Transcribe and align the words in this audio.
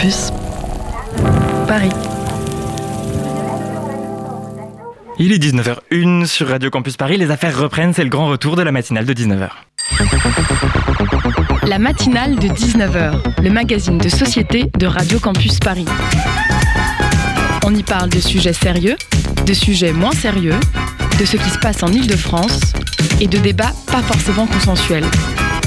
Campus 0.00 0.30
Paris. 1.68 1.90
Il 5.18 5.30
est 5.30 5.38
19h01 5.38 6.24
sur 6.24 6.48
Radio 6.48 6.70
Campus 6.70 6.96
Paris. 6.96 7.18
Les 7.18 7.30
affaires 7.30 7.58
reprennent, 7.58 7.92
c'est 7.92 8.04
le 8.04 8.08
grand 8.08 8.26
retour 8.26 8.56
de 8.56 8.62
la 8.62 8.72
matinale 8.72 9.04
de 9.04 9.12
19h. 9.12 9.50
La 11.64 11.78
matinale 11.78 12.36
de 12.36 12.48
19h, 12.48 13.42
le 13.42 13.50
magazine 13.50 13.98
de 13.98 14.08
société 14.08 14.70
de 14.78 14.86
Radio 14.86 15.18
Campus 15.18 15.58
Paris. 15.58 15.86
On 17.66 17.74
y 17.74 17.82
parle 17.82 18.08
de 18.08 18.20
sujets 18.20 18.54
sérieux, 18.54 18.96
de 19.44 19.52
sujets 19.52 19.92
moins 19.92 20.12
sérieux, 20.12 20.58
de 21.18 21.24
ce 21.26 21.36
qui 21.36 21.50
se 21.50 21.58
passe 21.58 21.82
en 21.82 21.88
Ile-de-France 21.88 22.72
et 23.20 23.26
de 23.26 23.36
débats 23.36 23.74
pas 23.86 24.00
forcément 24.00 24.46
consensuels. 24.46 25.04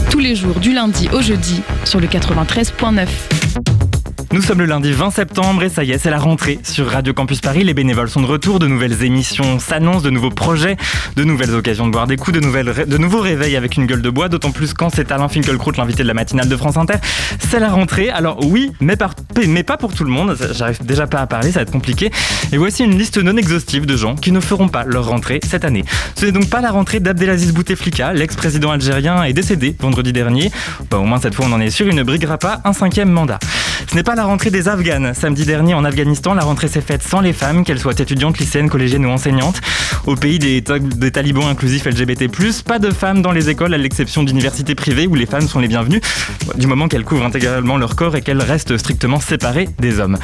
Tous 0.10 0.20
les 0.20 0.36
jours 0.36 0.60
du 0.60 0.74
lundi 0.74 1.08
au 1.14 1.22
jeudi 1.22 1.62
sur 1.86 2.00
le 2.00 2.08
93.9. 2.08 3.08
Nous 4.34 4.42
sommes 4.42 4.58
le 4.58 4.66
lundi 4.66 4.92
20 4.92 5.12
septembre 5.12 5.62
et 5.62 5.70
ça 5.70 5.84
y 5.84 5.92
est, 5.92 6.00
c'est 6.00 6.10
la 6.10 6.18
rentrée 6.18 6.58
sur 6.64 6.90
Radio 6.90 7.14
Campus 7.14 7.40
Paris. 7.40 7.64
Les 7.64 7.76
bénévoles 7.76 8.10
sont 8.10 8.20
de 8.20 8.26
retour, 8.26 8.58
de 8.58 8.66
nouvelles 8.66 9.04
émissions 9.04 9.60
s'annoncent, 9.60 10.02
de 10.02 10.10
nouveaux 10.10 10.32
projets, 10.32 10.76
de 11.16 11.24
nouvelles 11.24 11.54
occasions 11.54 11.86
de 11.86 11.91
boire 11.91 12.08
des 12.08 12.18
coups, 12.18 12.40
de, 12.40 12.44
nouvelles, 12.44 12.88
de 12.88 12.98
nouveaux 12.98 13.20
réveils 13.20 13.55
avec 13.55 13.77
une 13.77 13.86
gueule 13.86 14.02
de 14.02 14.10
bois, 14.10 14.30
d'autant 14.30 14.50
plus 14.50 14.74
quand 14.74 14.90
c'est 14.90 15.12
Alain 15.12 15.30
Finkielkraut, 15.30 15.74
l'invité 15.77 16.02
de 16.02 16.08
la 16.08 16.16
matinale 16.16 16.50
de 16.50 16.58
France 16.58 16.77
Inter. 16.77 16.96
C'est 17.48 17.60
la 17.60 17.70
rentrée, 17.70 18.10
alors 18.10 18.44
oui, 18.44 18.72
mais, 18.82 18.96
pas 18.96 19.77
pour 19.77 19.94
tout 19.94 20.04
le 20.04 20.10
monde, 20.10 20.36
j'arrive 20.54 20.84
déjà 20.84 21.05
pas 21.05 21.20
à 21.20 21.27
parler, 21.27 21.52
ça 21.52 21.60
va 21.60 21.62
être 21.62 21.72
compliqué. 21.72 22.10
Et 22.52 22.58
voici 22.58 22.84
une 22.84 22.98
liste 22.98 23.20
non 23.20 23.38
exhaustive 23.38 23.86
de 23.86 23.96
gens 23.96 24.16
qui 24.16 24.32
ne 24.32 24.40
feront 24.40 24.68
pas 24.68 24.84
leur 24.84 25.05
rentrée 25.05 25.41
cette 25.48 25.63
année. 25.63 25.86
Ce 26.16 26.26
n'est 26.26 26.32
donc 26.32 26.50
pas 26.50 26.60
la 26.60 26.72
rentrée 26.72 27.00
d'Abdelaziz 27.00 27.54
Bouteflika, 27.54 28.13
l'ex-président 28.13 28.72
algérien 28.72 29.24
est 29.26 29.34
décédé 29.34 29.76
vendredi 29.80 30.12
dernier. 30.12 30.52
Bah, 30.90 30.98
au 30.98 31.04
moins 31.04 31.20
cette 31.20 31.36
fois 31.36 31.46
on 31.48 31.54
en 31.54 31.62
est 31.62 31.70
sûr, 31.70 31.88
il 31.88 31.94
ne 31.94 32.02
briguera 32.02 32.40
pas 32.40 32.62
un 32.63 32.74
cinquième 32.74 33.12
mandat. 33.12 33.38
Ce 33.88 33.96
n'est 33.96 34.04
pas 34.04 34.16
rentrée 34.26 34.50
des 34.50 34.68
Afghanes. 34.68 35.13
Samedi 35.13 35.46
dernier 35.46 35.74
en 35.74 35.85
Afghanistan, 35.85 36.34
la 36.34 36.43
rentrée 36.43 36.68
s'est 36.68 36.82
faite 36.82 37.04
sans 37.04 37.21
les 37.21 37.34
femmes, 37.34 37.63
qu'elles 37.63 37.79
soient 37.79 37.93
étudiantes, 37.98 38.38
lycéennes, 38.38 38.70
collégiennes 38.70 39.05
ou 39.05 39.10
enseignantes. 39.10 39.62
Au 40.05 40.16
pays 40.16 40.40
des, 40.40 40.62
des 40.62 41.12
talibans 41.12 41.48
inclusifs 41.48 41.85
LGBT+, 41.85 42.27
pas 42.66 42.79
de 42.79 42.91
femmes 42.91 43.21
dans 43.21 43.32
les 43.32 43.49
écoles 43.49 43.74
à 43.74 43.77
l'exception 43.77 44.24
d'universités 44.24 44.76
privées 44.76 45.07
où 45.07 45.16
les 45.16 45.26
femmes 45.26 45.48
sont 45.48 45.60
les 45.60 45.68
bienvenues, 45.68 46.01
du 46.55 46.68
moment 46.68 46.88
qu'elles 46.88 47.05
couvrent 47.05 47.26
intégralement 47.26 47.77
leur 47.77 47.96
corps 47.96 48.16
et 48.16 48.21
qu'elles 48.21 48.41
restent 48.41 48.77
strictement 48.77 49.20
séparées 49.20 49.70
des 49.79 49.99
hommes. 49.99 50.18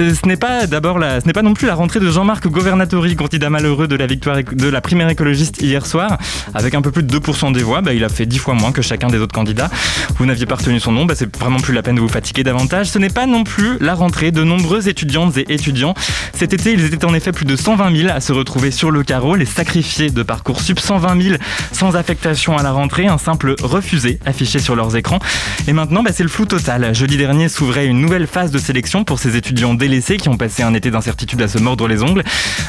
Euh, 0.00 0.14
ce 0.14 0.26
n'est 0.26 0.36
pas 0.36 0.66
d'abord 0.66 0.98
la, 0.98 1.20
ce 1.20 1.26
n'est 1.26 1.32
pas 1.32 1.42
non 1.42 1.54
plus 1.54 1.66
la 1.66 1.74
rentrée 1.74 2.00
de 2.00 2.10
Jean-Marc 2.10 2.46
Governatori, 2.48 3.16
candidat 3.16 3.50
malheureux 3.50 3.88
de 3.88 3.96
la 3.96 4.06
victoire 4.06 4.38
de 4.42 4.68
la 4.68 4.80
primaire 4.80 5.08
écologiste 5.08 5.60
hier 5.62 5.86
soir, 5.86 6.18
avec 6.54 6.74
un 6.74 6.82
peu 6.82 6.90
plus 6.90 7.02
de 7.02 7.18
2% 7.18 7.52
des 7.52 7.62
voix. 7.62 7.80
Bah, 7.80 7.92
il 7.92 8.04
a 8.04 8.08
fait 8.08 8.26
10 8.26 8.38
fois 8.38 8.54
moins 8.54 8.72
que 8.72 8.82
chacun 8.82 9.08
des 9.08 9.18
autres 9.18 9.34
candidats. 9.34 9.70
Vous 10.16 10.26
n'aviez 10.26 10.46
pas 10.46 10.56
retenu 10.56 10.80
son 10.80 10.92
nom, 10.92 11.04
bah, 11.04 11.14
c'est 11.16 11.34
vraiment 11.36 11.58
plus 11.58 11.74
la 11.74 11.82
peine 11.82 11.96
de 11.96 12.00
vous 12.00 12.08
fatiguer 12.08 12.42
davantage. 12.42 12.86
Ce 12.86 12.98
n'est 12.98 13.10
pas 13.10 13.26
non 13.32 13.44
plus 13.44 13.78
la 13.80 13.94
rentrée 13.94 14.30
de 14.30 14.44
nombreuses 14.44 14.88
étudiantes 14.88 15.38
et 15.38 15.52
étudiants. 15.52 15.94
Cet 16.34 16.52
été, 16.52 16.72
ils 16.72 16.84
étaient 16.84 17.06
en 17.06 17.14
effet 17.14 17.32
plus 17.32 17.46
de 17.46 17.56
120 17.56 17.96
000 17.96 18.10
à 18.12 18.20
se 18.20 18.32
retrouver 18.32 18.70
sur 18.70 18.90
le 18.90 19.02
carreau, 19.02 19.34
les 19.36 19.46
sacrifiés 19.46 20.10
de 20.10 20.22
Parcoursup, 20.22 20.78
120 20.78 21.22
000 21.22 21.36
sans 21.72 21.96
affectation 21.96 22.58
à 22.58 22.62
la 22.62 22.72
rentrée, 22.72 23.06
un 23.06 23.16
simple 23.16 23.54
refusé 23.62 24.20
affiché 24.26 24.58
sur 24.58 24.76
leurs 24.76 24.96
écrans. 24.96 25.18
Et 25.66 25.72
maintenant, 25.72 26.02
bah, 26.02 26.10
c'est 26.12 26.22
le 26.22 26.28
flou 26.28 26.44
total. 26.44 26.94
Jeudi 26.94 27.16
dernier 27.16 27.48
s'ouvrait 27.48 27.86
une 27.86 28.00
nouvelle 28.00 28.26
phase 28.26 28.50
de 28.50 28.58
sélection 28.58 29.02
pour 29.02 29.18
ces 29.18 29.36
étudiants 29.36 29.72
délaissés 29.72 30.18
qui 30.18 30.28
ont 30.28 30.36
passé 30.36 30.62
un 30.62 30.74
été 30.74 30.90
d'incertitude 30.90 31.40
à 31.40 31.48
se 31.48 31.58
mordre 31.58 31.88
les 31.88 32.02
ongles. 32.02 32.22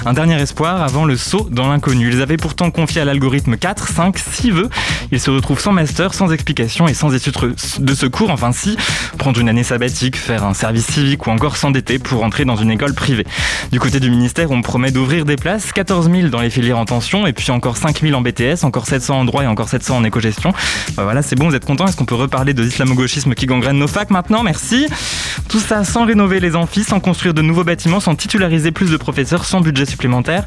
Un 0.06 0.14
dernier 0.14 0.41
espoir 0.41 0.81
avant 0.81 1.03
le 1.03 1.17
saut 1.17 1.50
dans 1.52 1.67
l'inconnu. 1.69 2.09
Ils 2.09 2.22
avaient 2.22 2.38
pourtant 2.38 2.72
confié 2.72 3.02
à 3.02 3.06
l'algorithme 3.06 3.58
4, 3.58 3.89
5, 3.89 4.17
6 4.17 4.52
vœux. 4.52 4.69
Ils 5.11 5.19
se 5.19 5.30
retrouvent 5.30 5.59
sans 5.59 5.73
master, 5.73 6.14
sans 6.14 6.31
explication 6.31 6.88
et 6.88 6.94
sans 6.94 7.14
études 7.14 7.56
de 7.80 7.94
secours. 7.94 8.30
Enfin 8.30 8.53
si, 8.53 8.78
prendre 9.17 9.39
une 9.41 9.50
année 9.50 9.64
sabbatique, 9.64 10.16
faire 10.16 10.42
un 10.44 10.53
service 10.53 10.86
civique 10.88 11.27
ou 11.27 11.30
encore 11.30 11.58
s'endetter 11.58 11.99
pour 11.99 12.23
entrer 12.23 12.45
dans 12.45 12.55
une 12.55 12.72
école 12.72 12.94
privée. 12.94 13.25
Du 13.72 13.80
côté 13.80 13.99
du 13.99 14.09
ministère, 14.09 14.52
on 14.52 14.61
promet 14.61 14.91
d'ouvrir 14.91 15.25
des 15.25 15.35
places, 15.35 15.72
14 15.72 16.09
000 16.12 16.28
dans 16.29 16.41
les 16.41 16.50
filières 16.50 16.78
en 16.78 16.85
tension 16.85 17.25
et 17.28 17.34
puis 17.34 17.51
encore 17.51 17.78
5 17.78 18.01
000 18.01 18.13
en 18.13 18.22
BTS, 18.22 18.63
encore 18.63 18.85
700 18.85 19.19
en 19.19 19.25
droit 19.25 19.44
et 19.44 19.47
encore 19.47 19.69
700 19.69 19.97
en 19.97 20.03
éco-gestion. 20.03 20.53
Bah 20.95 21.03
voilà, 21.03 21.22
c'est 21.22 21.35
bon, 21.35 21.50
vous 21.50 21.56
êtes 21.56 21.66
contents 21.66 21.85
Est-ce 21.85 21.97
qu'on 21.97 22.06
peut 22.06 22.16
reparler 22.16 22.53
de 22.53 22.63
l'islamo-gauchisme 22.63 23.34
qui 23.34 23.45
gangrène 23.45 23.78
nos 23.78 23.88
facs 23.88 24.09
maintenant? 24.09 24.44
Merci. 24.44 24.88
Tout 25.50 25.59
ça 25.59 25.84
sans 25.84 26.06
rénover 26.06 26.40
les 26.40 26.56
amphis, 26.56 26.84
sans 26.84 27.00
construire 27.00 27.34
de 27.34 27.41
nouveaux 27.41 27.63
bâtiments, 27.63 28.00
sans 28.00 28.16
titulariser 28.16 28.72
plus 28.72 28.91
de 28.91 28.97
professeurs, 28.97 29.46
sans 29.46 29.62
budget 29.62 29.85
supplémentaire. 29.85 30.46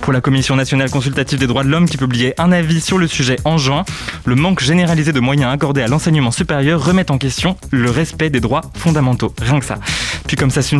Pour 0.00 0.12
la 0.12 0.20
Commission 0.20 0.56
nationale 0.56 0.90
consultative 0.90 1.38
des 1.38 1.46
droits 1.46 1.64
de 1.64 1.68
l'homme 1.68 1.88
qui 1.88 1.96
publiait 1.96 2.34
un 2.38 2.52
avis 2.52 2.80
sur 2.80 2.98
le 2.98 3.06
sujet 3.06 3.36
en 3.44 3.58
juin, 3.58 3.84
le 4.24 4.34
manque 4.34 4.60
généralisé 4.60 5.12
de 5.12 5.20
moyens 5.20 5.52
accordés 5.52 5.82
à 5.82 5.88
l'enseignement 5.88 6.30
supérieur 6.30 6.84
remet 6.84 7.10
en 7.10 7.18
question 7.18 7.56
le 7.70 7.90
respect 7.90 8.30
des 8.30 8.40
droits 8.40 8.62
fondamentaux. 8.74 9.33
Rien 9.40 9.60
que 9.60 9.66
ça. 9.66 9.78
Puis 10.26 10.36
comme, 10.36 10.50
ça, 10.50 10.62
si 10.62 10.76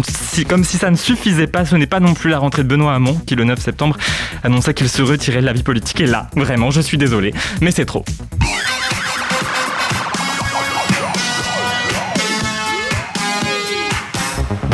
ça 0.78 0.90
ne 0.90 0.96
suffisait 0.96 1.46
pas, 1.46 1.64
ce 1.64 1.76
n'est 1.76 1.86
pas 1.86 2.00
non 2.00 2.14
plus 2.14 2.30
la 2.30 2.38
rentrée 2.38 2.62
de 2.62 2.68
Benoît 2.68 2.94
Hamon 2.94 3.14
qui 3.26 3.34
le 3.34 3.44
9 3.44 3.60
septembre 3.60 3.96
annonça 4.42 4.72
qu'il 4.72 4.88
se 4.88 5.02
retirait 5.02 5.40
de 5.40 5.46
la 5.46 5.52
vie 5.52 5.62
politique. 5.62 6.00
Et 6.00 6.06
là, 6.06 6.28
vraiment, 6.34 6.70
je 6.70 6.80
suis 6.80 6.98
désolé, 6.98 7.34
mais 7.60 7.70
c'est 7.70 7.84
trop. 7.84 8.04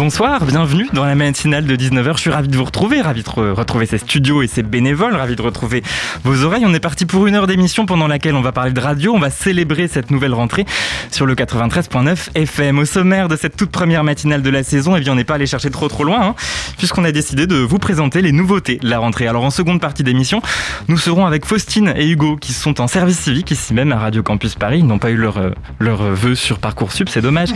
Bonsoir, 0.03 0.47
bienvenue 0.47 0.89
dans 0.95 1.05
la 1.05 1.15
matinale 1.15 1.67
de 1.67 1.77
19h. 1.77 2.15
Je 2.15 2.21
suis 2.21 2.31
ravi 2.31 2.49
de 2.49 2.57
vous 2.57 2.65
retrouver, 2.65 3.03
ravi 3.03 3.23
de 3.23 3.29
retrouver 3.29 3.85
ces 3.85 3.99
studios 3.99 4.41
et 4.41 4.47
ces 4.47 4.63
bénévoles, 4.63 5.15
ravi 5.15 5.37
de 5.37 5.43
retrouver 5.43 5.83
vos 6.25 6.43
oreilles. 6.43 6.65
On 6.65 6.73
est 6.73 6.81
parti 6.81 7.05
pour 7.05 7.27
une 7.27 7.35
heure 7.35 7.47
d'émission 7.47 7.85
pendant 7.85 8.09
laquelle 8.09 8.35
on 8.35 8.41
va 8.41 8.51
parler 8.51 8.73
de 8.73 8.81
radio. 8.81 9.13
On 9.15 9.19
va 9.19 9.29
célébrer 9.29 9.89
cette 9.89 10.11
nouvelle 10.11 10.33
rentrée 10.33 10.65
sur 11.11 11.27
le 11.27 11.35
93.9 11.35 12.31
FM. 12.35 12.79
Au 12.79 12.87
sommaire 12.87 13.29
de 13.29 13.37
cette 13.37 13.59
toute 13.59 13.71
première 13.71 14.03
matinale 14.03 14.41
de 14.41 14.49
la 14.49 14.63
saison, 14.63 14.97
et 14.97 15.01
eh 15.01 15.03
bien 15.03 15.13
on 15.13 15.17
n'est 15.17 15.25
pas 15.25 15.35
allé 15.35 15.47
chercher 15.47 15.69
trop 15.69 15.89
trop 15.89 16.05
loin, 16.05 16.29
hein, 16.29 16.35
puisqu'on 16.79 17.05
a 17.05 17.13
décidé 17.13 17.47
de 17.47 17.57
vous 17.57 17.79
présenter 17.79 18.23
les 18.23 18.33
nouveautés 18.33 18.77
de 18.77 18.89
la 18.89 19.01
rentrée. 19.01 19.29
Alors 19.29 19.45
en 19.45 19.51
seconde 19.51 19.83
partie 19.83 20.03
d'émission, 20.03 20.41
nous 20.89 20.97
serons 20.97 21.27
avec 21.27 21.45
Faustine 21.45 21.93
et 21.95 22.09
Hugo 22.09 22.37
qui 22.37 22.55
sont 22.55 22.81
en 22.81 22.87
service 22.87 23.19
civique 23.19 23.51
ici 23.51 23.75
même 23.75 23.93
à 23.93 23.99
Radio 23.99 24.23
Campus 24.23 24.55
Paris. 24.55 24.79
Ils 24.79 24.87
n'ont 24.87 24.99
pas 24.99 25.11
eu 25.11 25.17
leur, 25.17 25.37
euh, 25.37 25.51
leur 25.79 26.03
vœu 26.05 26.35
sur 26.35 26.59
Parcoursup, 26.59 27.11
c'est 27.11 27.21
dommage. 27.21 27.51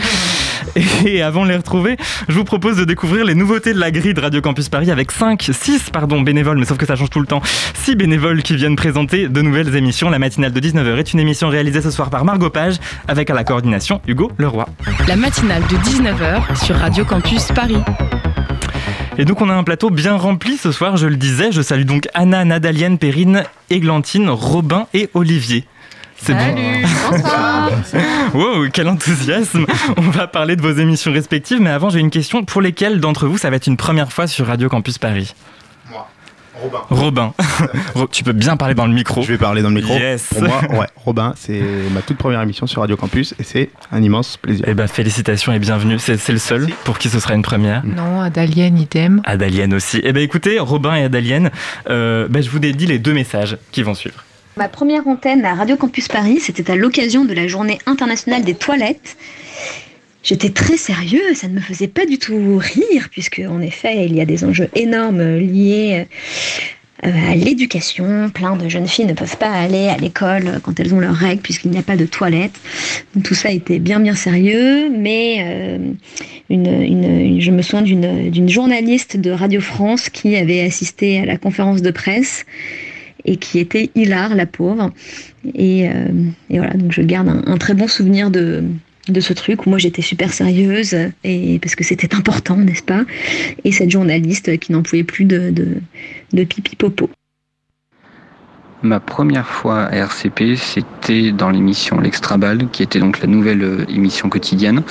Et 1.05 1.23
avant 1.23 1.43
de 1.43 1.49
les 1.49 1.57
retrouver, 1.57 1.97
je 2.27 2.34
vous 2.35 2.43
propose 2.43 2.75
de 2.75 2.83
découvrir 2.83 3.23
les 3.23 3.33
nouveautés 3.33 3.73
de 3.73 3.79
la 3.79 3.91
grille 3.91 4.13
de 4.13 4.19
Radio 4.19 4.41
Campus 4.41 4.67
Paris 4.67 4.91
avec 4.91 5.11
5, 5.11 5.49
6 5.53 5.89
pardon, 5.89 6.21
bénévoles, 6.21 6.57
mais 6.57 6.65
sauf 6.65 6.77
que 6.77 6.85
ça 6.85 6.97
change 6.97 7.09
tout 7.09 7.21
le 7.21 7.25
temps. 7.25 7.41
6 7.75 7.95
bénévoles 7.95 8.43
qui 8.43 8.55
viennent 8.55 8.75
présenter 8.75 9.29
de 9.29 9.41
nouvelles 9.41 9.73
émissions. 9.75 10.09
La 10.09 10.19
matinale 10.19 10.51
de 10.51 10.59
19h 10.59 10.97
est 10.97 11.13
une 11.13 11.19
émission 11.21 11.47
réalisée 11.47 11.81
ce 11.81 11.91
soir 11.91 12.09
par 12.09 12.25
Margot 12.25 12.49
Page 12.49 12.75
avec 13.07 13.29
à 13.29 13.33
la 13.33 13.45
coordination 13.45 14.01
Hugo 14.05 14.31
Leroy. 14.37 14.67
La 15.07 15.15
matinale 15.15 15.63
de 15.63 15.77
19h 15.77 16.65
sur 16.65 16.75
Radio 16.75 17.05
Campus 17.05 17.47
Paris. 17.53 17.81
Et 19.17 19.23
donc 19.23 19.39
on 19.41 19.49
a 19.49 19.53
un 19.53 19.63
plateau 19.63 19.89
bien 19.89 20.17
rempli 20.17 20.57
ce 20.57 20.73
soir, 20.73 20.97
je 20.97 21.07
le 21.07 21.15
disais. 21.15 21.53
Je 21.53 21.61
salue 21.61 21.85
donc 21.85 22.09
Anna, 22.13 22.43
Nadalienne, 22.43 22.97
Perrine, 22.97 23.43
Églantine, 23.69 24.29
Robin 24.29 24.87
et 24.93 25.09
Olivier. 25.13 25.63
C'est 26.17 26.33
Salut, 26.33 26.85
bonsoir. 27.11 27.71
wow, 28.33 28.67
quel 28.71 28.87
enthousiasme. 28.87 29.65
On 29.97 30.09
va 30.09 30.27
parler 30.27 30.55
de 30.55 30.61
vos 30.61 30.71
émissions 30.71 31.11
respectives, 31.11 31.61
mais 31.61 31.69
avant 31.69 31.89
j'ai 31.89 31.99
une 31.99 32.09
question. 32.09 32.43
Pour 32.43 32.61
lesquelles 32.61 32.99
d'entre 32.99 33.27
vous 33.27 33.37
ça 33.37 33.49
va 33.49 33.57
être 33.57 33.67
une 33.67 33.77
première 33.77 34.11
fois 34.11 34.27
sur 34.27 34.47
Radio 34.47 34.69
Campus 34.69 34.97
Paris? 34.97 35.33
Moi. 35.91 36.07
Robin. 36.61 36.81
Robin. 36.89 37.33
tu 38.11 38.23
peux 38.23 38.31
bien 38.31 38.55
parler 38.55 38.75
dans 38.75 38.87
le 38.87 38.93
micro. 38.93 39.21
Je 39.21 39.27
vais 39.27 39.37
parler 39.37 39.61
dans 39.61 39.69
le 39.69 39.75
micro. 39.75 39.93
Yes. 39.93 40.29
Pour 40.29 40.43
moi, 40.43 40.61
ouais, 40.69 40.87
Robin, 40.95 41.33
c'est 41.35 41.61
ma 41.93 42.01
toute 42.01 42.17
première 42.17 42.41
émission 42.41 42.65
sur 42.65 42.81
Radio 42.81 42.95
Campus 42.95 43.35
et 43.37 43.43
c'est 43.43 43.69
un 43.91 44.01
immense 44.01 44.37
plaisir. 44.37 44.65
Eh 44.67 44.73
ben, 44.73 44.87
félicitations 44.87 45.51
et 45.51 45.59
bienvenue. 45.59 45.99
C'est 45.99 46.29
le 46.29 46.39
seul 46.39 46.67
pour 46.85 46.97
qui 46.97 47.09
ce 47.09 47.19
sera 47.19 47.35
une 47.35 47.43
première. 47.43 47.83
Non, 47.85 48.21
Adalienne, 48.21 48.79
idem. 48.79 49.21
Adalienne 49.25 49.73
aussi. 49.73 49.99
Eh 50.03 50.13
ben, 50.13 50.23
écoutez, 50.23 50.59
Robin 50.59 50.95
et 50.95 51.03
Adalienne, 51.03 51.51
euh, 51.89 52.27
ben, 52.29 52.41
je 52.41 52.49
vous 52.49 52.59
dit 52.59 52.73
les 52.73 52.99
deux 52.99 53.13
messages 53.13 53.57
qui 53.71 53.83
vont 53.83 53.93
suivre. 53.93 54.24
Ma 54.57 54.69
première 54.69 55.05
antenne 55.05 55.43
à 55.43 55.53
Radio 55.53 55.75
Campus 55.75 56.07
Paris, 56.07 56.39
c'était 56.39 56.71
à 56.71 56.77
l'occasion 56.77 57.25
de 57.25 57.33
la 57.33 57.45
journée 57.45 57.77
internationale 57.85 58.41
des 58.45 58.53
toilettes. 58.53 59.17
J'étais 60.23 60.49
très 60.49 60.77
sérieux, 60.77 61.33
ça 61.33 61.49
ne 61.49 61.55
me 61.55 61.59
faisait 61.59 61.89
pas 61.89 62.05
du 62.05 62.17
tout 62.17 62.57
rire, 62.57 63.09
puisque 63.11 63.41
en 63.45 63.59
effet, 63.59 64.05
il 64.05 64.15
y 64.15 64.21
a 64.21 64.25
des 64.25 64.45
enjeux 64.45 64.69
énormes 64.73 65.39
liés 65.39 66.07
euh, 67.05 67.09
à 67.31 67.35
l'éducation. 67.35 68.29
Plein 68.29 68.55
de 68.55 68.69
jeunes 68.69 68.87
filles 68.87 69.07
ne 69.07 69.13
peuvent 69.13 69.35
pas 69.35 69.51
aller 69.51 69.89
à 69.89 69.97
l'école 69.97 70.61
quand 70.63 70.79
elles 70.79 70.93
ont 70.93 71.01
leurs 71.01 71.15
règles, 71.15 71.41
puisqu'il 71.41 71.71
n'y 71.71 71.77
a 71.77 71.83
pas 71.83 71.97
de 71.97 72.05
toilettes. 72.05 72.57
Donc, 73.13 73.25
tout 73.25 73.35
ça 73.35 73.51
était 73.51 73.79
bien 73.79 73.99
bien 73.99 74.15
sérieux, 74.15 74.89
mais 74.89 75.37
euh, 75.41 75.79
je 76.49 77.51
me 77.51 77.61
souviens 77.61 77.81
d'une 77.81 78.49
journaliste 78.49 79.17
de 79.17 79.31
Radio 79.31 79.59
France 79.59 80.09
qui 80.09 80.37
avait 80.37 80.61
assisté 80.61 81.19
à 81.19 81.25
la 81.25 81.35
conférence 81.35 81.81
de 81.81 81.91
presse 81.91 82.45
et 83.25 83.37
qui 83.37 83.59
était 83.59 83.89
hilar, 83.95 84.35
la 84.35 84.45
pauvre. 84.45 84.91
Et, 85.53 85.89
euh, 85.89 86.07
voilà, 86.49 86.73
donc 86.73 86.91
je 86.91 87.01
garde 87.01 87.27
un, 87.45 87.57
très 87.57 87.73
bon 87.73 87.87
souvenir 87.87 88.31
de, 88.31 88.63
de 89.09 89.19
ce 89.19 89.33
truc 89.33 89.65
où 89.65 89.69
moi 89.69 89.79
j'étais 89.79 90.01
super 90.01 90.31
sérieuse 90.33 90.95
et 91.23 91.59
parce 91.59 91.75
que 91.75 91.83
c'était 91.83 92.15
important, 92.15 92.57
n'est-ce 92.57 92.83
pas? 92.83 93.05
Et 93.63 93.71
cette 93.71 93.91
journaliste 93.91 94.57
qui 94.59 94.71
n'en 94.71 94.83
pouvait 94.83 95.03
plus 95.03 95.25
de, 95.25 95.49
de, 95.51 95.77
de 96.33 96.43
pipi 96.43 96.75
popo. 96.75 97.09
Ma 98.83 98.99
première 98.99 99.47
fois 99.47 99.83
à 99.83 99.95
RCP, 99.95 100.57
c'était 100.57 101.31
dans 101.31 101.49
l'émission 101.49 101.99
L'Extra 101.99 102.37
Ball, 102.37 102.67
qui 102.71 102.83
était 102.83 102.99
donc 102.99 103.21
la 103.21 103.27
nouvelle 103.27 103.63
euh, 103.63 103.85
émission 103.87 104.27
quotidienne. 104.27 104.83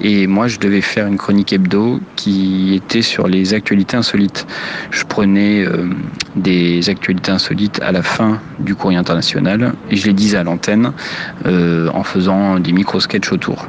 Et 0.00 0.28
moi, 0.28 0.46
je 0.46 0.60
devais 0.60 0.80
faire 0.80 1.08
une 1.08 1.16
chronique 1.16 1.52
hebdo 1.52 2.00
qui 2.14 2.74
était 2.74 3.02
sur 3.02 3.26
les 3.26 3.52
actualités 3.52 3.96
insolites. 3.96 4.46
Je 4.92 5.02
prenais 5.02 5.66
euh, 5.66 5.88
des 6.36 6.88
actualités 6.88 7.32
insolites 7.32 7.80
à 7.82 7.90
la 7.90 8.02
fin 8.02 8.40
du 8.60 8.76
courrier 8.76 8.98
international 8.98 9.74
et 9.90 9.96
je 9.96 10.06
les 10.06 10.12
disais 10.12 10.36
à 10.36 10.44
l'antenne 10.44 10.92
euh, 11.44 11.88
en 11.92 12.04
faisant 12.04 12.60
des 12.60 12.72
micro-sketchs 12.72 13.32
autour. 13.32 13.66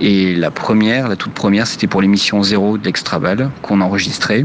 Et 0.00 0.34
la 0.34 0.50
première, 0.50 1.08
la 1.08 1.16
toute 1.16 1.32
première, 1.32 1.66
c'était 1.66 1.86
pour 1.86 2.02
l'émission 2.02 2.42
zéro 2.42 2.78
de 2.78 2.84
l'Extraval 2.84 3.50
qu'on 3.62 3.80
enregistrait 3.80 4.44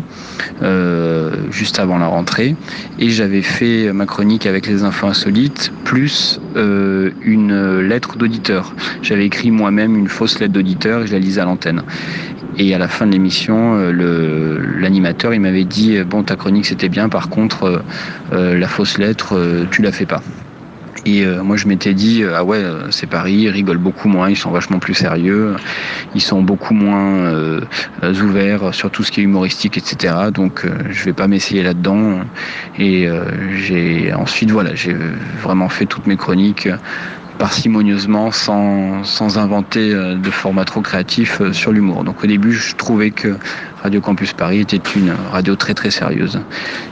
euh, 0.61 1.31
juste 1.49 1.79
avant 1.79 1.97
la 1.97 2.07
rentrée. 2.07 2.55
Et 2.99 3.09
j'avais 3.09 3.41
fait 3.41 3.91
ma 3.91 4.05
chronique 4.05 4.45
avec 4.45 4.58
les 4.67 4.83
infos 4.83 5.07
insolites, 5.07 5.71
plus 5.85 6.39
euh, 6.55 7.11
une 7.21 7.81
lettre 7.81 8.17
d'auditeur. 8.17 8.75
J'avais 9.01 9.25
écrit 9.25 9.51
moi-même 9.51 9.95
une 9.95 10.07
fausse 10.07 10.39
lettre 10.39 10.53
d'auditeur 10.53 11.03
et 11.03 11.07
je 11.07 11.13
la 11.13 11.19
lisais 11.19 11.41
à 11.41 11.45
l'antenne. 11.45 11.83
Et 12.57 12.73
à 12.73 12.77
la 12.77 12.87
fin 12.87 13.07
de 13.07 13.11
l'émission, 13.11 13.75
euh, 13.75 14.59
l'animateur, 14.79 15.33
il 15.33 15.39
m'avait 15.39 15.63
dit, 15.63 16.01
bon, 16.03 16.23
ta 16.23 16.35
chronique 16.35 16.65
c'était 16.65 16.89
bien, 16.89 17.09
par 17.09 17.29
contre, 17.29 17.83
la 18.31 18.67
fausse 18.67 18.97
lettre, 18.97 19.67
tu 19.71 19.81
la 19.81 19.91
fais 19.91 20.05
pas. 20.05 20.21
Et 21.09 21.23
euh, 21.23 21.41
moi, 21.41 21.57
je 21.57 21.67
m'étais 21.67 21.95
dit, 21.95 22.21
euh, 22.21 22.35
ah 22.37 22.43
ouais, 22.43 22.59
euh, 22.59 22.91
c'est 22.91 23.07
Paris, 23.07 23.33
ils 23.33 23.49
rigolent 23.49 23.79
beaucoup 23.79 24.07
moins, 24.07 24.29
ils 24.29 24.35
sont 24.35 24.51
vachement 24.51 24.77
plus 24.77 24.93
sérieux, 24.93 25.55
ils 26.13 26.21
sont 26.21 26.43
beaucoup 26.43 26.75
moins 26.75 27.59
ouverts 28.03 28.73
sur 28.75 28.91
tout 28.91 29.03
ce 29.03 29.11
qui 29.11 29.21
est 29.21 29.23
humoristique, 29.23 29.77
etc. 29.77 30.13
Donc, 30.31 30.65
je 30.89 31.03
vais 31.03 31.13
pas 31.13 31.27
m'essayer 31.27 31.63
là-dedans. 31.63 32.21
Et 32.77 33.07
j'ai 33.57 34.13
ensuite, 34.13 34.51
voilà, 34.51 34.75
j'ai 34.75 34.95
vraiment 35.41 35.69
fait 35.69 35.85
toutes 35.85 36.07
mes 36.07 36.17
chroniques 36.17 36.69
parcimonieusement 37.39 38.31
sans, 38.31 39.03
sans 39.03 39.39
inventer 39.39 39.93
de 39.93 40.29
format 40.29 40.65
trop 40.65 40.81
créatif 40.81 41.41
sur 41.51 41.71
l'humour. 41.71 42.03
Donc 42.03 42.23
au 42.23 42.27
début, 42.27 42.53
je 42.53 42.75
trouvais 42.75 43.09
que 43.09 43.37
Radio 43.81 44.01
Campus 44.01 44.33
Paris 44.33 44.59
était 44.59 44.81
une 44.95 45.13
radio 45.31 45.55
très 45.55 45.73
très 45.73 45.89
sérieuse. 45.89 46.39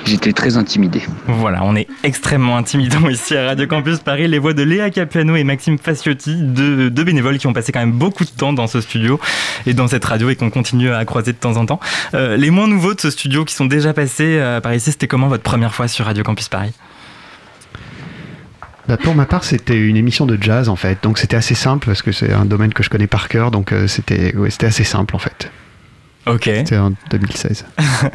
J'étais 0.06 0.32
très 0.32 0.56
intimidé. 0.56 1.02
Voilà, 1.28 1.64
on 1.64 1.76
est 1.76 1.88
extrêmement 2.04 2.56
intimidant 2.56 3.10
ici 3.10 3.36
à 3.36 3.48
Radio 3.48 3.68
Campus 3.68 4.00
Paris. 4.00 4.28
Les 4.28 4.40
voix 4.40 4.54
de 4.54 4.64
Léa 4.64 4.90
Capuano 4.90 5.36
et 5.36 5.44
Maxime 5.44 5.78
Faciotti, 5.78 6.36
deux, 6.36 6.90
bénévoles 6.90 7.40
qui 7.40 7.48
ont 7.48 7.54
passé 7.54 7.74
quand 7.74 7.80
même 7.80 7.92
beaucoup 7.92 8.24
de 8.24 8.30
temps 8.30 8.54
dans 8.54 8.68
ce 8.68 8.80
studio 8.80 9.20
et 9.66 9.74
dans 9.74 9.88
cette 9.88 10.06
radio 10.06 10.30
et 10.30 10.36
qu'on 10.38 10.50
continue 10.50 10.92
à 10.92 11.04
croiser 11.04 11.34
de 11.34 11.38
temps 11.38 11.58
en 11.58 11.66
temps. 11.66 11.80
Euh, 12.14 12.38
les 12.38 12.52
moins 12.52 12.68
nouveaux 12.68 12.94
de 12.94 13.02
ce 13.02 13.10
studio 13.10 13.44
qui 13.44 13.54
sont 13.54 13.66
déjà 13.66 13.94
passés 13.94 14.38
euh, 14.40 14.62
par 14.62 14.74
ici, 14.74 14.92
c'était 14.92 15.08
comment 15.08 15.28
votre 15.28 15.44
première 15.44 15.76
fois 15.76 15.90
sur 15.90 16.06
Radio 16.06 16.24
Campus 16.24 16.48
Paris? 16.48 16.72
Bah, 18.88 18.98
pour 18.98 19.16
ma 19.16 19.26
part, 19.26 19.44
c'était 19.44 19.78
une 19.78 19.98
émission 19.98 20.26
de 20.26 20.38
jazz 20.40 20.70
en 20.70 20.76
fait, 20.76 21.04
donc 21.04 21.18
c'était 21.18 21.36
assez 21.36 21.56
simple 21.56 21.86
parce 21.88 22.02
que 22.02 22.12
c'est 22.12 22.32
un 22.32 22.46
domaine 22.46 22.74
que 22.74 22.84
je 22.84 22.90
connais 22.90 23.08
par 23.08 23.28
cœur, 23.28 23.52
donc 23.52 23.72
euh, 23.72 23.88
c'était 23.88 24.34
c'était 24.50 24.68
assez 24.68 24.84
simple 24.84 25.16
en 25.16 25.20
fait. 25.20 25.52
Ok. 26.28 26.44
C'était 26.44 26.78
en 26.78 26.92
2016. 27.10 27.66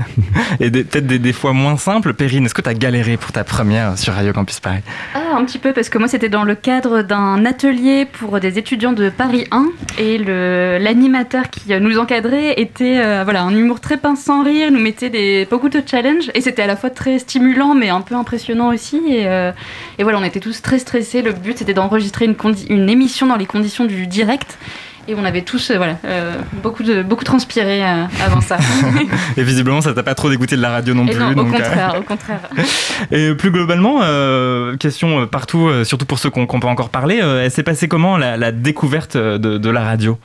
Et 0.60 0.70
peut-être 0.70 1.06
des, 1.06 1.32
fois 1.32 1.52
moins 1.52 1.76
simples. 1.76 2.12
Perrine, 2.14 2.44
est-ce 2.44 2.54
que 2.54 2.60
tu 2.60 2.68
as 2.68 2.74
galéré 2.74 3.16
pour 3.16 3.32
ta 3.32 3.44
première 3.44 3.98
sur 3.98 4.12
Radio 4.12 4.32
Campus 4.32 4.60
Paris? 4.60 4.82
Ah, 5.14 5.36
un 5.36 5.44
petit 5.44 5.58
peu, 5.58 5.72
parce 5.72 5.88
que 5.88 5.98
moi, 5.98 6.08
c'était 6.08 6.28
dans 6.28 6.44
le 6.44 6.54
cadre 6.54 7.02
d'un 7.02 7.44
atelier 7.44 8.04
pour 8.04 8.38
des 8.40 8.58
étudiants 8.58 8.92
de 8.92 9.08
Paris 9.08 9.46
1. 9.50 9.66
Et 9.98 10.18
l'animateur 10.18 11.50
qui 11.50 11.72
nous 11.80 11.98
encadrait 11.98 12.54
était 12.60 12.98
euh, 12.98 13.22
voilà, 13.24 13.42
un 13.42 13.54
humour 13.54 13.80
très 13.80 13.96
pince 13.96 14.20
sans 14.20 14.44
rire, 14.44 14.70
nous 14.70 14.80
mettait 14.80 15.10
des, 15.10 15.46
beaucoup 15.50 15.68
de 15.68 15.82
challenges. 15.84 16.30
Et 16.34 16.40
c'était 16.40 16.62
à 16.62 16.66
la 16.66 16.76
fois 16.76 16.90
très 16.90 17.18
stimulant, 17.18 17.74
mais 17.74 17.88
un 17.88 18.02
peu 18.02 18.14
impressionnant 18.14 18.72
aussi. 18.72 19.00
Et, 19.08 19.26
euh, 19.26 19.52
et 19.98 20.02
voilà, 20.02 20.18
on 20.18 20.24
était 20.24 20.40
tous 20.40 20.62
très 20.62 20.78
stressés. 20.78 21.22
Le 21.22 21.32
but, 21.32 21.58
c'était 21.58 21.74
d'enregistrer 21.74 22.26
une, 22.26 22.36
une 22.68 22.88
émission 22.88 23.26
dans 23.26 23.36
les 23.36 23.46
conditions 23.46 23.84
du 23.84 24.06
direct. 24.06 24.58
Et 25.08 25.14
on 25.16 25.24
avait 25.24 25.42
tous 25.42 25.70
euh, 25.70 25.76
voilà, 25.76 25.96
euh, 26.04 26.36
beaucoup, 26.62 26.84
de, 26.84 27.02
beaucoup 27.02 27.24
transpiré 27.24 27.84
euh, 27.84 28.04
avant 28.24 28.40
ça. 28.40 28.58
et 29.36 29.42
visiblement, 29.42 29.80
ça 29.80 29.92
t'a 29.94 30.04
pas 30.04 30.14
trop 30.14 30.30
dégoûté 30.30 30.56
de 30.56 30.62
la 30.62 30.70
radio 30.70 30.94
non 30.94 31.06
plus. 31.06 31.18
Non, 31.18 31.32
au 31.32 31.44
contraire, 31.44 31.96
au 31.98 32.02
contraire. 32.08 32.40
Et 33.10 33.34
plus 33.34 33.50
globalement, 33.50 34.00
question 34.78 35.26
partout, 35.26 35.70
surtout 35.84 36.06
pour 36.06 36.18
ceux 36.18 36.30
qu'on 36.30 36.46
peut 36.46 36.68
encore 36.68 36.90
parler, 36.90 37.16
elle 37.16 37.50
s'est 37.50 37.62
passée 37.62 37.88
comment 37.88 38.16
la, 38.16 38.52
découverte 38.52 39.16
de, 39.16 39.70
la 39.70 39.82
radio? 39.82 40.18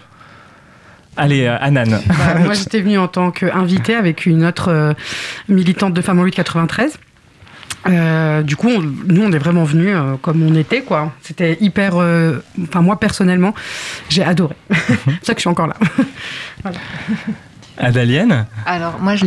Allez, 1.15 1.47
Anan. 1.47 1.99
Bah, 2.07 2.39
moi, 2.43 2.53
j'étais 2.53 2.81
venue 2.81 2.99
en 2.99 3.07
tant 3.07 3.31
qu'invitée 3.31 3.95
avec 3.95 4.27
une 4.27 4.45
autre 4.45 4.95
militante 5.49 5.93
de 5.93 6.01
Femmes 6.01 6.19
en 6.19 6.23
893. 6.23 6.99
Euh, 7.89 8.43
du 8.43 8.55
coup, 8.55 8.69
nous, 8.69 9.23
on 9.23 9.31
est 9.31 9.37
vraiment 9.37 9.63
venus 9.63 9.93
euh, 9.95 10.15
comme 10.21 10.43
on 10.43 10.55
était, 10.55 10.81
quoi. 10.81 11.13
C'était 11.21 11.57
hyper. 11.61 11.93
Euh, 11.95 12.43
enfin, 12.63 12.81
moi, 12.81 12.99
personnellement, 12.99 13.53
j'ai 14.09 14.23
adoré. 14.23 14.55
c'est 14.69 14.95
pour 14.95 15.13
ça 15.21 15.33
que 15.33 15.39
je 15.39 15.41
suis 15.41 15.49
encore 15.49 15.67
là. 15.67 15.75
voilà. 16.63 16.77
Adalienne 17.79 18.47
Alors, 18.65 18.99
moi, 18.99 19.15
je 19.15 19.25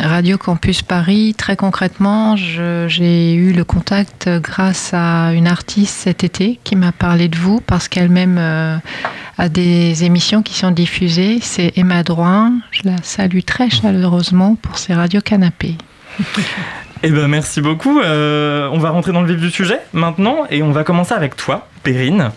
Radio 0.00 0.38
Campus 0.38 0.82
Paris, 0.82 1.34
très 1.36 1.56
concrètement, 1.56 2.36
j'ai 2.36 3.34
eu 3.34 3.52
le 3.52 3.64
contact 3.64 4.28
grâce 4.28 4.92
à 4.94 5.32
une 5.32 5.48
artiste 5.48 5.96
cet 5.96 6.22
été 6.22 6.60
qui 6.62 6.76
m'a 6.76 6.92
parlé 6.92 7.26
de 7.26 7.36
vous 7.36 7.60
parce 7.60 7.88
qu'elle-même 7.88 8.38
a 8.38 9.48
des 9.48 10.04
émissions 10.04 10.42
qui 10.42 10.54
sont 10.54 10.70
diffusées. 10.70 11.40
C'est 11.42 11.76
Emma 11.76 12.04
Droin. 12.04 12.52
Je 12.70 12.82
la 12.84 12.98
salue 13.02 13.40
très 13.44 13.68
chaleureusement 13.68 14.54
pour 14.54 14.78
ses 14.78 14.94
radios 14.94 15.20
canapés. 15.20 15.76
Eh 17.06 17.10
ben 17.10 17.28
merci 17.28 17.60
beaucoup. 17.60 18.00
Euh, 18.00 18.66
on 18.72 18.78
va 18.78 18.88
rentrer 18.88 19.12
dans 19.12 19.20
le 19.20 19.26
vif 19.26 19.38
du 19.38 19.50
sujet 19.50 19.78
maintenant 19.92 20.46
et 20.48 20.62
on 20.62 20.70
va 20.70 20.84
commencer 20.84 21.12
avec 21.12 21.36
toi, 21.36 21.68
Perrine. 21.84 22.32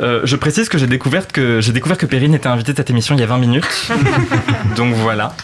Euh, 0.00 0.20
je 0.24 0.36
précise 0.36 0.70
que 0.70 0.78
j'ai 0.78 0.86
découvert 0.86 1.28
que 1.28 1.60
j'ai 1.60 1.72
découvert 1.72 1.98
que 1.98 2.06
Perrine 2.06 2.34
était 2.34 2.46
invitée 2.46 2.72
de 2.72 2.78
cette 2.78 2.88
émission 2.88 3.14
il 3.14 3.20
y 3.20 3.24
a 3.24 3.26
20 3.26 3.38
minutes. 3.38 3.92
Donc 4.76 4.94
voilà. 4.94 5.34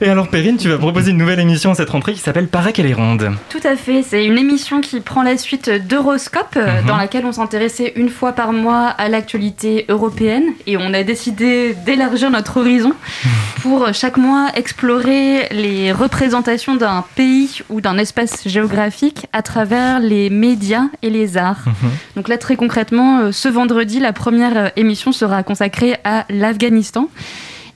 Et 0.00 0.08
alors 0.08 0.28
Perrine, 0.28 0.56
tu 0.56 0.68
vas 0.68 0.78
proposer 0.78 1.12
une 1.12 1.16
nouvelle 1.16 1.40
émission 1.40 1.70
à 1.70 1.74
cette 1.74 1.90
rentrée 1.90 2.12
qui 2.12 2.20
s'appelle 2.20 2.48
Paraît 2.48 2.72
qu'elle 2.72 2.86
est 2.86 2.94
ronde. 2.94 3.30
Tout 3.48 3.60
à 3.64 3.76
fait, 3.76 4.02
c'est 4.02 4.24
une 4.24 4.36
émission 4.36 4.80
qui 4.80 5.00
prend 5.00 5.22
la 5.22 5.36
suite 5.36 5.70
d'Euroscope, 5.70 6.56
euh, 6.56 6.80
mhm. 6.80 6.86
dans 6.88 6.96
laquelle 6.96 7.24
on 7.24 7.32
s'intéressait 7.32 7.92
une 7.96 8.08
fois 8.08 8.32
par 8.32 8.52
mois 8.52 8.88
à 8.88 9.08
l'actualité 9.08 9.86
européenne 9.88 10.44
et 10.66 10.76
on 10.76 10.92
a 10.92 11.02
décidé 11.04 11.74
d'élargir 11.86 12.30
notre 12.30 12.58
horizon 12.58 12.92
pour 13.62 13.92
chaque 13.92 14.16
mois 14.16 14.48
explorer 14.56 15.46
les 15.52 15.92
représentations 15.92 16.74
d'un 16.74 17.04
pays 17.14 17.60
ou 17.70 17.80
d'un 17.80 17.96
espace 17.98 18.48
géographique 18.48 19.26
à 19.32 19.42
travers 19.42 20.00
les 20.00 20.30
médias 20.30 20.86
et 21.02 21.10
les 21.10 21.36
arts. 21.36 21.64
Mhm. 21.66 21.91
Donc 22.16 22.28
là 22.28 22.38
très 22.38 22.56
concrètement, 22.56 23.20
euh, 23.20 23.32
ce 23.32 23.48
vendredi, 23.48 24.00
la 24.00 24.12
première 24.12 24.56
euh, 24.56 24.68
émission 24.76 25.12
sera 25.12 25.42
consacrée 25.42 25.96
à 26.04 26.24
l'Afghanistan. 26.30 27.08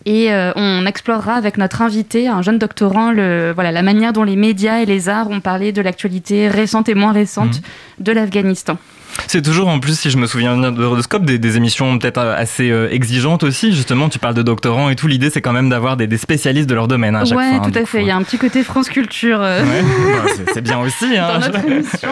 Et 0.04 0.32
euh, 0.32 0.52
on 0.54 0.86
explorera 0.86 1.34
avec 1.34 1.58
notre 1.58 1.82
invité, 1.82 2.28
un 2.28 2.40
jeune 2.40 2.58
doctorant, 2.58 3.10
le, 3.10 3.50
voilà, 3.52 3.72
la 3.72 3.82
manière 3.82 4.12
dont 4.12 4.22
les 4.22 4.36
médias 4.36 4.78
et 4.78 4.86
les 4.86 5.08
arts 5.08 5.28
ont 5.30 5.40
parlé 5.40 5.72
de 5.72 5.82
l'actualité 5.82 6.48
récente 6.48 6.88
et 6.88 6.94
moins 6.94 7.10
récente 7.12 7.58
mmh. 7.58 8.02
de 8.04 8.12
l'Afghanistan. 8.12 8.78
C'est 9.26 9.42
toujours 9.42 9.68
en 9.68 9.80
plus, 9.80 9.98
si 9.98 10.10
je 10.10 10.18
me 10.18 10.26
souviens 10.26 10.56
bien 10.56 10.72
de 10.72 11.18
des, 11.24 11.38
des 11.38 11.56
émissions 11.56 11.98
peut-être 11.98 12.18
euh, 12.18 12.34
assez 12.36 12.70
euh, 12.70 12.88
exigeantes 12.90 13.42
aussi. 13.42 13.72
Justement, 13.72 14.08
tu 14.08 14.18
parles 14.18 14.34
de 14.34 14.42
doctorants 14.42 14.88
et 14.88 14.96
tout. 14.96 15.08
L'idée, 15.08 15.30
c'est 15.30 15.42
quand 15.42 15.52
même 15.52 15.68
d'avoir 15.68 15.96
des, 15.96 16.16
spécialistes 16.16 16.68
de 16.68 16.74
leur 16.74 16.88
domaine 16.88 17.16
hein, 17.16 17.22
à 17.22 17.24
chaque 17.24 17.38
ouais, 17.38 17.48
fois. 17.48 17.66
Ouais, 17.66 17.72
tout 17.72 17.78
à 17.78 17.84
fait. 17.84 18.00
Il 18.00 18.06
y 18.06 18.10
a 18.10 18.16
un 18.16 18.22
petit 18.22 18.38
côté 18.38 18.62
France 18.62 18.88
Culture. 18.88 19.40
Ouais, 19.40 19.62
bah, 19.62 20.44
c'est 20.52 20.62
bien 20.62 20.78
aussi. 20.80 21.16
Hein, 21.16 21.38
dans 21.40 21.46
notre 21.46 21.68
émission. 21.68 22.08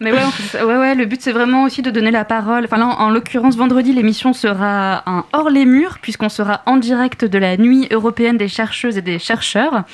Mais 0.00 0.12
ouais, 0.12 0.18
ouais, 0.64 0.76
ouais, 0.76 0.94
le 0.94 1.06
but, 1.06 1.20
c'est 1.22 1.32
vraiment 1.32 1.64
aussi 1.64 1.82
de 1.82 1.90
donner 1.90 2.10
la 2.10 2.24
parole. 2.24 2.64
Enfin, 2.64 2.76
là, 2.76 2.86
en, 2.86 3.10
l'occurrence, 3.10 3.56
vendredi, 3.56 3.92
l'émission 3.92 4.32
sera 4.32 5.02
un 5.06 5.24
hors 5.32 5.50
les 5.50 5.64
murs, 5.64 5.98
puisqu'on 6.00 6.28
sera 6.28 6.62
en 6.66 6.76
direct 6.76 7.24
de 7.24 7.38
la 7.38 7.56
nuit 7.56 7.88
européenne 7.90 8.36
des 8.36 8.48
chercheuses 8.48 8.98
et 8.98 9.02
des 9.02 9.18
chercheurs. 9.18 9.84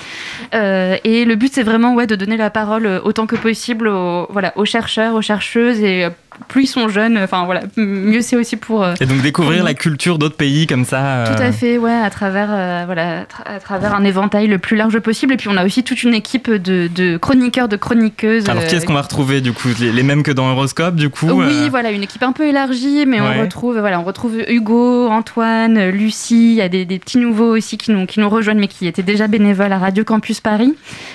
Euh, 0.54 0.96
et 1.04 1.24
le 1.24 1.34
but, 1.36 1.52
c'est 1.52 1.62
vraiment 1.62 1.94
ouais, 1.94 2.06
de 2.06 2.16
donner 2.16 2.36
la 2.36 2.50
parole 2.50 2.86
autant 3.04 3.26
que 3.26 3.36
possible 3.36 3.88
aux, 3.88 4.26
voilà, 4.30 4.52
aux 4.56 4.64
chercheurs, 4.64 5.14
aux 5.14 5.22
chercheuses 5.22 5.80
et 5.80 6.08
plus 6.48 6.64
ils 6.64 6.66
sont 6.66 6.88
jeunes, 6.88 7.18
enfin 7.18 7.44
voilà, 7.44 7.62
mieux 7.76 8.20
c'est 8.20 8.36
aussi 8.36 8.56
pour. 8.56 8.82
Euh, 8.82 8.94
et 9.00 9.06
donc 9.06 9.22
découvrir 9.22 9.64
la 9.64 9.74
culture 9.74 10.18
d'autres 10.18 10.36
pays 10.36 10.66
comme 10.66 10.84
ça. 10.84 11.00
Euh. 11.00 11.34
Tout 11.34 11.42
à 11.42 11.52
fait, 11.52 11.78
ouais, 11.78 11.92
à 11.92 12.10
travers 12.10 12.48
euh, 12.50 12.82
voilà, 12.86 13.26
à 13.44 13.60
travers 13.60 13.94
un 13.94 14.04
éventail 14.04 14.46
le 14.46 14.58
plus 14.58 14.76
large 14.76 14.98
possible. 15.00 15.34
Et 15.34 15.36
puis 15.36 15.48
on 15.48 15.56
a 15.56 15.64
aussi 15.64 15.84
toute 15.84 16.02
une 16.02 16.14
équipe 16.14 16.50
de, 16.50 17.16
chroniqueurs, 17.16 17.68
de 17.68 17.76
chroniqueuses. 17.76 18.48
Alors 18.48 18.64
qui 18.66 18.74
est-ce 18.74 18.86
qu'on 18.86 18.94
va 18.94 19.02
retrouver 19.02 19.40
du 19.40 19.52
coup? 19.52 19.68
Les, 19.80 20.02
mêmes 20.02 20.22
que 20.22 20.32
dans 20.32 20.48
Euroscope 20.50 20.96
du 20.96 21.08
coup 21.08 21.28
Oui, 21.30 21.68
voilà, 21.70 21.90
une 21.90 22.02
équipe 22.02 22.22
un 22.22 22.32
peu 22.32 22.46
élargie, 22.46 23.06
mais 23.06 23.20
on 23.20 23.40
retrouve 23.40 23.78
voilà, 23.78 24.00
on 24.00 24.04
retrouve 24.04 24.38
Hugo, 24.48 25.08
Antoine, 25.08 25.88
Lucie. 25.90 26.52
Il 26.52 26.56
y 26.56 26.62
a 26.62 26.68
des, 26.68 26.84
petits 26.98 27.18
nouveaux 27.18 27.56
aussi 27.56 27.78
qui 27.78 27.90
nous 27.90 28.06
qui 28.06 28.20
nous 28.20 28.28
rejoignent, 28.28 28.60
mais 28.60 28.68
qui 28.68 28.86
étaient 28.86 29.02
déjà 29.02 29.26
bénévoles 29.26 29.72
à 29.72 29.78
Radio 29.78 30.04
Campus 30.04 30.40
Paris 30.40 30.74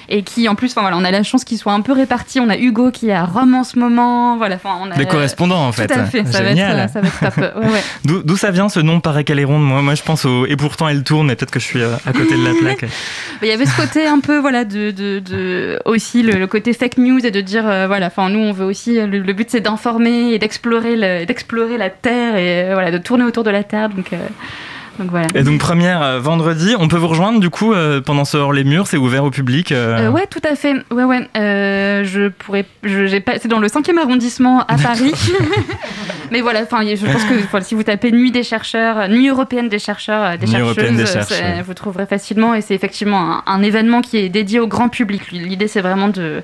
et 0.10 0.24
qui 0.24 0.50
en 0.50 0.56
plus, 0.56 0.72
enfin 0.72 0.82
voilà, 0.82 0.98
on 0.98 1.04
a 1.04 1.12
la 1.12 1.24
chance 1.24 1.44
qu'ils 1.44 1.58
soient 1.58 1.74
un 1.74 1.82
peu 1.82 1.94
répartis. 1.94 2.40
On 2.40 2.50
a 2.50 2.58
Hugo 2.58 2.92
qui 2.92 3.10
est 3.10 3.14
à 3.14 3.26
Rome 3.26 3.56
en 3.56 3.64
ce 3.64 3.78
moment, 3.80 4.38
voilà, 4.38 4.56
enfin 4.56 4.78
on 4.82 4.92
a 4.92 5.09
correspondant 5.10 5.68
en 5.68 5.72
fait. 5.72 5.88
Tout 5.88 6.00
à 6.00 6.06
fait, 6.06 6.26
ça 6.26 6.42
va, 6.42 6.52
être, 6.52 6.90
ça 6.90 7.02
va 7.02 7.08
être 7.08 7.20
top. 7.20 8.24
D'où 8.26 8.38
ça 8.38 8.52
vient 8.52 8.70
ce 8.70 8.80
nom 8.80 9.00
Paraît 9.00 9.24
qu'elle 9.24 9.40
est 9.40 9.46
ronde? 9.46 9.64
Moi, 9.64 9.82
moi 9.82 9.96
je 9.96 10.04
pense 10.04 10.26
au. 10.26 10.46
Et 10.46 10.56
pourtant 10.56 10.88
elle 10.88 11.04
tourne, 11.04 11.28
mais 11.28 11.36
peut-être 11.36 11.52
que 11.52 11.60
je 11.60 11.66
suis 11.66 11.82
à 11.84 12.14
côté 12.14 12.38
de 12.38 12.44
la 12.44 12.54
plaque. 12.60 12.86
Il 13.42 13.48
y 13.48 13.52
avait 13.52 13.66
ce 13.66 13.76
côté 13.76 14.06
un 14.06 14.20
peu, 14.20 14.40
voilà, 14.40 14.66
de, 14.66 14.92
de, 14.92 15.20
de 15.20 15.80
aussi 15.86 16.24
le, 16.24 16.48
côté 16.48 16.74
fake 16.74 16.98
news 16.98 17.26
et 17.26 17.32
de 17.32 17.42
dire, 17.42 17.64
voilà, 17.64 18.08
enfin 18.08 18.30
nous 18.30 18.40
on 18.40 18.52
veut 18.52 18.66
aussi, 18.66 19.00
le, 19.00 19.34
but 19.34 19.50
c'est 19.50 19.62
d'informer 19.62 20.34
et 20.34 20.40
d'explorer 20.40 21.26
d'explorer 21.26 21.78
la 21.78 21.90
Terre 21.90 22.36
et 22.38 22.74
voilà, 22.74 22.92
de 22.92 22.98
tourner 22.98 23.24
autour 23.24 23.44
de 23.44 23.52
la 23.52 23.64
Terre. 23.64 23.90
Donc. 23.90 24.12
Et 25.36 25.44
donc 25.44 25.60
première 25.60 26.02
euh, 26.02 26.20
vendredi, 26.20 26.76
on 26.78 26.88
peut 26.88 26.98
vous 26.98 27.08
rejoindre 27.08 27.40
du 27.40 27.50
coup 27.50 27.74
euh, 27.74 28.02
pendant 28.02 28.26
ce 28.26 28.38
hors 28.38 28.54
les 28.54 28.64
murs, 28.64 28.88
c'est 28.88 28.98
ouvert 28.98 29.24
au 29.24 29.32
public. 29.32 29.72
Euh... 29.72 30.10
ouais, 30.10 30.28
tout 30.28 30.42
à 30.50 30.56
fait. 30.56 30.74
Ouais, 30.92 31.04
ouais. 31.04 31.28
Euh, 31.38 32.04
je 32.04 32.30
pourrais, 32.30 32.66
j'ai 32.84 33.20
pas, 33.20 33.34
c'est 33.40 33.48
dans 33.48 33.60
le 33.60 33.68
5e 33.68 33.98
arrondissement 33.98 34.62
à 34.62 34.78
Paris. 34.78 35.14
Mais 36.32 36.42
voilà, 36.42 36.62
enfin, 36.62 36.82
je 36.84 37.06
pense 37.06 37.24
que 37.24 37.64
si 37.64 37.76
vous 37.76 37.84
tapez 37.84 38.12
Nuit 38.12 38.32
des 38.32 38.44
chercheurs, 38.44 39.08
Nuit 39.10 39.30
européenne 39.30 39.68
des 39.68 39.80
chercheurs, 39.80 40.38
des 40.38 40.48
chercheuses, 40.48 41.18
vous 41.66 41.74
trouverez 41.74 42.06
facilement. 42.06 42.54
Et 42.54 42.62
c'est 42.62 42.76
effectivement 42.76 43.42
un, 43.48 43.62
événement 43.64 44.02
qui 44.02 44.18
est 44.18 44.30
dédié 44.30 44.60
au 44.60 44.68
grand 44.68 44.90
public. 44.90 45.32
L'idée, 45.32 45.68
c'est 45.68 45.82
vraiment 45.82 46.08
de, 46.08 46.42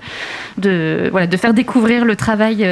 de, 0.57 1.09
voilà, 1.11 1.27
de 1.27 1.37
faire 1.37 1.53
découvrir 1.53 2.03
le 2.03 2.15
travail 2.15 2.67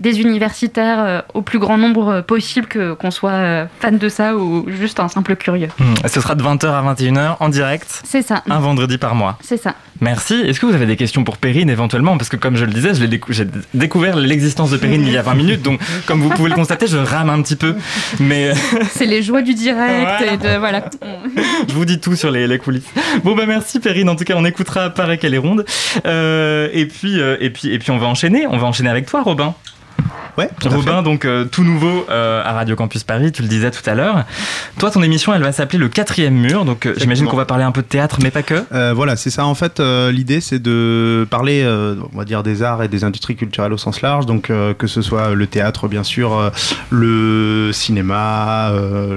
des 0.00 0.20
universitaires 0.20 1.24
au 1.34 1.42
plus 1.42 1.58
grand 1.58 1.78
nombre 1.78 2.22
possible, 2.22 2.66
que 2.66 2.94
qu'on 2.94 3.10
soit 3.10 3.66
fan 3.80 3.98
de 3.98 4.08
ça 4.08 4.36
ou 4.36 4.66
juste 4.68 4.98
un 4.98 5.08
simple 5.16 5.36
curieux. 5.36 5.68
Hmm. 5.78 5.94
Ce 6.06 6.20
sera 6.20 6.34
de 6.34 6.42
20h 6.42 6.66
à 6.66 6.94
21h 6.94 7.36
en 7.40 7.48
direct. 7.48 8.02
C'est 8.04 8.20
ça. 8.20 8.42
Un 8.50 8.58
vendredi 8.58 8.98
par 8.98 9.14
mois. 9.14 9.38
C'est 9.40 9.56
ça. 9.56 9.74
Merci. 10.02 10.34
Est-ce 10.34 10.60
que 10.60 10.66
vous 10.66 10.74
avez 10.74 10.84
des 10.84 10.96
questions 10.96 11.24
pour 11.24 11.38
Perrine 11.38 11.70
éventuellement? 11.70 12.18
Parce 12.18 12.28
que 12.28 12.36
comme 12.36 12.54
je 12.56 12.66
le 12.66 12.72
disais, 12.72 12.92
j'ai 12.94 13.48
découvert 13.72 14.16
l'existence 14.16 14.70
de 14.70 14.76
Perrine 14.76 15.06
il 15.06 15.12
y 15.12 15.16
a 15.16 15.22
20 15.22 15.34
minutes, 15.34 15.62
donc 15.62 15.80
comme 16.04 16.20
vous 16.20 16.28
pouvez 16.28 16.50
le 16.50 16.54
constater, 16.54 16.86
je 16.86 16.98
rame 16.98 17.30
un 17.30 17.40
petit 17.40 17.56
peu. 17.56 17.74
Mais 18.20 18.52
c'est 18.90 19.06
les 19.06 19.22
joies 19.22 19.40
du 19.40 19.54
direct 19.54 20.20
et 20.20 20.36
de 20.36 20.58
voilà. 20.58 20.84
je 21.66 21.72
vous 21.72 21.86
dis 21.86 21.98
tout 21.98 22.14
sur 22.14 22.30
les, 22.30 22.58
coulisses. 22.58 22.84
Bon 23.24 23.34
bah 23.34 23.46
merci 23.46 23.80
Perrine. 23.80 24.10
En 24.10 24.16
tout 24.16 24.24
cas, 24.24 24.34
on 24.36 24.44
écoutera 24.44 24.90
Paraît 24.90 25.16
qu'elle 25.16 25.32
est 25.32 25.38
ronde. 25.38 25.64
Euh, 26.04 26.68
et 26.74 26.84
puis 26.84 27.20
euh, 27.20 27.38
et 27.40 27.48
puis 27.48 27.72
et 27.72 27.78
puis 27.78 27.90
on 27.90 27.96
va 27.98 28.06
enchaîner. 28.06 28.46
On 28.46 28.58
va 28.58 28.66
enchaîner 28.66 28.90
avec 28.90 29.06
toi, 29.06 29.22
Robin. 29.22 29.54
Ouais, 30.38 30.50
Robin, 30.66 31.02
donc 31.02 31.24
euh, 31.24 31.46
tout 31.46 31.64
nouveau 31.64 32.04
euh, 32.10 32.42
à 32.44 32.52
Radio 32.52 32.76
Campus 32.76 33.04
Paris, 33.04 33.32
tu 33.32 33.40
le 33.40 33.48
disais 33.48 33.70
tout 33.70 33.88
à 33.88 33.94
l'heure. 33.94 34.24
Toi, 34.78 34.90
ton 34.90 35.02
émission, 35.02 35.32
elle 35.32 35.42
va 35.42 35.52
s'appeler 35.52 35.78
Le 35.78 35.88
Quatrième 35.88 36.34
Mur. 36.34 36.66
Donc, 36.66 36.84
euh, 36.84 36.94
j'imagine 36.98 37.26
qu'on 37.26 37.38
va 37.38 37.46
parler 37.46 37.64
un 37.64 37.72
peu 37.72 37.80
de 37.80 37.86
théâtre, 37.86 38.18
mais 38.22 38.30
pas 38.30 38.42
que. 38.42 38.92
voilà, 38.92 39.16
c'est 39.16 39.30
ça. 39.30 39.46
En 39.46 39.54
fait, 39.54 39.80
l'idée, 39.80 40.40
c'est 40.40 40.58
de 40.58 41.26
parler, 41.30 41.66
on 42.12 42.18
va 42.18 42.24
dire, 42.24 42.42
des 42.42 42.62
arts 42.62 42.82
et 42.82 42.88
des 42.88 43.04
industries 43.04 43.36
culturelles 43.36 43.72
au 43.72 43.78
sens 43.78 44.02
large. 44.02 44.26
Donc, 44.26 44.48
que 44.48 44.86
ce 44.86 45.00
soit 45.00 45.34
le 45.34 45.46
théâtre, 45.46 45.88
bien 45.88 46.02
sûr, 46.02 46.50
le 46.90 47.70
cinéma, 47.72 48.72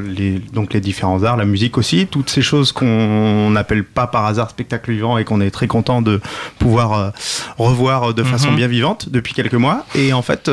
les, 0.08 0.40
donc 0.54 0.74
les 0.74 0.80
différents 0.80 1.24
arts, 1.24 1.36
la 1.36 1.46
musique 1.46 1.78
aussi, 1.78 2.08
toutes 2.08 2.30
ces 2.30 2.42
choses 2.42 2.72
qu'on 2.72 3.50
n'appelle 3.50 3.84
pas 3.84 4.08
par 4.08 4.26
hasard 4.26 4.50
spectacle 4.50 4.92
vivant 4.92 5.18
et 5.18 5.26
qu'on 5.26 5.42
est 5.42 5.52
très 5.52 5.68
content 5.68 6.02
de 6.02 6.22
pouvoir 6.60 7.12
revoir 7.58 8.14
de 8.14 8.24
façon 8.24 8.52
mhm. 8.52 8.56
bien 8.56 8.68
vivante 8.68 9.10
depuis 9.10 9.34
quelques 9.34 9.54
mois. 9.54 9.86
Et 9.96 10.14
en 10.14 10.22
fait, 10.22 10.50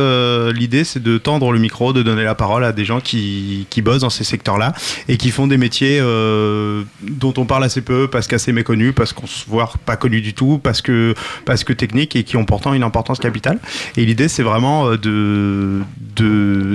l'idée, 0.53 0.85
c'est 0.85 1.03
de 1.03 1.19
tendre 1.19 1.53
le 1.53 1.59
micro, 1.59 1.93
de 1.93 2.03
donner 2.03 2.25
la 2.25 2.35
parole 2.35 2.65
à 2.65 2.73
des 2.73 2.85
gens 2.85 3.01
qui, 3.01 3.67
qui 3.71 3.83
bossent 3.83 4.01
dans 4.01 4.11
ces 4.11 4.25
secteurs-là 4.25 4.73
et 5.09 5.17
qui 5.17 5.31
font 5.31 5.47
des 5.47 5.57
métiers 5.57 5.99
euh, 6.01 6.83
dont 7.03 7.35
on 7.37 7.45
parle 7.45 7.65
assez 7.65 7.83
peu, 7.83 8.09
parce 8.09 8.27
qu'assez 8.27 8.53
méconnus, 8.53 8.93
parce 8.95 9.13
qu'on 9.13 9.27
se 9.27 9.47
voit 9.49 9.73
pas 9.85 9.97
connus 9.97 10.21
du 10.21 10.35
tout, 10.35 10.61
parce 10.63 10.83
que, 10.83 11.15
parce 11.45 11.65
que 11.65 11.73
techniques 11.73 12.17
et 12.17 12.25
qui 12.25 12.37
ont 12.37 12.45
pourtant 12.45 12.75
une 12.75 12.83
importance 12.83 13.19
capitale. 13.19 13.59
Et 13.97 14.05
l'idée, 14.05 14.29
c'est 14.29 14.43
vraiment 14.43 14.91
euh, 14.91 15.83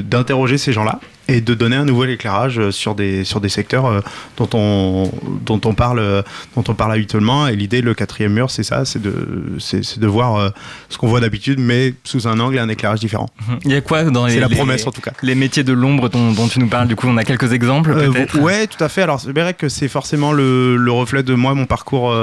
d'interroger 0.03 0.57
ces 0.57 0.73
gens-là 0.73 0.99
et 1.27 1.41
de 1.41 1.53
donner 1.53 1.75
un 1.75 1.85
nouvel 1.85 2.09
éclairage 2.09 2.59
euh, 2.59 2.71
sur 2.71 2.95
des, 2.95 3.23
sur 3.23 3.39
des 3.41 3.49
secteurs 3.49 3.85
euh, 3.85 4.01
dont 4.37 4.49
on, 4.53 5.11
dont 5.45 5.61
on, 5.65 5.73
parle, 5.73 5.99
euh, 5.99 6.21
dont 6.55 6.63
on 6.67 6.73
parle 6.73 6.93
habituellement. 6.93 7.47
Et 7.47 7.55
l'idée, 7.55 7.81
le 7.81 7.93
quatrième 7.93 8.33
mur, 8.33 8.51
c'est 8.51 8.63
ça, 8.63 8.85
c'est 8.85 9.01
de, 9.01 9.13
c'est, 9.59 9.99
de 9.99 10.07
voir 10.07 10.51
ce 10.89 10.97
qu'on 10.97 11.07
voit 11.07 11.19
d'habitude, 11.19 11.59
mais 11.59 11.93
sous 12.03 12.27
un 12.27 12.39
angle 12.39 12.57
et 12.57 12.59
un 12.59 12.69
éclairage 12.69 12.99
différent. 12.99 13.29
Mhm. 13.47 13.59
Il 13.65 13.71
y 13.71 13.75
a 13.75 13.81
quoi 13.81 14.03
dans 14.03 14.25
les, 14.25 14.33
c'est 14.33 14.39
la 14.39 14.49
promesse 14.49 14.85
en 14.87 14.91
tout 14.91 15.01
cas. 15.01 15.11
Les 15.21 15.35
métiers 15.35 15.63
de 15.63 15.73
l'ombre 15.73 16.09
dont, 16.09 16.31
dont, 16.31 16.47
tu 16.47 16.59
nous 16.59 16.67
parles, 16.67 16.87
du 16.87 16.95
coup, 16.95 17.07
on 17.07 17.17
a 17.17 17.23
quelques 17.23 17.53
exemples 17.53 17.93
peut-être? 17.93 18.39
Ouais, 18.39 18.67
tout 18.67 18.83
à 18.83 18.89
fait. 18.89 19.03
Alors, 19.03 19.19
c'est 19.19 19.31
vrai 19.31 19.53
que 19.53 19.69
c'est 19.69 19.87
forcément 19.87 20.31
le, 20.31 20.75
le, 20.75 20.91
reflet 20.91 21.23
de 21.23 21.33
moi, 21.33 21.53
mon 21.53 21.65
parcours, 21.65 22.13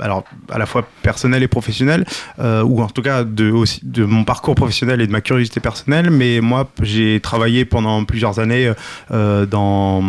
alors 0.00 0.24
à 0.50 0.58
la 0.58 0.66
fois 0.66 0.86
personnel 1.02 1.42
et 1.42 1.48
professionnel, 1.48 2.04
ou 2.38 2.82
en 2.82 2.88
tout 2.88 3.02
cas 3.02 3.24
de, 3.24 3.50
aussi, 3.50 3.80
de 3.82 4.04
mon 4.04 4.24
parcours 4.24 4.54
professionnel 4.54 5.00
et 5.00 5.06
de 5.06 5.12
ma 5.12 5.20
curiosité 5.20 5.60
personnelle. 5.60 6.10
Mais 6.10 6.40
moi, 6.40 6.68
j'ai 6.82 7.20
travaillé 7.20 7.64
pendant 7.64 8.04
plusieurs 8.04 8.21
années 8.30 8.72
euh, 9.10 9.46
dans 9.46 10.02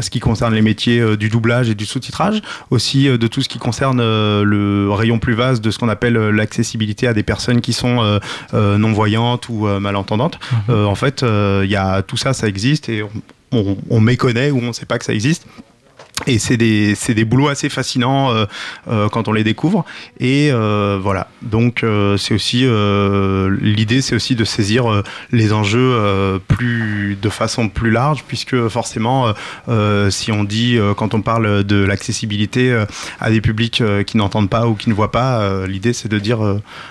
ce 0.00 0.10
qui 0.10 0.20
concerne 0.20 0.54
les 0.54 0.62
métiers 0.62 1.00
euh, 1.00 1.16
du 1.16 1.28
doublage 1.28 1.70
et 1.70 1.74
du 1.74 1.86
sous-titrage, 1.86 2.40
aussi 2.70 3.08
euh, 3.08 3.18
de 3.18 3.26
tout 3.26 3.42
ce 3.42 3.48
qui 3.48 3.58
concerne 3.58 3.98
le 3.98 4.90
rayon 4.90 5.18
plus 5.18 5.34
vaste 5.34 5.62
de 5.62 5.70
ce 5.70 5.78
qu'on 5.78 5.88
appelle 5.88 6.14
l'accessibilité 6.14 7.06
à 7.06 7.14
des 7.14 7.22
personnes 7.22 7.60
qui 7.60 7.72
sont 7.72 8.20
non-voyantes 8.52 9.48
ou 9.48 9.66
malentendantes. 9.80 10.38
Mhm. 10.68 10.86
en 10.86 10.94
fait, 10.94 11.22
il 11.22 11.70
y 11.70 11.76
a 11.76 12.02
tout 12.02 12.16
ça, 12.16 12.32
ça 12.32 12.48
existe 12.48 12.88
et 12.88 13.02
on, 13.52 13.76
on 13.90 14.00
méconnaît 14.00 14.50
ou 14.50 14.58
on 14.58 14.68
ne 14.68 14.72
sait 14.72 14.86
pas 14.86 14.98
que 14.98 15.04
ça 15.04 15.12
existe. 15.12 15.46
Et 16.28 16.38
c'est 16.38 16.58
des, 16.58 16.94
des 17.08 17.24
boulots 17.24 17.48
assez 17.48 17.70
fascinants 17.70 18.30
euh, 18.34 18.44
euh, 18.88 19.08
quand 19.08 19.28
on 19.28 19.32
les 19.32 19.44
découvre. 19.44 19.86
Et 20.20 20.50
euh, 20.52 20.98
voilà. 21.02 21.28
Donc 21.42 21.84
c'est 22.18 22.34
aussi 22.34 22.66
l'idée, 23.60 24.02
c'est 24.02 24.14
aussi 24.14 24.34
de 24.34 24.44
saisir 24.44 25.02
les 25.32 25.52
enjeux 25.52 26.40
plus 26.48 27.16
de 27.20 27.28
façon 27.28 27.68
plus 27.68 27.90
large, 27.90 28.24
puisque 28.26 28.68
forcément, 28.68 29.32
si 30.10 30.32
on 30.32 30.44
dit 30.44 30.78
quand 30.96 31.14
on 31.14 31.22
parle 31.22 31.64
de 31.64 31.76
l'accessibilité 31.76 32.84
à 33.20 33.30
des 33.30 33.40
publics 33.40 33.82
qui 34.06 34.16
n'entendent 34.16 34.50
pas 34.50 34.66
ou 34.66 34.74
qui 34.74 34.90
ne 34.90 34.94
voient 34.94 35.12
pas, 35.12 35.66
l'idée 35.66 35.92
c'est 35.92 36.08
de 36.08 36.18
dire 36.18 36.40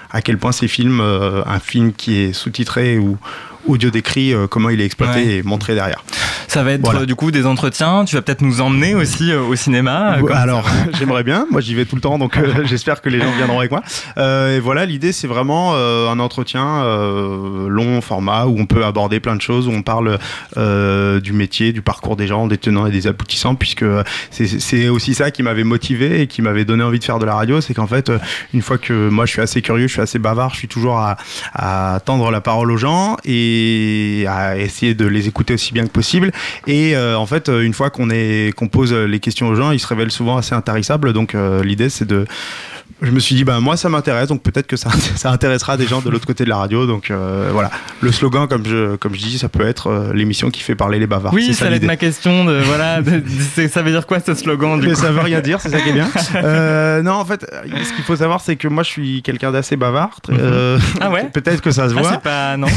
à 0.10 0.22
quel 0.22 0.38
point 0.38 0.52
ces 0.52 0.68
films, 0.68 1.02
un 1.02 1.60
film 1.60 1.94
qui 1.94 2.18
est 2.18 2.34
sous-titré 2.34 2.98
ou 2.98 3.18
audio 3.66 3.90
décrit 3.90 4.34
euh, 4.34 4.48
comment 4.48 4.70
il 4.70 4.82
est 4.82 4.86
exploité 4.86 5.38
et 5.38 5.44
montré 5.44 5.76
derrière. 5.76 6.04
Ça 6.48 6.64
va 6.64 6.72
être 6.72 7.06
du 7.06 7.16
coup 7.16 7.32
des 7.32 7.46
entretiens. 7.46 8.06
Tu 8.06 8.16
vas 8.16 8.22
peut-être 8.22 8.42
nous 8.42 8.62
emmener 8.62 8.96
aussi 8.96 9.32
euh, 9.32 9.42
au 9.42 9.56
cinéma. 9.56 10.18
Euh, 10.18 10.28
alors 10.34 10.68
j'aimerais 10.98 11.24
bien. 11.24 11.46
Moi 11.52 11.62
j'y 11.62 11.76
vais 11.76 11.86
tout 11.86 11.96
le 11.96 12.02
temps, 12.02 12.18
donc 12.18 12.40
j'espère 12.66 13.02
que 13.02 13.10
les 13.10 13.20
gens 13.20 13.32
viendront 13.36 13.60
avec 13.60 13.72
moi. 13.72 13.82
et 14.18 14.60
voilà, 14.60 14.86
l'idée 14.86 15.12
c'est 15.12 15.28
vraiment 15.28 15.76
un 15.76 16.20
entretien 16.20 16.84
long 17.68 18.02
format 18.02 18.46
où 18.46 18.58
on 18.60 18.66
peut 18.66 18.86
aborder 18.86 19.20
plein 19.20 19.36
de 19.36 19.42
choses, 19.42 19.68
où 19.68 19.72
on 19.72 19.82
parle 19.82 20.18
du 20.56 21.34
métier, 21.34 21.74
du 21.74 21.82
parcours 21.82 22.16
des 22.16 22.28
gens, 22.28 22.48
des 22.48 22.58
tenants 22.58 22.88
et 22.88 22.92
des 22.92 23.08
aboutissants, 23.08 23.56
puisque 23.56 23.86
c'est 24.32 24.90
aussi 24.90 25.14
ça 25.14 25.32
qui 25.32 25.44
m'avait 25.44 25.64
motivé 25.64 26.22
et 26.22 26.28
qui 26.28 26.42
m'avait 26.42 26.66
donné 26.66 26.84
envie 26.84 27.00
de 27.00 27.04
faire 27.04 27.20
de 27.20 27.26
la 27.26 27.36
radio, 27.36 27.62
c'est 27.62 27.74
qu'en 27.74 27.88
fait 27.88 28.12
une 28.54 28.62
fois 28.62 28.78
que 28.78 29.10
moi 29.10 29.26
je 29.26 29.32
suis 29.32 29.42
assez 29.42 29.62
curieux, 29.62 29.88
je 29.88 29.94
suis 29.94 30.02
assez 30.02 30.20
bavard, 30.20 30.52
je 30.54 30.60
suis 30.60 30.68
toujours 30.68 30.98
à, 30.98 31.18
à 31.54 32.00
tendre 32.06 32.32
la 32.32 32.42
parole 32.42 32.72
aux 32.72 32.78
gens 32.78 33.18
et 33.26 33.47
à 34.28 34.58
essayer 34.58 34.94
de 34.94 35.06
les 35.06 35.28
écouter 35.28 35.54
aussi 35.54 35.74
bien 35.74 35.84
que 35.84 35.92
possible. 35.92 36.32
Et 36.66 36.96
euh, 36.96 37.18
en 37.18 37.26
fait, 37.26 37.50
une 37.50 37.74
fois 37.74 37.90
qu'on 37.90 38.08
qu'on 38.56 38.68
pose 38.68 38.94
les 38.94 39.20
questions 39.20 39.48
aux 39.48 39.56
gens, 39.56 39.72
ils 39.72 39.80
se 39.80 39.88
révèlent 39.88 40.12
souvent 40.12 40.38
assez 40.38 40.56
intarissables. 40.56 41.14
Donc 41.14 41.36
euh, 41.36 41.64
l'idée, 41.64 41.90
c'est 41.90 42.08
de 42.08 42.26
je 43.02 43.12
me 43.12 43.20
suis 43.20 43.36
dit, 43.36 43.44
bah, 43.44 43.60
moi, 43.60 43.78
ça 43.78 43.90
m'intéresse, 43.90 44.28
donc 44.28 44.42
peut-être 44.42 44.66
que 44.66 44.76
ça, 44.76 44.90
ça 45.16 45.32
intéressera 45.32 45.78
des 45.78 45.86
gens 45.86 46.02
de 46.02 46.10
l'autre 46.10 46.26
côté 46.26 46.44
de 46.44 46.50
la 46.50 46.58
radio. 46.58 46.88
Donc 46.88 47.12
euh, 47.12 47.50
voilà, 47.52 47.70
le 48.02 48.12
slogan, 48.12 48.48
comme 48.48 48.66
je, 48.66 48.96
comme 48.96 49.14
je 49.14 49.20
dis, 49.20 49.38
ça 49.38 49.50
peut 49.50 49.66
être 49.66 49.88
euh, 49.88 50.14
l'émission 50.14 50.50
qui 50.50 50.62
fait 50.62 50.76
parler 50.76 50.98
les 50.98 51.08
bavards. 51.08 51.34
Oui, 51.34 51.54
ça, 51.54 51.70
va 51.70 51.76
être 51.76 51.84
ma 51.84 51.98
question. 51.98 52.46
De, 52.46 52.60
voilà, 52.60 53.00
ça 53.70 53.82
veut 53.82 53.92
dire 53.92 54.08
quoi 54.08 54.20
ce 54.20 54.34
slogan 54.34 54.80
du 54.80 54.88
Mais 54.88 54.96
Ça 54.96 55.12
veut 55.12 55.22
rien 55.22 55.42
dire, 55.42 55.62
c'est 55.62 55.70
ça 55.70 55.82
qui 55.82 55.90
est 55.90 55.94
bien. 55.94 56.08
Euh, 56.38 57.02
non, 57.02 57.14
en 57.14 57.26
fait, 57.26 57.46
ce 57.66 57.94
qu'il 57.94 58.04
faut 58.04 58.16
savoir, 58.16 58.42
c'est 58.42 58.58
que 58.58 58.68
moi, 58.68 58.84
je 58.84 58.90
suis 58.90 59.22
quelqu'un 59.22 59.52
d'assez 59.52 59.76
bavard. 59.76 60.20
Mhm. 60.30 60.80
ah 61.02 61.10
ouais 61.10 61.30
Peut-être 61.34 61.62
que 61.62 61.72
ça 61.72 61.90
se 61.90 61.96
ah, 61.98 62.02
voit. 62.02 62.12
c'est 62.12 62.22
pas, 62.22 62.58
non, 62.58 62.68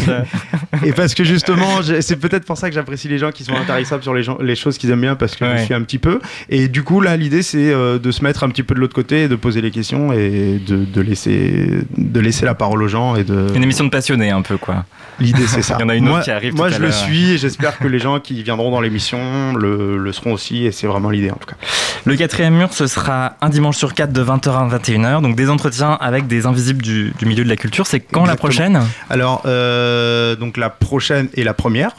Et 0.85 0.93
parce 0.93 1.14
que 1.14 1.25
justement, 1.25 1.81
c'est 2.00 2.17
peut-être 2.17 2.45
pour 2.45 2.57
ça 2.57 2.69
que 2.69 2.75
j'apprécie 2.75 3.09
les 3.09 3.19
gens 3.19 3.33
qui 3.33 3.45
sont 3.45 3.55
intarissables 3.55 4.02
sur 4.02 4.14
les, 4.14 4.23
gens, 4.23 4.38
les 4.40 4.57
choses 4.57 4.79
qu'ils 4.79 4.90
aiment 4.90 5.02
bien, 5.02 5.14
parce 5.14 5.37
que 5.37 5.45
je 5.57 5.64
suis 5.64 5.75
un 5.75 5.83
petit 5.83 5.99
peu. 5.99 6.21
Et 6.49 6.69
du 6.69 6.83
coup, 6.83 7.00
là, 7.00 7.17
l'idée, 7.17 7.43
c'est 7.43 7.71
de 7.71 8.11
se 8.11 8.25
mettre 8.25 8.45
un 8.45 8.49
petit 8.49 8.62
peu 8.62 8.75
de 8.75 8.81
l'autre 8.81 8.95
côté 8.95 9.25
et 9.25 9.29
de 9.29 9.37
poser 9.37 9.61
les 9.61 9.71
questions 9.71 10.00
et 10.12 10.59
de 10.59 10.85
de 10.85 11.00
laisser, 11.00 11.83
de 11.97 12.21
laisser 12.21 12.45
la 12.45 12.54
parole 12.54 12.83
aux 12.83 12.88
gens 12.88 13.16
et 13.16 13.25
de. 13.25 13.47
Une 13.54 13.62
émission 13.62 13.85
de 13.85 13.90
passionnés 13.90 14.30
un 14.30 14.42
peu 14.42 14.57
quoi. 14.57 14.85
L'idée 15.19 15.47
c'est 15.47 15.62
ça. 15.62 15.76
Il 15.78 15.83
y 15.83 15.85
en 15.85 15.88
a 15.88 15.95
une 15.95 16.09
autre 16.09 16.25
qui 16.25 16.30
arrive. 16.30 16.54
Moi 16.54 16.71
je 16.71 16.80
le 16.80 16.90
suis 16.90 17.33
et 17.33 17.38
j'espère 17.38 17.78
que 17.78 17.88
les 17.88 17.99
gens 17.99 18.21
qui 18.21 18.42
viendront 18.42 18.71
dans 18.71 18.80
l'émission 18.80 19.54
le, 19.54 19.99
le, 19.99 20.12
seront 20.12 20.33
aussi 20.33 20.64
et 20.66 20.73
c'est 20.73 20.87
vraiment 20.87 21.11
l'idée 21.11 21.30
en 21.30 21.37
tout 21.37 21.47
cas. 21.47 21.57
Le 22.04 22.16
quatrième 22.16 22.54
mur 22.54 22.73
ce 22.73 22.87
sera 22.87 23.37
un 23.40 23.49
dimanche 23.49 23.76
sur 23.76 23.95
quatre 23.95 24.12
de 24.12 24.25
20h 24.25 24.50
à 24.50 24.78
21h 24.78 25.23
donc 25.23 25.37
des 25.37 25.50
entretiens 25.50 25.99
avec 26.00 26.26
des 26.26 26.47
invisibles 26.47 26.83
du, 26.83 27.12
du 27.19 27.26
milieu 27.26 27.45
de 27.45 27.49
la 27.49 27.57
culture. 27.57 27.87
C'est 27.87 28.00
quand 28.00 28.25
la 28.25 28.37
prochaine? 28.37 28.80
Alors 29.09 29.42
euh, 29.47 30.37
donc 30.37 30.57
la 30.57 30.71
prochaine 30.71 31.28
et 31.35 31.45
la 31.45 31.54
première. 31.54 31.92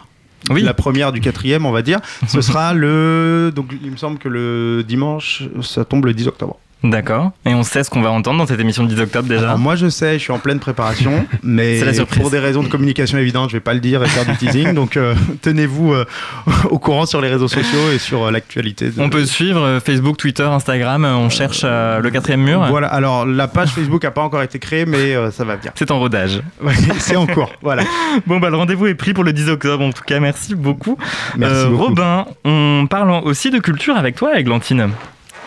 Oui. 0.50 0.64
La 0.64 0.74
première 0.74 1.12
du 1.12 1.22
quatrième, 1.22 1.66
on 1.66 1.72
va 1.72 1.82
dire. 1.82 2.00
Ce 2.28 2.42
sera 2.42 2.74
le. 2.74 3.52
Donc, 3.56 3.72
il 3.84 3.92
me 3.92 3.98
semble 3.98 4.18
que 4.18 4.28
le 4.28 4.84
dimanche, 4.84 5.44
ça 5.62 5.86
tombe 5.86 6.06
le 6.06 6.14
10 6.14 6.28
octobre. 6.28 6.58
D'accord. 6.84 7.32
Et 7.46 7.54
on 7.54 7.62
sait 7.64 7.84
ce 7.84 7.90
qu'on 7.92 8.02
va 8.02 8.10
entendre 8.12 8.40
dans 8.40 8.48
cette 8.48 8.60
émission 8.60 8.84
du 8.84 8.96
10 8.96 9.02
octobre 9.02 9.28
déjà 9.28 9.44
Alors, 9.44 9.60
Moi 9.60 9.76
je 9.76 9.88
sais, 9.90 10.14
je 10.14 10.24
suis 10.24 10.32
en 10.32 10.40
pleine 10.40 10.60
préparation, 10.60 11.26
mais 11.44 11.80
pour 12.18 12.32
des 12.32 12.40
raisons 12.40 12.64
de 12.64 12.68
communication 12.70 13.18
évidentes, 13.20 13.50
je 13.52 13.58
vais 13.58 13.62
pas 13.62 13.74
le 13.76 13.80
dire 13.80 14.04
et 14.04 14.08
faire 14.08 14.26
du 14.26 14.36
teasing. 14.38 14.74
donc 14.74 14.98
euh, 14.98 15.14
tenez-vous 15.42 15.94
euh, 15.94 16.06
au 16.72 16.80
courant 16.80 17.06
sur 17.06 17.22
les 17.22 17.28
réseaux 17.30 17.48
sociaux 17.48 17.92
et 17.94 18.00
sur 18.00 18.24
euh, 18.26 18.32
l'actualité. 18.32 18.90
de- 18.90 19.00
On 19.02 19.10
peut 19.10 19.26
suivre 19.26 19.80
Facebook, 19.86 20.18
Twitter, 20.18 20.44
Instagram, 20.44 21.06
on 21.06 21.30
cherche 21.30 21.64
le 21.64 22.10
quatrième 22.10 22.42
mur. 22.42 22.66
Voilà, 22.70 22.88
alors 22.88 23.26
la 23.26 23.48
page 23.48 23.70
Facebook 23.70 24.04
a 24.06 24.12
pas 24.12 24.22
encore 24.22 24.42
été 24.42 24.58
créée, 24.60 24.86
mais 24.86 25.14
ça 25.32 25.44
va 25.46 25.58
bien. 25.58 25.72
C'est 25.76 25.92
en 25.92 26.00
rodage. 26.00 26.42
Ouais, 26.64 26.74
c'est 27.00 27.16
en 27.16 27.28
cours, 27.28 27.52
voilà. 27.62 27.84
Bon, 28.26 28.40
bah, 28.40 28.50
le 28.50 28.58
rendez-vous 28.58 28.88
est 28.88 28.96
pris 28.96 29.14
pour 29.14 29.24
le 29.24 29.34
10 29.34 29.50
octobre. 29.50 29.84
En 29.84 29.92
tout 29.92 30.04
cas, 30.04 30.20
merci 30.20 30.56
beaucoup. 30.56 30.98
Merci 31.38 31.66
beaucoup. 31.68 31.84
Robin, 31.86 32.26
on 32.44 32.88
parle 32.90 33.12
aussi 33.24 33.52
de 33.52 33.60
culture 33.60 33.96
avec 33.96 34.16
toi, 34.16 34.40
Églantine. 34.40 34.90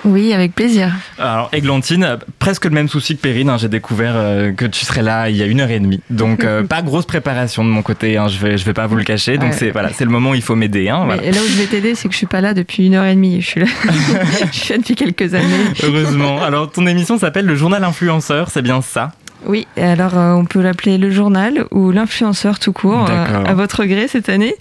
Oui, 0.04 0.32
avec 0.32 0.54
plaisir. 0.54 0.92
Alors, 1.18 1.48
Églantine, 1.52 2.18
presque 2.38 2.64
le 2.66 2.70
même 2.72 2.88
souci 2.88 3.16
que 3.16 3.22
Perrine. 3.22 3.48
hein, 3.48 3.56
J'ai 3.58 3.68
découvert 3.68 4.12
euh, 4.16 4.52
que 4.52 4.64
tu 4.66 4.84
serais 4.84 5.02
là 5.02 5.30
il 5.30 5.36
y 5.36 5.42
a 5.42 5.46
une 5.46 5.60
heure 5.60 5.70
et 5.70 5.80
demie. 5.80 6.00
Donc, 6.10 6.44
euh, 6.44 6.62
pas 6.68 6.82
grosse 6.82 7.06
préparation 7.06 7.64
de 7.64 7.70
mon 7.70 7.82
côté. 7.82 8.16
hein, 8.18 8.28
je 8.28 8.38
vais, 8.38 8.58
je 8.58 8.64
vais 8.64 8.74
pas 8.74 8.86
vous 8.86 8.96
le 8.96 9.04
cacher. 9.04 9.38
Donc, 9.38 9.52
Ouais. 9.52 9.56
c'est 9.58 9.70
voilà, 9.70 9.90
c'est 9.92 10.04
le 10.04 10.10
moment 10.10 10.30
où 10.30 10.34
il 10.34 10.42
faut 10.42 10.56
m'aider. 10.56 10.88
hein, 10.88 11.04
voilà. 11.06 11.22
Mais 11.22 11.30
là 11.32 11.38
où 11.40 11.46
je 11.48 11.56
vais 11.58 11.66
t'aider, 11.66 11.94
c'est 11.94 12.08
que 12.08 12.12
je 12.12 12.18
suis 12.18 12.26
pas 12.26 12.40
là 12.40 12.52
depuis 12.54 12.86
une 12.86 12.94
heure 12.94 13.06
et 13.06 13.14
demie. 13.14 13.40
Je 13.40 13.46
suis 13.46 13.60
là, 13.60 13.66
je 14.52 14.58
suis 14.58 14.72
là 14.72 14.78
depuis 14.78 14.94
quelques 14.94 15.34
années. 15.34 15.46
Heureusement. 15.82 16.42
Alors, 16.42 16.70
ton 16.70 16.86
émission 16.86 17.18
s'appelle 17.18 17.46
le 17.46 17.54
journal 17.56 17.82
influenceur. 17.84 18.50
C'est 18.50 18.62
bien 18.62 18.82
ça? 18.82 19.12
Oui, 19.46 19.66
et 19.76 19.82
alors 19.82 20.16
euh, 20.16 20.32
on 20.32 20.46
peut 20.46 20.62
l'appeler 20.62 20.96
le 20.96 21.10
journal 21.10 21.66
ou 21.70 21.90
l'influenceur 21.90 22.58
tout 22.58 22.72
court, 22.72 23.06
euh, 23.10 23.44
à 23.44 23.52
votre 23.52 23.84
gré 23.84 24.08
cette 24.08 24.30
année. 24.30 24.54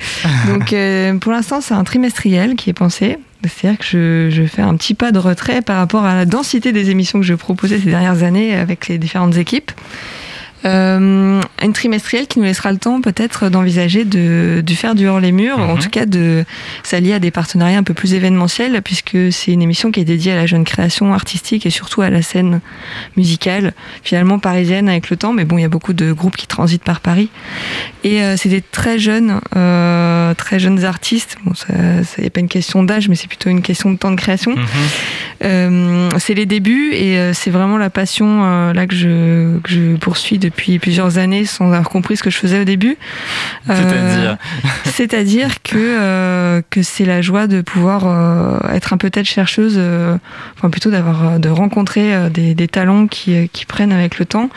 Donc 0.49 0.73
euh, 0.73 1.17
pour 1.19 1.31
l'instant, 1.31 1.61
c'est 1.61 1.73
un 1.73 1.85
trimestriel 1.85 2.55
qui 2.55 2.69
est 2.69 2.73
pensé. 2.73 3.17
C'est-à-dire 3.45 3.79
que 3.79 3.85
je, 3.85 4.29
je 4.29 4.43
fais 4.43 4.61
un 4.61 4.75
petit 4.75 4.93
pas 4.93 5.11
de 5.11 5.19
retrait 5.19 5.61
par 5.61 5.77
rapport 5.77 6.05
à 6.05 6.15
la 6.15 6.25
densité 6.25 6.71
des 6.71 6.89
émissions 6.89 7.19
que 7.19 7.25
je 7.25 7.33
proposais 7.33 7.79
ces 7.79 7.89
dernières 7.89 8.23
années 8.23 8.55
avec 8.55 8.87
les 8.87 8.97
différentes 8.97 9.37
équipes. 9.37 9.71
Euh, 10.65 11.41
une 11.61 11.73
trimestrielle 11.73 12.27
qui 12.27 12.39
nous 12.39 12.45
laissera 12.45 12.71
le 12.71 12.77
temps 12.77 13.01
peut-être 13.01 13.49
d'envisager 13.49 14.05
de, 14.05 14.61
de 14.65 14.73
faire 14.73 14.95
du 14.95 15.07
hors 15.07 15.19
les 15.19 15.31
murs, 15.33 15.59
en 15.59 15.75
Mhm. 15.75 15.79
tout 15.79 15.89
cas 15.89 16.05
de 16.05 16.45
s'allier 16.83 17.13
à 17.13 17.19
des 17.19 17.31
partenariats 17.31 17.77
un 17.77 17.83
peu 17.83 17.93
plus 17.93 18.13
événementiels, 18.13 18.81
puisque 18.81 19.17
c'est 19.31 19.51
une 19.51 19.61
émission 19.61 19.91
qui 19.91 19.99
est 19.99 20.05
dédiée 20.05 20.31
à 20.31 20.35
la 20.35 20.45
jeune 20.45 20.63
création 20.63 21.13
artistique 21.13 21.65
et 21.65 21.69
surtout 21.69 22.01
à 22.01 22.09
la 22.09 22.21
scène 22.21 22.61
musicale, 23.17 23.73
finalement 24.03 24.39
parisienne 24.39 24.87
avec 24.87 25.09
le 25.09 25.17
temps, 25.17 25.33
mais 25.33 25.43
bon, 25.45 25.57
il 25.57 25.61
y 25.61 25.65
a 25.65 25.69
beaucoup 25.69 25.93
de 25.93 26.11
groupes 26.13 26.37
qui 26.37 26.47
transitent 26.47 26.83
par 26.83 26.99
Paris. 27.01 27.29
Et 28.05 28.21
euh, 28.21 28.37
c'est 28.37 28.49
des 28.49 28.61
très 28.61 28.99
jeunes, 28.99 29.39
euh, 29.55 30.33
très 30.35 30.59
jeunes 30.59 30.83
artistes. 30.85 31.37
Bon, 31.45 31.53
ça, 31.53 31.65
a 31.73 32.29
pas 32.29 32.39
une 32.39 32.47
question 32.47 32.83
d'âge, 32.83 33.09
mais 33.09 33.15
c'est 33.15 33.27
plutôt 33.27 33.49
une 33.49 33.61
question 33.61 33.91
de 33.91 33.97
temps 33.97 34.11
de 34.11 34.15
création. 34.17 34.55
Mhm. 34.55 36.09
C'est 36.19 36.33
les 36.35 36.45
débuts 36.45 36.93
et 36.93 37.33
c'est 37.33 37.49
vraiment 37.49 37.77
la 37.77 37.89
passion 37.89 38.71
là 38.71 38.87
que 38.87 38.95
je, 38.95 39.57
que 39.59 39.69
je 39.69 39.95
poursuis 39.97 40.37
depuis 40.37 40.52
plusieurs 40.55 41.17
années 41.17 41.45
sans 41.45 41.65
avoir 41.65 41.89
compris 41.89 42.17
ce 42.17 42.23
que 42.23 42.29
je 42.29 42.37
faisais 42.37 42.61
au 42.61 42.63
début. 42.63 42.97
Euh, 43.69 43.75
C'est-à-dire 43.75 44.37
c'est-à-dire 44.85 45.61
que, 45.63 45.77
euh, 45.77 46.61
que 46.69 46.83
c'est 46.83 47.05
la 47.05 47.21
joie 47.21 47.47
de 47.47 47.61
pouvoir 47.61 48.03
euh, 48.05 48.73
être 48.73 48.93
un 48.93 48.97
peu 48.97 49.09
tête 49.09 49.25
chercheuse, 49.25 49.79
enfin 50.57 50.69
plutôt 50.69 50.91
d'avoir 50.91 51.39
de 51.39 51.49
rencontrer 51.49 52.29
des, 52.29 52.53
des 52.53 52.67
talents 52.67 53.07
qui, 53.07 53.49
qui 53.49 53.65
prennent 53.65 53.91
avec 53.91 54.19
le 54.19 54.25
temps 54.25 54.49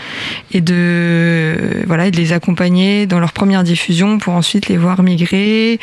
et 0.53 0.61
de 0.61 1.83
voilà 1.87 2.07
et 2.07 2.11
de 2.11 2.17
les 2.17 2.33
accompagner 2.33 3.07
dans 3.07 3.21
leur 3.21 3.33
première 3.33 3.65
diffusion 3.65 4.19
pour 4.19 4.35
ensuite 4.35 4.69
les 4.69 4.77
voir 4.77 5.03
migrer 5.03 5.79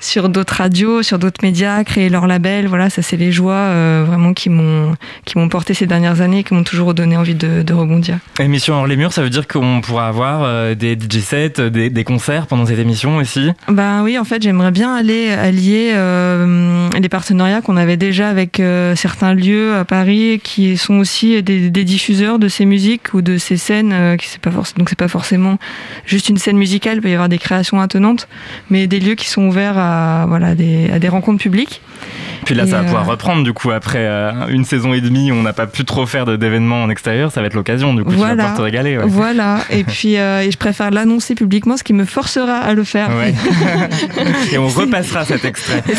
sur 0.00 0.28
d'autres 0.28 0.56
radios, 0.56 1.02
sur 1.02 1.18
d'autres 1.18 1.40
médias, 1.42 1.82
créer 1.84 2.08
leur 2.08 2.26
label. 2.26 2.66
Voilà, 2.66 2.90
ça 2.90 3.02
c'est 3.02 3.16
les 3.16 3.32
joies 3.32 3.54
euh, 3.54 4.04
vraiment 4.06 4.34
qui 4.34 4.50
m'ont 4.50 4.94
qui 5.24 5.38
m'ont 5.38 5.48
porté 5.48 5.74
ces 5.74 5.86
dernières 5.86 6.20
années 6.20 6.40
et 6.40 6.44
qui 6.44 6.54
m'ont 6.54 6.64
toujours 6.64 6.94
donné 6.94 7.16
envie 7.16 7.34
de, 7.34 7.62
de 7.62 7.74
rebondir. 7.74 8.18
Émission 8.38 8.74
hors 8.74 8.86
les 8.86 8.96
murs, 8.96 9.12
ça 9.12 9.22
veut 9.22 9.30
dire 9.30 9.46
qu'on 9.56 9.80
pourra 9.80 10.08
avoir 10.08 10.42
euh, 10.42 10.74
des 10.74 10.94
DJ 10.94 11.20
sets, 11.20 11.54
euh, 11.58 11.70
des, 11.70 12.04
concerts 12.04 12.46
pendant 12.46 12.66
cette 12.66 12.78
émission 12.78 13.16
aussi 13.16 13.50
Ben 13.68 14.02
oui, 14.02 14.18
en 14.18 14.24
fait, 14.24 14.42
j'aimerais 14.42 14.70
bien 14.70 14.94
aller 14.94 15.30
allier 15.30 15.92
euh, 15.94 16.88
les 16.98 17.08
partenariats 17.08 17.62
qu'on 17.62 17.76
avait 17.76 17.96
déjà 17.96 18.28
avec 18.28 18.62
certains 18.94 19.34
lieux 19.34 19.74
à 19.74 19.84
Paris 19.84 20.40
qui 20.42 20.76
sont 20.76 20.98
aussi 20.98 21.42
des, 21.42 21.70
diffuseurs 21.70 22.38
de 22.38 22.48
ces 22.48 22.64
musiques 22.64 23.14
ou 23.14 23.22
de 23.22 23.38
ces 23.38 23.56
scènes. 23.56 23.92
euh, 23.92 24.16
qui 24.16 24.28
c'est 24.28 24.40
pas 24.40 24.50
donc 24.50 24.88
c'est 24.88 24.98
pas 24.98 25.08
forcément 25.08 25.58
juste 26.04 26.28
une 26.28 26.38
scène 26.38 26.56
musicale, 26.56 26.96
il 26.96 27.00
peut 27.00 27.10
y 27.10 27.14
avoir 27.14 27.28
des 27.28 27.38
créations 27.38 27.80
attenantes, 27.80 28.28
mais 28.70 28.86
des 28.86 29.00
lieux 29.00 29.14
qui 29.14 29.28
sont 29.28 29.46
ouverts 29.46 29.78
à 29.78 30.26
voilà 30.28 30.48
à 30.48 30.54
des 30.54 31.08
rencontres 31.08 31.42
publiques. 31.42 31.80
Puis 32.44 32.54
là, 32.54 32.64
Et, 32.64 32.66
ça 32.68 32.76
va 32.76 32.82
euh, 32.82 32.84
pouvoir 32.86 33.06
reprendre 33.06 33.42
du 33.42 33.52
coup 33.52 33.70
après 33.70 33.98
euh, 34.06 34.32
une 34.48 34.64
saison 34.64 34.92
et 34.92 35.00
demie 35.00 35.32
où 35.32 35.34
on 35.34 35.42
n'a 35.42 35.52
pas 35.52 35.66
pu 35.66 35.84
trop 35.84 36.06
faire 36.06 36.24
d'événements 36.26 36.82
en 36.82 36.90
extérieur. 36.90 37.32
Ça 37.32 37.40
va 37.40 37.46
être 37.46 37.54
l'occasion 37.54 37.94
du 37.94 38.02
coup. 38.04 38.10
Tu 38.10 38.16
vas 38.16 38.26
Voilà. 38.26 38.34
pouvoir 38.44 38.56
te 38.56 38.62
régaler. 38.62 38.98
ouais. 38.98 39.04
Voilà. 39.06 39.58
Et 39.70 39.84
puis 39.84 40.16
euh, 40.18 40.40
et 40.42 40.50
je 40.50 40.58
préfère 40.58 40.90
l'annoncer 40.90 41.34
publiquement, 41.34 41.76
ce 41.76 41.84
qui 41.84 41.92
me 41.92 42.04
forcera 42.04 42.56
à 42.58 42.74
le 42.74 42.84
faire. 42.84 43.08
Ouais. 43.16 43.34
et 44.52 44.58
on 44.58 44.68
repassera 44.68 45.24
cet 45.24 45.44
extrait. 45.44 45.82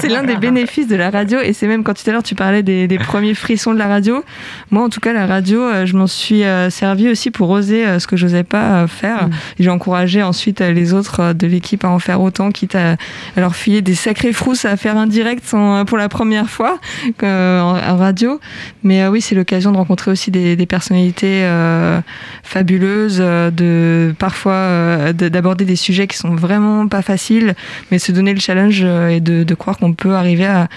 C'est- 0.00 0.08
l'un 0.08 0.24
des 0.24 0.36
bénéfices 0.36 0.88
de 0.88 0.96
la 0.96 1.10
radio 1.10 1.40
et 1.40 1.52
c'est 1.52 1.66
même 1.66 1.84
quand 1.84 1.94
tout 1.94 2.08
à 2.08 2.12
l'heure 2.12 2.22
tu 2.22 2.34
parlais 2.34 2.62
des, 2.62 2.86
des 2.86 2.98
premiers 2.98 3.34
frissons 3.34 3.72
de 3.72 3.78
la 3.78 3.86
radio. 3.88 4.24
Moi 4.70 4.84
en 4.84 4.88
tout 4.88 5.00
cas 5.00 5.12
la 5.12 5.26
radio, 5.26 5.60
euh, 5.62 5.86
je 5.86 5.96
m'en 5.96 6.06
suis 6.06 6.44
euh, 6.44 6.68
servi 6.70 7.08
aussi 7.08 7.30
pour 7.30 7.48
oser 7.50 7.86
euh, 7.86 7.98
ce 7.98 8.06
que 8.06 8.16
j'osais 8.16 8.44
pas 8.44 8.82
euh, 8.82 8.86
faire. 8.86 9.28
Et 9.58 9.62
J'ai 9.62 9.70
encouragé 9.70 10.22
ensuite 10.22 10.60
euh, 10.60 10.72
les 10.72 10.92
autres 10.92 11.20
euh, 11.20 11.32
de 11.32 11.46
l'équipe 11.46 11.84
à 11.84 11.88
en 11.88 11.98
faire 11.98 12.20
autant, 12.20 12.50
quitte 12.50 12.74
à, 12.74 12.92
à 13.36 13.40
leur 13.40 13.54
filer 13.56 13.80
des 13.82 13.94
sacrés 13.94 14.32
frousses 14.32 14.64
à 14.64 14.76
faire 14.76 14.96
un 14.96 15.06
direct 15.06 15.44
sans- 15.52 15.84
pour 15.84 15.98
la 15.98 16.08
première 16.08 16.48
fois 16.48 16.78
euh, 17.22 17.60
en, 17.60 17.76
en 17.76 17.96
radio. 17.96 18.40
Mais 18.82 19.02
euh, 19.02 19.10
oui, 19.10 19.20
c'est 19.20 19.34
l'occasion 19.34 19.70
de 19.72 19.76
rencontrer 19.76 20.10
aussi 20.10 20.30
des, 20.30 20.56
des 20.56 20.66
personnalités 20.66 21.40
euh, 21.44 22.00
fabuleuses, 22.42 23.18
euh, 23.20 23.50
de 23.50 24.14
parfois 24.18 24.52
euh, 24.54 25.12
de- 25.12 25.28
d'aborder 25.28 25.64
des 25.64 25.76
sujets 25.76 26.06
qui 26.06 26.16
sont 26.16 26.34
vraiment 26.34 26.88
pas 26.88 27.02
faciles, 27.02 27.54
mais 27.90 27.98
se 27.98 28.12
donner 28.12 28.32
le 28.34 28.40
challenge 28.40 28.82
et 28.82 29.20
de, 29.20 29.44
de 29.44 29.54
croire 29.54 29.76
qu'on 29.78 29.92
peut 29.92 30.14
arriver 30.14 30.46
à, 30.46 30.68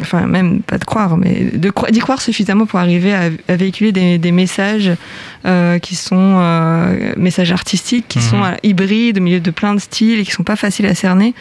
enfin 0.00 0.26
même 0.26 0.60
pas 0.60 0.78
de 0.78 0.84
croire, 0.84 1.16
mais 1.16 1.50
de 1.54 1.70
d'y 1.90 1.98
croire 2.00 2.20
suffisamment 2.20 2.66
pour 2.66 2.78
arriver 2.80 3.14
à, 3.14 3.24
à 3.48 3.56
véhiculer 3.56 3.92
des, 3.92 4.18
des 4.18 4.32
messages 4.32 4.90
qui 5.82 5.94
sont 5.94 6.36
messages 7.16 7.52
artistiques, 7.52 8.06
qui 8.08 8.18
Mhm. 8.18 8.24
sont 8.24 8.42
hybrides 8.64 9.18
au 9.18 9.20
milieu 9.20 9.40
de 9.40 9.50
plein 9.52 9.74
de 9.74 9.78
styles 9.80 10.18
et 10.20 10.24
qui 10.24 10.32
sont 10.32 10.42
pas 10.42 10.56
faciles 10.56 10.86
à 10.86 10.94
cerner. 10.94 11.34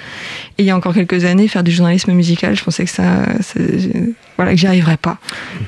Et 0.58 0.64
il 0.64 0.66
y 0.66 0.70
a 0.70 0.76
encore 0.78 0.94
quelques 0.94 1.26
années, 1.26 1.48
faire 1.48 1.64
du 1.64 1.72
journalisme 1.72 1.95
musical, 2.08 2.56
je 2.56 2.64
pensais 2.64 2.86
que 2.86 2.92
ça, 2.92 3.26
voilà, 4.36 4.52
que 4.52 4.58
j'y 4.58 4.68
arriverais 4.68 4.98
pas. 4.98 5.18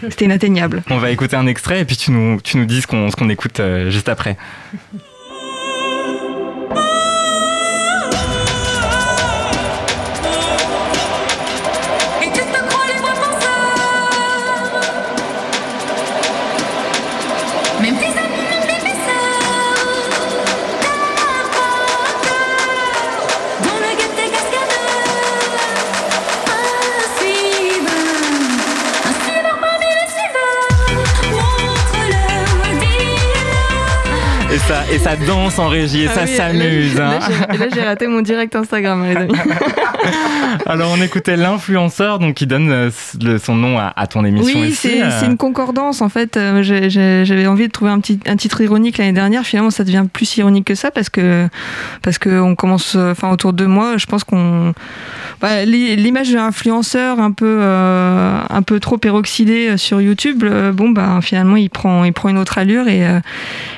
C'était 0.10 0.26
inatteignable. 0.26 0.84
On 0.90 0.98
va 0.98 1.12
écouter 1.12 1.36
un 1.36 1.48
extrait 1.48 1.82
et 1.82 1.86
puis 1.86 1.98
tu 1.98 2.12
nous, 2.12 2.40
tu 2.42 2.58
nous 2.58 2.66
dis 2.66 2.82
ce 2.82 2.88
qu'on 2.88 3.10
qu'on 3.10 3.30
écoute 3.30 3.60
euh, 3.60 3.90
juste 3.90 4.10
après. 4.10 4.38
Danse 35.28 35.60
en 35.60 35.68
régie 35.68 36.04
et 36.04 36.08
Ah 36.10 36.14
ça 36.14 36.22
oui, 36.24 36.36
s'amuse. 36.36 36.96
Là, 36.98 37.08
hein. 37.10 37.20
là, 37.20 37.28
j'ai- 37.28 37.56
et 37.56 37.58
là, 37.58 37.66
j'ai 37.74 37.82
raté 37.82 38.08
mon 38.08 38.22
direct 38.22 38.56
Instagram, 38.56 39.04
les 39.06 39.16
amis. 39.16 39.34
Alors 40.66 40.92
on 40.98 41.02
écoutait 41.02 41.38
l'influenceur 41.38 42.20
donc 42.20 42.36
qui 42.36 42.48
donne 42.48 42.70
euh, 42.72 42.90
son 43.40 43.56
nom 43.56 43.78
à, 43.78 43.94
à 43.96 44.08
ton 44.08 44.24
émission 44.26 44.60
Oui, 44.60 44.72
c'est 44.74 45.02
euh. 45.02 45.10
c'est 45.20 45.26
une 45.26 45.38
concordance 45.38 46.02
en 46.02 46.10
fait. 46.10 46.38
Euh, 46.38 46.62
J'avais 46.64 47.48
envie 47.48 47.68
de 47.68 47.72
trouver 47.72 47.92
un, 47.92 48.00
petit, 48.00 48.20
un 48.28 48.36
titre 48.36 48.62
ironique 48.62 48.98
l'année 48.98 49.12
dernière. 49.14 49.44
Finalement, 49.44 49.70
ça 49.72 49.84
devient 49.84 50.06
plus 50.12 50.38
ironique 50.38 50.66
que 50.66 50.76
ça 50.76 50.92
parce 50.92 51.10
que 51.10 51.48
parce 52.02 52.18
que 52.18 52.40
on 52.40 52.56
commence, 52.56 52.96
enfin 52.96 53.32
autour 53.32 53.54
de 53.54 53.66
moi, 53.66 53.98
je 53.98 54.06
pense 54.06 54.24
qu'on 54.24 54.74
bah, 55.42 55.66
l'i- 55.66 55.96
l'image 55.96 56.30
de 56.32 56.36
l'influenceur 56.36 57.20
un 57.20 57.32
peu 57.32 57.60
euh, 57.62 58.40
un 58.50 58.62
peu 58.62 58.80
trop 58.80 58.98
peroxydé 58.98 59.78
sur 59.78 60.02
YouTube. 60.02 60.44
bon 60.74 60.90
bah 60.90 61.20
finalement 61.22 61.56
il 61.56 61.70
prend 61.70 62.04
il 62.04 62.14
prend 62.14 62.30
une 62.30 62.38
autre 62.38 62.58
allure 62.58 62.88
et 62.88 63.04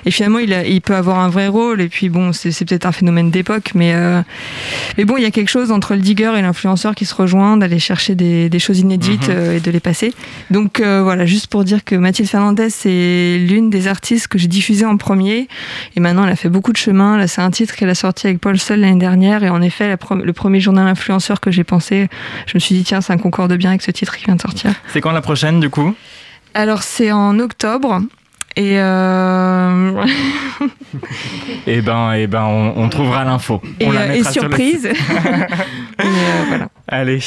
et 0.05 0.11
finalement 0.11 0.39
il, 0.39 0.53
a- 0.53 0.63
il 0.65 0.79
il 0.79 0.81
peut 0.81 0.95
avoir 0.95 1.19
un 1.19 1.27
vrai 1.27 1.38
rôle. 1.47 1.81
Et 1.81 1.89
puis 1.89 2.09
bon, 2.09 2.33
c'est 2.33 2.51
peut-être 2.65 2.85
un 2.85 2.91
phénomène 2.91 3.31
d'époque, 3.31 3.71
mais 3.75 3.93
euh, 3.93 4.21
mais 4.97 5.05
bon, 5.05 5.17
il 5.17 5.23
y 5.23 5.25
a 5.25 5.31
quelque 5.31 5.49
chose 5.49 5.71
entre 5.71 5.93
le 5.93 6.01
digger 6.01 6.33
et 6.37 6.41
l'influenceur 6.41 6.95
qui 6.95 7.05
se 7.05 7.15
rejoint, 7.15 7.57
d'aller 7.57 7.79
chercher 7.79 8.15
des, 8.15 8.49
des 8.49 8.59
choses 8.59 8.79
inédites 8.79 9.29
Mhm. 9.29 9.35
euh, 9.35 9.57
et 9.57 9.59
de 9.59 9.71
les 9.71 9.79
passer. 9.79 10.13
Donc 10.51 10.79
euh, 10.79 11.01
voilà, 11.03 11.25
juste 11.25 11.47
pour 11.47 11.63
dire 11.63 11.83
que 11.83 11.95
Mathilde 11.95 12.29
Fernandez, 12.29 12.69
c'est 12.69 13.37
l'une 13.39 13.69
des 13.69 13.87
artistes 13.87 14.27
que 14.27 14.37
j'ai 14.37 14.47
diffusées 14.47 14.85
en 14.85 14.97
premier. 14.97 15.47
Et 15.95 15.99
maintenant, 15.99 16.25
elle 16.25 16.31
a 16.31 16.35
fait 16.35 16.49
beaucoup 16.49 16.71
de 16.71 16.77
chemin. 16.77 17.17
Là, 17.17 17.27
c'est 17.27 17.41
un 17.41 17.51
titre 17.51 17.75
qu'elle 17.75 17.89
a 17.89 17.95
sorti 17.95 18.27
avec 18.27 18.39
Paul 18.39 18.57
Sol 18.59 18.79
l'année 18.79 18.99
dernière. 18.99 19.43
Et 19.43 19.49
en 19.49 19.61
effet, 19.61 19.87
la 19.87 19.97
le 20.23 20.33
premier 20.33 20.59
journal 20.59 20.87
influenceur 20.87 21.39
que 21.39 21.51
j'ai 21.51 21.63
pensé, 21.63 22.09
je 22.47 22.53
me 22.55 22.59
suis 22.59 22.75
dit, 22.75 22.83
tiens, 22.83 23.01
ça 23.01 23.15
concorde 23.17 23.53
bien 23.53 23.69
avec 23.69 23.81
ce 23.81 23.91
titre 23.91 24.15
qui 24.17 24.25
vient 24.25 24.35
de 24.35 24.41
sortir. 24.41 24.71
C'est 24.91 25.01
quand 25.01 25.11
la 25.11 25.21
prochaine 25.21 25.59
du 25.59 25.69
coup? 25.69 25.93
Alors, 26.53 26.81
c'est 26.83 27.11
en 27.11 27.37
octobre. 27.39 28.01
Et 28.55 28.79
euh, 28.79 30.03
Eh 31.67 31.81
ben, 31.81 32.13
eh 32.13 32.27
ben, 32.27 32.43
on, 32.43 32.73
on 32.83 32.89
trouvera 32.89 33.23
l'info. 33.23 33.61
et, 33.79 33.87
On 33.87 33.91
la 33.91 34.01
euh, 34.01 34.11
et 34.13 34.23
surprise. 34.23 34.85
Et, 35.99 36.01
euh, 36.01 36.05
voilà. 36.47 36.67
Allez. 36.87 37.19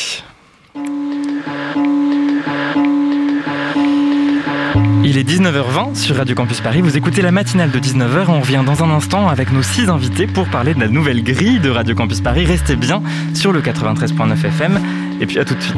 Il 5.05 5.19
est 5.19 5.29
19h20 5.29 5.95
sur 5.95 6.17
Radio 6.17 6.35
Campus 6.35 6.61
Paris. 6.61 6.81
Vous 6.81 6.97
écoutez 6.97 7.23
la 7.23 7.33
matinale 7.33 7.71
de 7.71 7.79
19h. 7.79 8.25
On 8.29 8.41
revient 8.41 8.63
dans 8.65 8.83
un 8.85 8.91
instant 8.91 9.29
avec 9.29 9.53
nos 9.53 9.63
six 9.63 9.89
invités 9.89 10.27
pour 10.27 10.47
parler 10.49 10.75
de 10.75 10.81
la 10.81 10.89
nouvelle 10.89 11.23
grille 11.23 11.59
de 11.61 11.71
Radio 11.71 11.95
Campus 11.95 12.21
Paris. 12.21 12.45
Restez 12.47 12.77
bien 12.77 13.03
sur 13.35 13.53
le 13.53 13.61
93.9 13.61 14.47
FM. 14.47 14.81
Et 15.21 15.27
puis 15.27 15.39
à 15.39 15.45
tout 15.45 15.55
de 15.55 15.61
suite. 15.61 15.77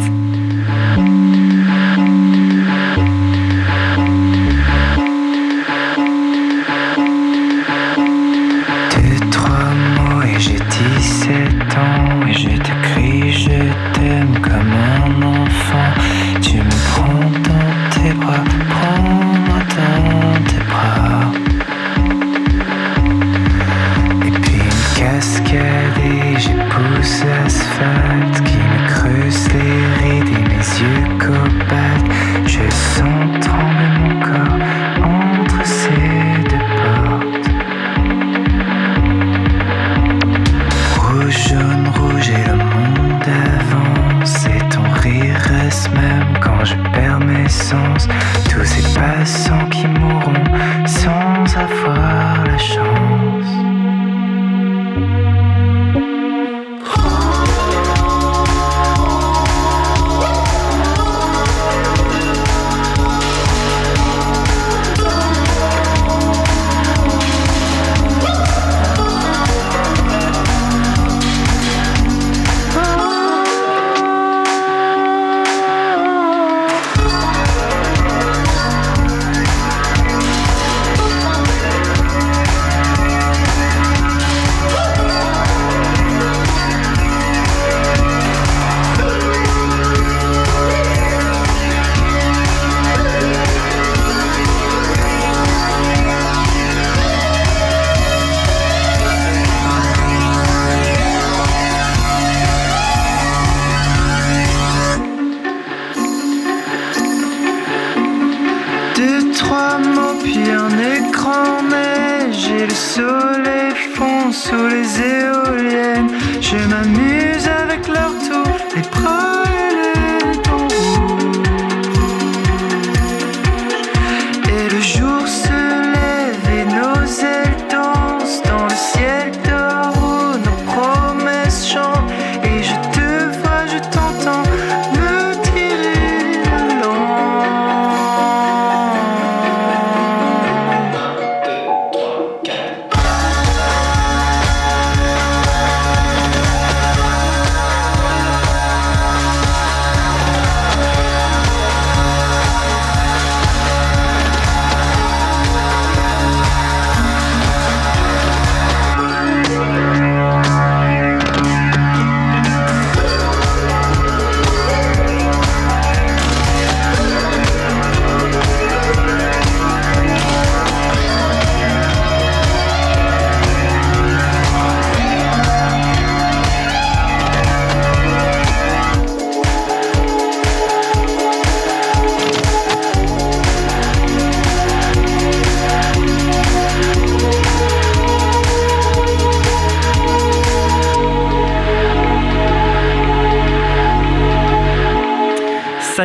Sous 114.35 114.67
les 114.67 115.01
éoliennes. 115.01 116.11
Je 116.41 116.57
m'amuse 116.57 117.34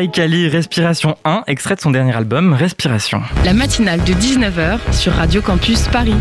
Saïkali, 0.09 0.47
Respiration 0.47 1.17
1, 1.23 1.43
extrait 1.45 1.75
de 1.75 1.81
son 1.81 1.91
dernier 1.91 2.15
album, 2.15 2.53
Respiration. 2.53 3.21
La 3.45 3.53
matinale 3.53 4.03
de 4.03 4.13
19h 4.13 4.79
sur 4.91 5.13
Radio 5.13 5.39
Campus 5.39 5.87
Paris. 5.87 6.15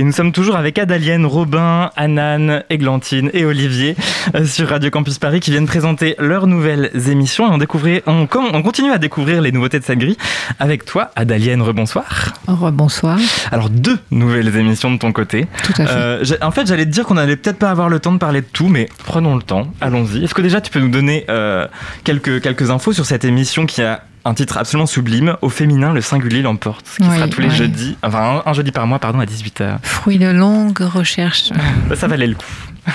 Et 0.00 0.02
nous 0.02 0.12
sommes 0.12 0.32
toujours 0.32 0.56
avec 0.56 0.78
Adalienne, 0.78 1.26
Robin, 1.26 1.90
Anan, 1.94 2.62
Églantine 2.70 3.28
et 3.34 3.44
Olivier 3.44 3.96
euh, 4.34 4.46
sur 4.46 4.70
Radio 4.70 4.88
Campus 4.88 5.18
Paris 5.18 5.40
qui 5.40 5.50
viennent 5.50 5.66
présenter 5.66 6.14
leurs 6.18 6.46
nouvelles 6.46 6.90
émissions. 7.10 7.46
Et 7.50 7.54
on, 7.54 7.58
découvrait, 7.58 8.02
on, 8.06 8.26
on 8.32 8.62
continue 8.62 8.92
à 8.92 8.96
découvrir 8.96 9.42
les 9.42 9.52
nouveautés 9.52 9.78
de 9.78 9.84
cette 9.84 9.98
grille 9.98 10.16
avec 10.58 10.86
toi, 10.86 11.10
Adalienne, 11.16 11.60
rebonsoir. 11.60 12.32
Rebonsoir. 12.46 13.18
Alors, 13.52 13.68
deux 13.68 13.98
nouvelles 14.10 14.56
émissions 14.56 14.90
de 14.90 14.96
ton 14.96 15.12
côté. 15.12 15.46
Tout 15.64 15.74
à 15.76 15.86
fait. 15.86 15.94
Euh, 15.94 16.24
en 16.40 16.50
fait, 16.50 16.66
j'allais 16.66 16.86
te 16.86 16.90
dire 16.90 17.04
qu'on 17.04 17.18
allait 17.18 17.36
peut-être 17.36 17.58
pas 17.58 17.70
avoir 17.70 17.90
le 17.90 18.00
temps 18.00 18.12
de 18.12 18.18
parler 18.18 18.40
de 18.40 18.46
tout, 18.50 18.68
mais 18.68 18.88
prenons 19.04 19.36
le 19.36 19.42
temps, 19.42 19.66
allons-y. 19.82 20.24
Est-ce 20.24 20.32
que 20.32 20.40
déjà 20.40 20.62
tu 20.62 20.70
peux 20.70 20.80
nous 20.80 20.88
donner 20.88 21.26
euh, 21.28 21.68
quelques, 22.04 22.40
quelques 22.40 22.70
infos 22.70 22.94
sur 22.94 23.04
cette 23.04 23.26
émission 23.26 23.66
qui 23.66 23.82
a 23.82 24.00
un 24.24 24.34
titre 24.34 24.58
absolument 24.58 24.86
sublime, 24.86 25.36
Au 25.42 25.48
féminin, 25.48 25.92
le 25.92 26.00
singulier 26.00 26.42
l'emporte, 26.42 26.86
qui 26.96 27.02
Oui, 27.08 27.16
sera 27.16 27.28
tous 27.28 27.40
les 27.40 27.48
oui. 27.48 27.54
jeudis, 27.54 27.96
enfin 28.02 28.42
un, 28.44 28.50
un 28.50 28.52
jeudi 28.52 28.70
par 28.72 28.86
mois, 28.86 28.98
pardon, 28.98 29.20
à 29.20 29.24
18h. 29.24 29.78
Fruit 29.82 30.18
de 30.18 30.28
longues 30.28 30.80
recherches. 30.80 31.50
Ça 31.94 32.06
valait 32.06 32.26
le 32.26 32.34
coup. 32.34 32.92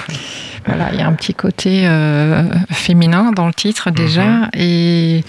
Voilà, 0.65 0.91
il 0.93 0.99
y 0.99 1.01
a 1.01 1.07
un 1.07 1.13
petit 1.13 1.33
côté 1.35 1.87
euh, 1.87 2.43
féminin 2.71 3.31
dans 3.31 3.47
le 3.47 3.53
titre 3.53 3.91
déjà. 3.91 4.25
Mhm. 4.25 4.49
Et 4.55 5.23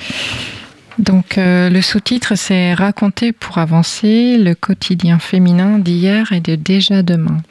Donc 0.99 1.37
euh, 1.37 1.69
le 1.69 1.83
sous-titre 1.83 2.35
c'est 2.37 2.73
Raconter 2.73 3.33
pour 3.33 3.59
avancer 3.59 4.39
le 4.39 4.55
quotidien 4.55 5.19
féminin 5.19 5.79
d'hier 5.79 6.33
et 6.33 6.41
de 6.41 6.55
déjà 6.55 7.03
demain. 7.03 7.43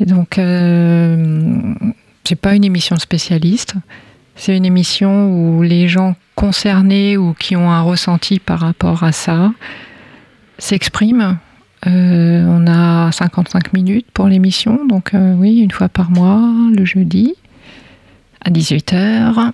Et 0.00 0.06
donc 0.06 0.38
euh, 0.38 1.74
c'est 2.24 2.34
pas 2.34 2.54
une 2.54 2.64
émission 2.64 2.96
spécialiste, 2.98 3.74
c'est 4.36 4.56
une 4.56 4.64
émission 4.64 5.30
où 5.30 5.62
les 5.62 5.88
gens 5.88 6.14
concernés 6.34 7.16
ou 7.16 7.34
qui 7.34 7.56
ont 7.56 7.70
un 7.70 7.82
ressenti 7.82 8.38
par 8.38 8.60
rapport 8.60 9.04
à 9.04 9.12
ça 9.12 9.52
s'expriment. 10.58 11.38
Euh, 11.86 12.44
on 12.46 12.66
a 12.66 13.10
55 13.10 13.72
minutes 13.72 14.06
pour 14.14 14.28
l'émission, 14.28 14.84
donc 14.86 15.14
euh, 15.14 15.34
oui, 15.34 15.58
une 15.58 15.72
fois 15.72 15.88
par 15.88 16.10
mois, 16.10 16.40
le 16.74 16.84
jeudi, 16.84 17.34
à 18.44 18.50
18h. 18.50 19.52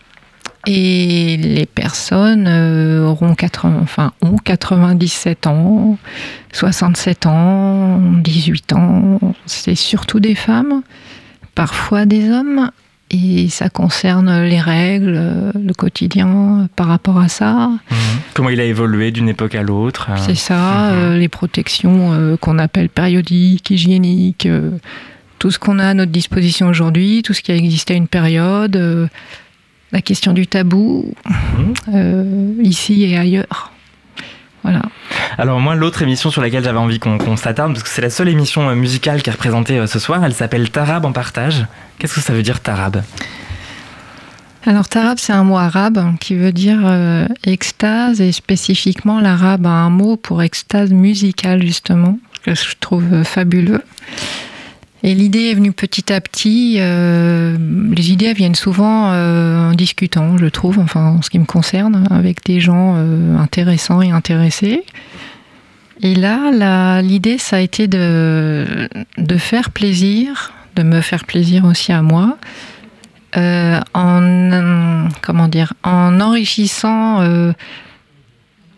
Et 0.67 1.38
les 1.38 1.64
personnes 1.64 2.47
euh, 2.47 3.07
auront 3.07 3.35
80, 3.35 3.79
enfin, 3.81 4.12
ont 4.21 4.37
97 4.37 5.47
ans, 5.47 5.97
67 6.53 7.27
ans, 7.27 8.01
18 8.23 8.73
ans. 8.75 9.19
C'est 9.47 9.77
surtout 9.77 10.21
des 10.21 10.35
femmes, 10.35 10.83
parfois 11.55 12.05
des 12.05 12.31
hommes. 12.31 12.71
Et 13.11 13.49
ça 13.49 13.71
concerne 13.71 14.42
les 14.44 14.61
règles, 14.61 15.14
euh, 15.16 15.51
le 15.55 15.73
quotidien 15.73 16.68
par 16.77 16.88
rapport 16.88 17.18
à 17.18 17.29
ça. 17.29 17.71
Comment 18.35 18.51
il 18.51 18.61
a 18.61 18.64
évolué 18.64 19.11
d'une 19.11 19.29
époque 19.31 19.55
à 19.55 19.62
l'autre. 19.62 20.09
euh. 20.11 20.16
C'est 20.18 20.35
ça, 20.35 20.90
euh, 20.90 21.16
les 21.16 21.29
protections 21.29 22.12
euh, 22.12 22.37
qu'on 22.37 22.59
appelle 22.59 22.90
périodiques, 22.90 23.71
hygiéniques, 23.71 24.44
euh, 24.47 24.73
tout 25.38 25.51
ce 25.51 25.59
qu'on 25.59 25.79
a 25.79 25.87
à 25.87 25.94
notre 25.94 26.12
disposition 26.12 26.68
aujourd'hui, 26.68 27.23
tout 27.23 27.33
ce 27.33 27.40
qui 27.40 27.51
a 27.51 27.57
existé 27.57 27.94
à 27.94 27.97
une 27.97 28.09
période, 28.09 29.09
la 29.92 30.01
question 30.03 30.33
du 30.35 30.47
tabou, 30.47 31.14
euh, 31.94 32.53
ici 32.62 33.05
et 33.05 33.16
ailleurs. 33.16 33.73
Voilà. 34.62 34.83
Alors 35.38 35.61
moi, 35.61 35.75
l'autre 35.75 36.03
émission 36.03 36.31
sur 36.31 36.42
laquelle 36.42 36.64
j'avais 36.64 36.79
envie 36.79 36.99
qu'on 36.99 37.37
s'attarde, 37.37 37.73
parce 37.73 37.83
que 37.83 37.88
c'est 37.88 38.03
la 38.03 38.11
seule 38.11 38.29
émission 38.29 38.68
euh, 38.68 38.75
musicale 38.75 39.23
qui 39.23 39.31
est 39.31 39.33
représentée 39.33 39.79
euh, 39.79 39.87
ce 39.87 39.99
soir, 39.99 40.25
elle 40.25 40.35
s'appelle 40.35 40.71
Tarab 40.71 41.05
en 41.05 41.12
partage. 41.12 41.66
Qu'est-ce 41.99 42.14
que 42.14 42.21
ça 42.21 42.33
veut 42.33 42.42
dire 42.42 42.61
Tarab? 42.61 43.03
Alors 44.66 44.88
tarab, 44.88 45.18
c'est 45.18 45.33
un 45.33 45.44
mot 45.44 45.57
arabe 45.57 46.16
qui 46.21 46.35
veut 46.35 46.53
dire 46.53 46.81
euh, 46.83 47.27
extase 47.44 48.21
et 48.21 48.33
spécifiquement 48.33 49.21
l'arabe 49.21 49.66
a 49.66 49.71
un 49.71 49.88
mot 49.88 50.16
pour 50.16 50.42
extase 50.42 50.90
musicale 50.90 51.62
justement, 51.62 52.18
que 52.42 52.55
je 52.55 52.75
trouve 52.79 53.23
fabuleux. 53.23 53.83
Et 55.05 55.15
l'idée 55.15 55.51
est 55.51 55.55
venue 55.55 55.73
petit 55.73 56.13
à 56.13 56.21
petit. 56.21 56.77
euh, 56.79 57.57
les 57.95 58.11
idées 58.11 58.33
viennent 58.33 58.57
souvent 58.57 59.13
euh, 59.13 59.71
en 59.71 59.75
discutant, 59.75 60.37
je 60.39 60.47
trouve, 60.47 60.79
enfin 60.81 61.17
en 61.19 61.23
ce 61.23 61.31
qui 61.31 61.39
me 61.39 61.45
concerne, 61.45 62.07
avec 62.11 62.45
des 62.45 62.59
gens 62.59 62.95
euh, 62.97 63.37
intéressants 63.39 64.03
et 64.03 64.11
intéressés. 64.11 64.85
Et 66.01 66.15
là, 66.15 67.01
l'idée, 67.03 67.39
ça 67.39 67.57
a 67.57 67.61
été 67.61 67.89
de, 67.89 68.89
faire 69.39 69.71
plaisir, 69.71 70.53
de 70.77 70.85
me 70.85 71.01
faire 71.01 71.25
plaisir 71.25 71.65
aussi 71.65 71.93
à 71.93 72.03
moi, 72.03 72.39
en 73.35 75.09
comment 75.23 75.49
dire, 75.49 75.75
en 75.83 76.21
enrichissant 76.21 77.21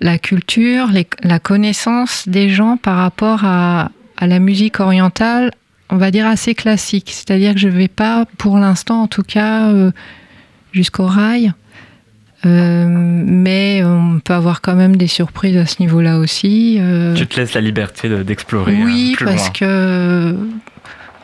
la 0.01 0.19
culture, 0.19 0.89
la 1.23 1.39
connaissance 1.39 2.27
des 2.27 2.49
gens 2.49 2.79
par 2.79 2.97
rapport 2.97 3.45
à 3.45 3.91
la 4.23 4.39
musique 4.39 4.81
orientale, 4.81 5.51
on 5.91 5.97
va 5.97 6.11
dire 6.11 6.27
assez 6.27 6.55
classique. 6.55 7.11
C'est-à-dire 7.13 7.55
que 7.55 7.61
je 7.61 7.69
vais 7.69 7.89
pas, 7.89 8.25
pour 8.39 8.59
l'instant 8.59 9.03
en 9.03 9.07
tout 9.07 9.23
cas, 9.23 9.69
euh, 9.71 9.91
jusqu'au 10.73 11.07
rail. 11.07 11.53
Euh, 12.47 12.87
mais 12.89 13.83
on 13.85 14.19
peut 14.19 14.33
avoir 14.33 14.63
quand 14.63 14.75
même 14.75 14.97
des 14.97 15.09
surprises 15.09 15.57
à 15.59 15.67
ce 15.67 15.77
niveau-là 15.81 16.19
aussi. 16.19 16.79
euh, 16.81 17.15
Tu 17.15 17.27
te 17.27 17.39
laisses 17.39 17.53
la 17.55 17.61
liberté 17.61 18.09
de- 18.09 18.23
d'explorer 18.23 18.79
oui, 18.83 19.11
euh, 19.13 19.17
plus 19.17 19.25
parce 19.27 19.43
loin. 19.45 19.53
que 19.59 20.37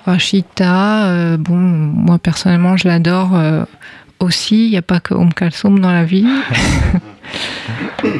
Rachita, 0.04 1.36
bon, 1.38 1.56
moi 1.56 2.18
personnellement, 2.18 2.76
je 2.76 2.86
l'adore 2.86 3.30
aussi. 4.20 4.66
Il 4.66 4.70
n'y 4.70 4.76
a 4.76 4.82
pas 4.82 5.00
que 5.00 5.14
Om 5.14 5.32
Kalsoum 5.32 5.80
dans 5.80 5.92
la 5.92 6.04
vie. 6.04 6.26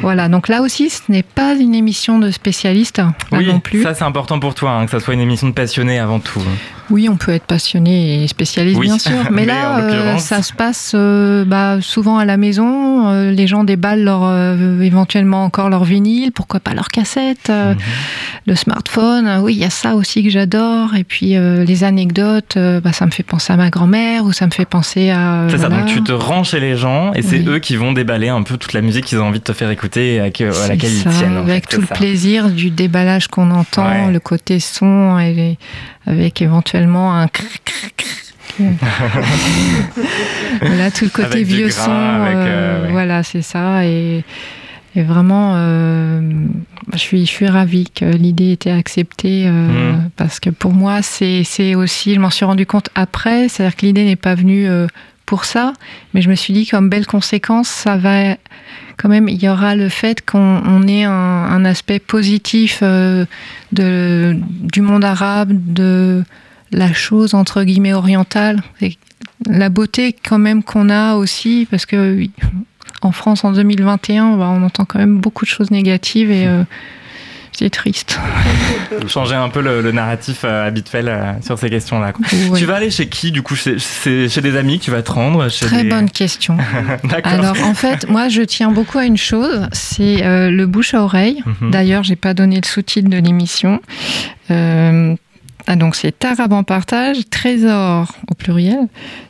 voilà, 0.01 0.29
donc 0.29 0.47
là 0.47 0.61
aussi, 0.61 0.89
ce 0.89 1.01
n'est 1.09 1.23
pas 1.23 1.53
une 1.55 1.75
émission 1.75 2.19
de 2.19 2.31
spécialistes 2.31 3.01
Oui, 3.31 3.47
non 3.47 3.59
plus. 3.59 3.83
ça 3.83 3.93
c'est 3.93 4.03
important 4.03 4.39
pour 4.39 4.53
toi, 4.55 4.71
hein, 4.71 4.85
que 4.85 4.91
ça 4.91 4.99
soit 4.99 5.13
une 5.13 5.19
émission 5.19 5.47
de 5.47 5.53
passionnés 5.53 5.99
avant 5.99 6.19
tout. 6.19 6.41
Oui, 6.89 7.09
on 7.09 7.17
peut 7.17 7.33
être 7.33 7.43
passionné 7.45 8.23
et 8.23 8.27
spécialiste, 8.27 8.79
Oui, 8.79 8.87
bien 8.87 8.97
sûr. 8.97 9.11
Mais, 9.31 9.41
mais 9.41 9.45
là, 9.45 9.79
euh, 9.79 10.17
ça 10.19 10.41
se 10.41 10.53
passe 10.53 10.93
euh, 10.95 11.43
bah, 11.45 11.79
souvent 11.81 12.17
à 12.17 12.23
la 12.23 12.37
maison. 12.37 13.09
Euh, 13.09 13.31
les 13.31 13.45
gens 13.45 13.65
déballent 13.65 14.03
leur, 14.05 14.23
éventuellement 14.81 15.43
encore 15.43 15.69
leur 15.69 15.83
vinyle, 15.83 16.31
pourquoi 16.31 16.59
pas 16.61 16.73
leur 16.73 16.87
cassette, 16.87 17.49
Mhm. 17.49 17.75
le 18.45 18.55
smartphone. 18.55 19.39
Oui, 19.41 19.53
il 19.55 19.59
y 19.59 19.65
a 19.65 19.69
ça 19.69 19.95
aussi 19.95 20.23
que 20.23 20.29
j'adore. 20.29 20.95
Et 20.95 21.03
puis 21.03 21.35
les 21.35 21.83
anecdotes, 21.83 22.57
bah, 22.57 22.93
ça 22.93 23.05
me 23.05 23.11
fait 23.11 23.23
penser 23.23 23.51
à 23.51 23.57
ma 23.57 23.69
grand-mère 23.69 24.23
ou 24.23 24.31
ça 24.31 24.45
me 24.45 24.51
fait 24.51 24.65
penser 24.65 25.09
à. 25.09 25.47
C'est 25.49 25.57
ça, 25.57 25.69
donc 25.69 25.85
tu 25.87 26.01
te 26.03 26.11
rends 26.13 26.43
chez 26.43 26.59
les 26.61 26.77
gens 26.77 27.11
et 27.13 27.21
c'est 27.21 27.39
Oui. 27.39 27.45
eux 27.49 27.59
qui 27.59 27.75
vont 27.75 27.91
déballer 27.91 28.29
un 28.29 28.43
peu 28.43 28.57
toute 28.57 28.73
la 28.73 28.81
musique 28.81 28.96
qu'ils 29.01 29.19
ont 29.19 29.25
envie 29.27 29.39
de 29.39 29.43
te 29.43 29.53
faire 29.53 29.69
écouter 29.71 30.15
et 30.15 30.19
à, 30.19 30.23
à 30.25 30.29
C'est 30.29 30.67
laquelle 30.69 30.91
ils 30.93 31.01
ça, 31.03 31.09
tiennent. 31.11 31.37
en 31.37 31.41
avec 31.47 31.69
fait, 31.69 31.75
tout 31.75 31.75
c'est 31.77 31.81
le 31.81 31.87
ça. 31.87 31.95
plaisir 31.95 32.49
du 32.49 32.69
déballage 32.69 33.27
qu'on 33.27 33.51
entend, 33.51 33.87
Ouais. 34.07 34.11
le 34.11 34.19
côté 34.19 34.59
son, 34.59 35.17
et 35.19 35.33
les- 35.33 35.57
avec 36.05 36.41
éventuellement 36.41 37.15
un 37.15 37.27
cric, 37.27 37.61
cric, 37.65 37.93
cric. 37.97 38.13
Là, 40.61 40.91
tout 40.91 41.05
le 41.05 41.09
côté 41.11 41.27
Avec 41.27 41.45
vieux 41.47 41.67
grain, 41.67 41.85
son, 41.85 41.91
avec, 41.91 42.35
euh, 42.35 42.47
euh, 42.47 42.85
ouais. 42.85 42.91
voilà, 42.91 43.23
c'est 43.23 43.41
ça. 43.41 43.85
Et, 43.85 44.23
et 44.95 45.03
vraiment, 45.03 45.53
euh, 45.55 46.21
je, 46.93 46.97
suis, 46.97 47.21
je 47.25 47.29
suis 47.31 47.47
ravie 47.47 47.89
que 47.93 48.05
l'idée 48.05 48.45
ait 48.49 48.53
été 48.53 48.71
acceptée 48.71 49.45
Mhm. 49.49 50.09
parce 50.15 50.39
que 50.39 50.49
pour 50.49 50.73
moi, 50.73 51.01
c'est 51.01 51.43
c'est 51.43 51.75
aussi, 51.75 52.15
je 52.15 52.19
m'en 52.19 52.29
suis 52.31 52.45
rendu 52.45 52.65
compte 52.65 52.89
après, 52.95 53.47
c'est-à-dire 53.49 53.75
que 53.75 53.85
l'idée 53.85 54.05
n'est 54.05 54.15
pas 54.15 54.33
venue 54.35 54.67
pour 55.27 55.45
ça, 55.45 55.73
mais 56.13 56.21
je 56.23 56.29
me 56.29 56.35
suis 56.35 56.53
dit, 56.53 56.65
comme 56.65 56.89
belle 56.89 57.05
conséquence, 57.05 57.67
ça 57.67 57.97
va 57.97 58.37
quand 58.95 59.09
même, 59.09 59.27
il 59.27 59.43
y 59.43 59.49
aura 59.49 59.75
le 59.75 59.89
fait 59.89 60.25
qu'on 60.25 60.61
on 60.65 60.87
ait 60.87 61.03
un, 61.03 61.65
aspect 61.65 61.99
positif 61.99 62.79
euh, 62.81 63.25
de, 63.73 64.35
du 64.49 64.81
monde 64.81 65.03
arabe, 65.03 65.51
de 65.51 66.23
la 66.71 66.93
chose 66.93 67.33
entre 67.33 67.63
guillemets 67.63 67.93
orientale, 67.93 68.63
et 68.81 68.97
la 69.45 69.69
beauté 69.69 70.13
quand 70.13 70.39
même 70.39 70.63
qu'on 70.63 70.89
a 70.89 71.15
aussi, 71.15 71.67
parce 71.69 71.85
que 71.85 72.25
en 73.01 73.11
France 73.11 73.43
en 73.43 73.51
2021, 73.51 74.37
bah, 74.37 74.49
on 74.49 74.63
entend 74.63 74.85
quand 74.85 74.99
même 74.99 75.19
beaucoup 75.19 75.43
de 75.43 75.49
choses 75.49 75.71
négatives 75.71 76.31
et 76.31 76.47
euh, 76.47 76.63
c'est 77.57 77.69
triste. 77.69 78.19
Changer 79.07 79.35
un 79.35 79.49
peu 79.49 79.61
le, 79.61 79.81
le 79.81 79.91
narratif 79.91 80.41
euh, 80.43 80.67
habituel 80.67 81.07
euh, 81.09 81.33
sur 81.45 81.57
ces 81.57 81.69
questions-là. 81.69 82.13
Ouais. 82.51 82.59
Tu 82.59 82.65
vas 82.65 82.75
aller 82.75 82.91
chez 82.91 83.07
qui 83.07 83.31
du 83.31 83.41
coup? 83.41 83.55
Chez, 83.55 83.77
chez- 83.79 84.27
des 84.41 84.55
amis 84.55 84.79
que 84.79 84.83
tu 84.85 84.91
vas 84.91 85.01
te 85.01 85.11
rendre 85.11 85.49
chez 85.49 85.65
Très 85.65 85.83
des- 85.83 85.89
bonne 85.89 86.09
question. 86.09 86.57
D'accord. 87.03 87.31
Alors 87.31 87.57
en 87.63 87.73
fait, 87.73 88.07
moi 88.09 88.29
je 88.29 88.41
tiens 88.43 88.71
beaucoup 88.71 88.97
à 88.99 89.05
une 89.05 89.17
chose, 89.17 89.67
c'est 89.71 90.23
euh, 90.25 90.49
le 90.51 90.65
bouche 90.67 90.93
à 90.93 91.01
oreille. 91.01 91.43
Mhm. 91.61 91.71
D'ailleurs, 91.71 92.03
j'ai 92.03 92.15
pas 92.15 92.33
donné 92.33 92.57
le 92.61 92.67
sous-titre 92.67 93.09
de 93.09 93.17
l'émission. 93.17 93.81
Ah, 95.65 95.75
donc 95.75 95.95
c'est 95.95 96.17
Tarab 96.17 96.53
en 96.53 96.63
partage, 96.63 97.17
trésor 97.29 98.13
au 98.29 98.35
pluriel, 98.35 98.87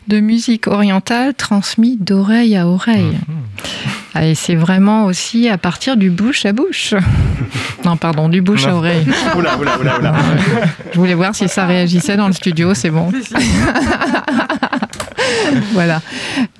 de 0.08 0.20
musique 0.20 0.68
orientale 0.68 1.34
transmis 1.34 1.98
d'oreille 1.98 2.56
à 2.56 2.68
oreille. 2.68 3.18
Ah, 4.13 4.26
et 4.26 4.36
c'est 4.36 4.56
vraiment 4.56 5.06
aussi 5.06 5.48
à 5.50 5.58
partir 5.58 5.96
du 5.98 6.10
bouche 6.10 6.46
à 6.46 6.54
bouche. 6.54 6.94
non, 7.86 7.98
pardon, 7.98 8.30
du 8.30 8.42
bouche 8.42 8.66
à 8.66 8.76
oreille. 8.76 9.06
Oula, 9.36 9.58
oula, 9.58 9.80
oula, 9.80 10.00
oula. 10.00 10.16
Je 10.92 11.00
voulais 11.00 11.13
voir 11.13 11.34
si 11.34 11.48
ça 11.48 11.66
réagissait 11.66 12.18
dans 12.18 12.28
le 12.28 12.34
studio, 12.34 12.74
c'est 12.74 12.90
bon. 12.90 13.12
voilà. 15.74 16.02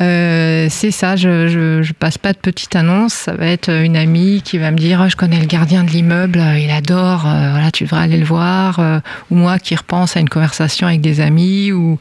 Euh, 0.02 0.68
c'est 0.70 0.92
ça, 0.92 1.16
je, 1.16 1.48
je, 1.48 1.82
je 1.84 1.94
passe 1.94 2.18
pas 2.18 2.34
de 2.34 2.38
petite 2.38 2.76
annonce. 2.76 3.14
Ça 3.14 3.34
va 3.34 3.48
être 3.48 3.70
une 3.70 3.96
amie 3.96 4.42
qui 4.44 4.58
va 4.58 4.72
me 4.72 4.78
dire 4.78 5.02
Ah, 5.02 5.10
Je 5.10 5.16
connais 5.16 5.40
le 5.40 5.46
gardien 5.46 5.84
de 5.84 5.92
l'immeuble, 5.92 6.42
il 6.58 6.70
adore, 6.72 7.28
euh, 7.28 7.52
voilà, 7.52 7.72
tu 7.72 7.84
devrais 7.84 8.02
aller 8.02 8.18
le 8.18 8.26
voir. 8.26 8.80
Euh, 8.80 9.00
ou 9.32 9.36
moi 9.36 9.60
qui 9.60 9.76
repense 9.76 10.18
à 10.18 10.20
une 10.20 10.30
conversation 10.30 10.88
avec 10.88 11.02
des 11.02 11.20
amis. 11.20 11.72
Ou 11.72 12.00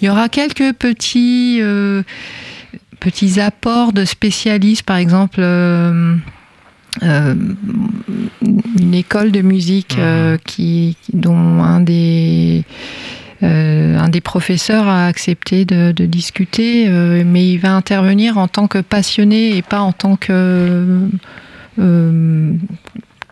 il 0.00 0.06
y 0.06 0.10
aura 0.10 0.28
quelques 0.28 0.72
petits. 0.74 1.60
petits 3.00 3.40
apports 3.40 3.92
de 3.92 4.04
spécialistes, 4.04 4.82
par 4.82 4.96
exemple, 4.96 5.40
euh, 7.02 7.34
une 8.78 8.94
école 8.94 9.30
de 9.30 9.42
musique 9.42 9.96
euh, 9.98 10.36
qui, 10.44 10.96
dont 11.12 11.62
un 11.62 11.80
des, 11.80 12.64
un 13.42 14.08
des 14.08 14.20
professeurs 14.20 14.88
a 14.88 15.06
accepté 15.06 15.64
de, 15.64 15.92
de 15.92 16.06
discuter, 16.06 16.86
euh, 16.88 17.22
mais 17.24 17.46
il 17.48 17.58
va 17.58 17.72
intervenir 17.74 18.38
en 18.38 18.48
tant 18.48 18.66
que 18.66 18.78
passionné 18.78 19.56
et 19.56 19.62
pas 19.62 19.80
en 19.80 19.92
tant 19.92 20.16
que, 20.16 21.08
euh, 21.78 22.52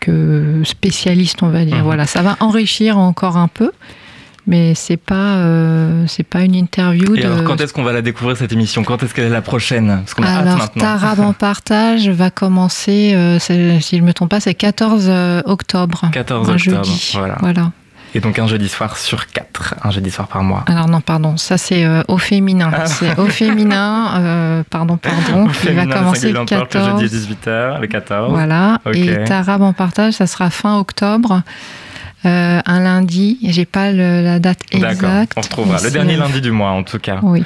que 0.01 0.63
spécialiste, 0.65 1.43
on 1.43 1.49
va 1.49 1.65
dire. 1.65 1.79
Mhm. 1.79 1.83
Voilà, 1.83 2.07
ça 2.07 2.23
va 2.23 2.37
enrichir 2.41 2.99
encore 2.99 3.37
un 3.37 3.49
peu. 3.49 3.73
mais 4.47 4.75
c'est 4.77 4.97
pas 4.97 5.39
euh, 5.39 6.05
c'est 6.07 6.23
pas 6.23 6.43
une 6.43 6.55
interview 6.55 7.17
Et 7.17 7.23
de. 7.23 7.27
alors, 7.27 7.45
quand 7.45 7.61
est-ce 7.61 7.73
qu'on 7.73 7.83
va 7.83 7.93
la 7.93 8.03
découvrir 8.03 8.37
cette 8.37 8.53
émission? 8.53 8.85
Quand 8.85 9.03
est-ce 9.03 9.13
qu'elle 9.13 9.27
est 9.27 9.29
la 9.29 9.43
prochaine? 9.43 9.89
Parce 9.89 10.15
qu'on 10.15 10.23
a 10.23 10.29
hâte 10.29 10.43
Alors, 10.43 10.59
maintenant. 10.59 10.83
Tarab 10.83 11.21
en 11.21 11.33
partage 11.47 12.09
va 12.09 12.31
commencer, 12.31 13.13
euh, 13.15 13.39
si 13.41 13.99
je 13.99 14.03
me 14.03 14.13
trompe 14.13 14.31
pas, 14.31 14.41
c'est 14.41 14.55
14 14.55 15.07
euh, 15.09 15.43
octobre. 15.47 16.09
14 16.13 16.49
un 16.49 16.55
octobre. 16.55 16.85
jeudi. 16.85 17.11
Voilà. 17.15 17.39
voilà. 17.41 17.73
Et 18.17 18.21
donc 18.21 18.39
un 18.39 18.47
jeudi 18.47 18.71
soir 18.71 18.97
sur 18.97 19.27
4, 19.27 19.75
un 19.85 19.91
jeudi 19.91 20.11
soir 20.11 20.27
par 20.27 20.43
mois. 20.43 20.65
Alors 20.69 20.89
non, 20.89 21.03
pardon, 21.03 21.37
ça 21.37 21.59
c'est 21.59 21.85
euh, 21.85 22.03
au 22.09 22.17
féminin. 22.17 22.71
Ah. 22.73 22.87
C'est 22.87 23.19
au 23.19 23.27
féminin, 23.27 24.09
euh, 24.17 24.63
pardon, 24.71 24.97
pardon. 24.97 25.49
Féminin, 25.51 25.85
va 25.85 25.99
commencer 25.99 26.29
le 26.29 26.33
l'emporte, 26.33 26.75
le 26.75 26.81
14. 26.81 27.03
jeudi 27.03 27.15
18h, 27.15 27.79
le 27.79 27.87
14. 27.87 28.31
Voilà. 28.31 28.81
Et 28.95 29.23
Tarab 29.25 29.61
en 29.61 29.75
partage, 29.75 30.15
ça 30.15 30.27
sera 30.27 30.49
fin 30.49 30.79
octobre, 30.79 31.43
euh, 32.25 32.61
un 32.65 32.81
lundi. 32.81 33.39
J'ai 33.43 33.65
pas 33.67 33.93
le- 33.93 34.23
la 34.23 34.39
date 34.39 34.61
D'accord, 34.73 34.91
exacte. 34.91 35.33
on 35.37 35.41
retrouvera. 35.43 35.79
Le 35.83 35.91
dernier 35.91 36.17
lundi 36.17 36.41
du 36.41 36.51
mois, 36.51 36.71
en 36.71 36.83
tout 36.83 36.99
cas. 36.99 37.21
Oui. 37.23 37.45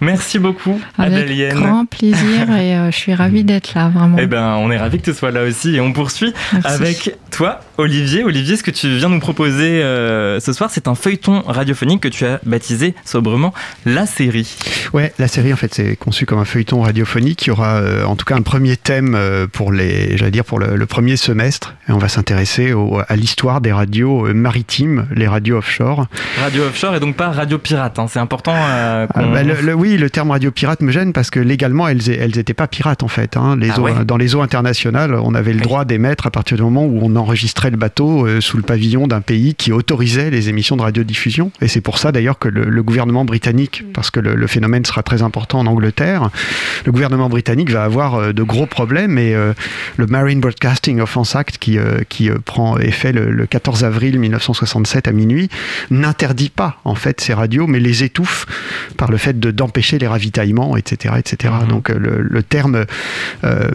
Merci 0.00 0.38
beaucoup, 0.38 0.80
Avec 0.98 1.24
Adélienne. 1.24 1.54
grand 1.54 1.86
plaisir 1.86 2.50
et 2.56 2.76
euh, 2.76 2.90
je 2.90 2.96
suis 2.96 3.14
ravie 3.14 3.44
d'être 3.44 3.74
là, 3.74 3.88
vraiment. 3.88 4.16
Eh 4.18 4.26
ben, 4.26 4.56
on 4.58 4.70
est 4.70 4.76
ravis 4.78 4.98
que 4.98 5.10
tu 5.10 5.16
sois 5.16 5.30
là 5.30 5.42
aussi 5.44 5.76
et 5.76 5.80
on 5.80 5.92
poursuit 5.92 6.32
Merci. 6.52 6.68
avec 6.68 7.16
toi, 7.30 7.60
Olivier. 7.78 8.24
Olivier, 8.24 8.56
ce 8.56 8.62
que 8.62 8.70
tu 8.70 8.88
viens 8.96 9.08
nous 9.08 9.20
proposer 9.20 9.82
euh, 9.82 10.40
ce 10.40 10.52
soir, 10.52 10.70
c'est 10.72 10.88
un 10.88 10.94
feuilleton 10.94 11.42
radiophonique 11.46 12.00
que 12.02 12.08
tu 12.08 12.24
as 12.26 12.40
baptisé 12.44 12.94
sobrement 13.04 13.52
La 13.84 14.06
Série. 14.06 14.56
Ouais, 14.92 15.12
la 15.18 15.28
série 15.28 15.52
en 15.52 15.56
fait 15.56 15.72
c'est 15.74 15.96
conçu 15.96 16.26
comme 16.26 16.38
un 16.38 16.44
feuilleton 16.44 16.80
radiophonique. 16.82 17.46
Il 17.46 17.48
y 17.48 17.50
aura 17.52 17.76
euh, 17.76 18.04
en 18.04 18.16
tout 18.16 18.24
cas 18.24 18.34
un 18.36 18.42
premier 18.42 18.76
thème 18.76 19.14
euh, 19.14 19.46
pour 19.46 19.72
les, 19.72 20.16
j'allais 20.16 20.30
dire 20.30 20.44
pour 20.44 20.58
le, 20.58 20.76
le 20.76 20.86
premier 20.86 21.16
semestre. 21.16 21.74
Et 21.88 21.92
on 21.92 21.98
va 21.98 22.08
s'intéresser 22.08 22.72
à 23.08 23.16
l'histoire 23.16 23.60
des 23.60 23.72
radios 23.72 24.05
euh, 24.06 24.32
maritimes, 24.34 25.06
les 25.14 25.26
radios 25.26 25.56
offshore. 25.58 26.06
Radio 26.40 26.64
offshore 26.64 26.94
et 26.96 27.00
donc 27.00 27.16
pas 27.16 27.30
radio 27.30 27.58
pirate. 27.58 27.98
hein. 27.98 28.06
C'est 28.08 28.18
important. 28.18 28.54
euh, 28.54 29.06
Ah, 29.14 29.22
bah, 29.32 29.42
le- 29.42 29.54
le- 29.62 29.74
oui, 29.74 29.96
le 29.96 30.08
terme 30.10 30.30
radio 30.30 30.50
pirate 30.50 30.80
me 30.82 30.90
gêne 30.92 31.12
parce 31.12 31.30
que 31.30 31.40
légalement 31.40 31.88
elles 31.88 32.08
elles 32.10 32.38
étaient 32.38 32.54
pas 32.54 32.66
pirates 32.68 33.02
en 33.02 33.08
fait. 33.08 33.36
hein. 33.36 33.56
Les 33.58 33.70
Ah 33.70 33.80
eaux- 33.80 33.82
ouais 33.84 33.92
Dans 34.04 34.16
les 34.16 34.34
eaux 34.34 34.42
internationales, 34.42 35.14
on 35.14 35.34
avait 35.34 35.52
le 35.52 35.60
droit 35.60 35.84
d'émettre 35.84 36.26
à 36.26 36.30
partir 36.30 36.56
du 36.56 36.62
moment 36.62 36.84
où 36.84 37.00
on 37.02 37.16
enregistrait 37.16 37.70
le 37.70 37.76
bateau 37.76 38.26
euh, 38.26 38.40
sous 38.40 38.56
le 38.56 38.62
pavillon 38.62 39.06
d'un 39.06 39.20
pays 39.20 39.54
qui 39.54 39.72
autorisait 39.72 40.30
les 40.30 40.48
émissions 40.48 40.76
de 40.76 40.82
radiodiffusion. 40.82 41.50
Et 41.60 41.68
c'est 41.68 41.80
pour 41.80 41.98
ça 41.98 42.12
d'ailleurs 42.12 42.38
que 42.38 42.48
le, 42.48 42.64
le 42.64 42.82
gouvernement 42.82 43.24
britannique, 43.24 43.84
parce 43.94 44.10
que 44.10 44.20
le, 44.20 44.34
le 44.34 44.46
phénomène 44.46 44.84
sera 44.84 45.02
très 45.02 45.22
important 45.22 45.58
en 45.60 45.66
Angleterre, 45.66 46.30
le 46.84 46.92
gouvernement 46.92 47.28
britannique 47.28 47.70
va 47.70 47.84
avoir 47.84 48.14
euh, 48.14 48.32
de 48.32 48.42
gros 48.42 48.66
problèmes 48.66 49.18
et 49.18 49.34
euh, 49.34 49.52
le 49.96 50.06
Marine 50.06 50.40
Broadcasting 50.40 51.00
Offence 51.00 51.34
Act 51.36 51.58
qui, 51.58 51.78
euh, 51.78 52.00
qui 52.08 52.30
euh, 52.30 52.36
prend 52.44 52.78
effet 52.78 53.12
le, 53.12 53.30
le 53.30 53.46
14 53.46 53.84
avril 53.84 53.95
1967 54.18 55.08
à 55.08 55.12
minuit 55.12 55.48
n'interdit 55.90 56.50
pas 56.50 56.78
en 56.84 56.94
fait 56.94 57.20
ces 57.20 57.34
radios 57.34 57.66
mais 57.66 57.80
les 57.80 58.04
étouffe 58.04 58.46
par 58.96 59.10
le 59.10 59.16
fait 59.16 59.38
de- 59.38 59.50
d'empêcher 59.50 59.98
les 59.98 60.06
ravitaillements 60.06 60.76
etc 60.76 61.14
etc 61.18 61.54
donc 61.68 61.90
euh, 61.90 61.98
le, 61.98 62.22
le 62.22 62.42
terme 62.42 62.84
euh, 63.44 63.68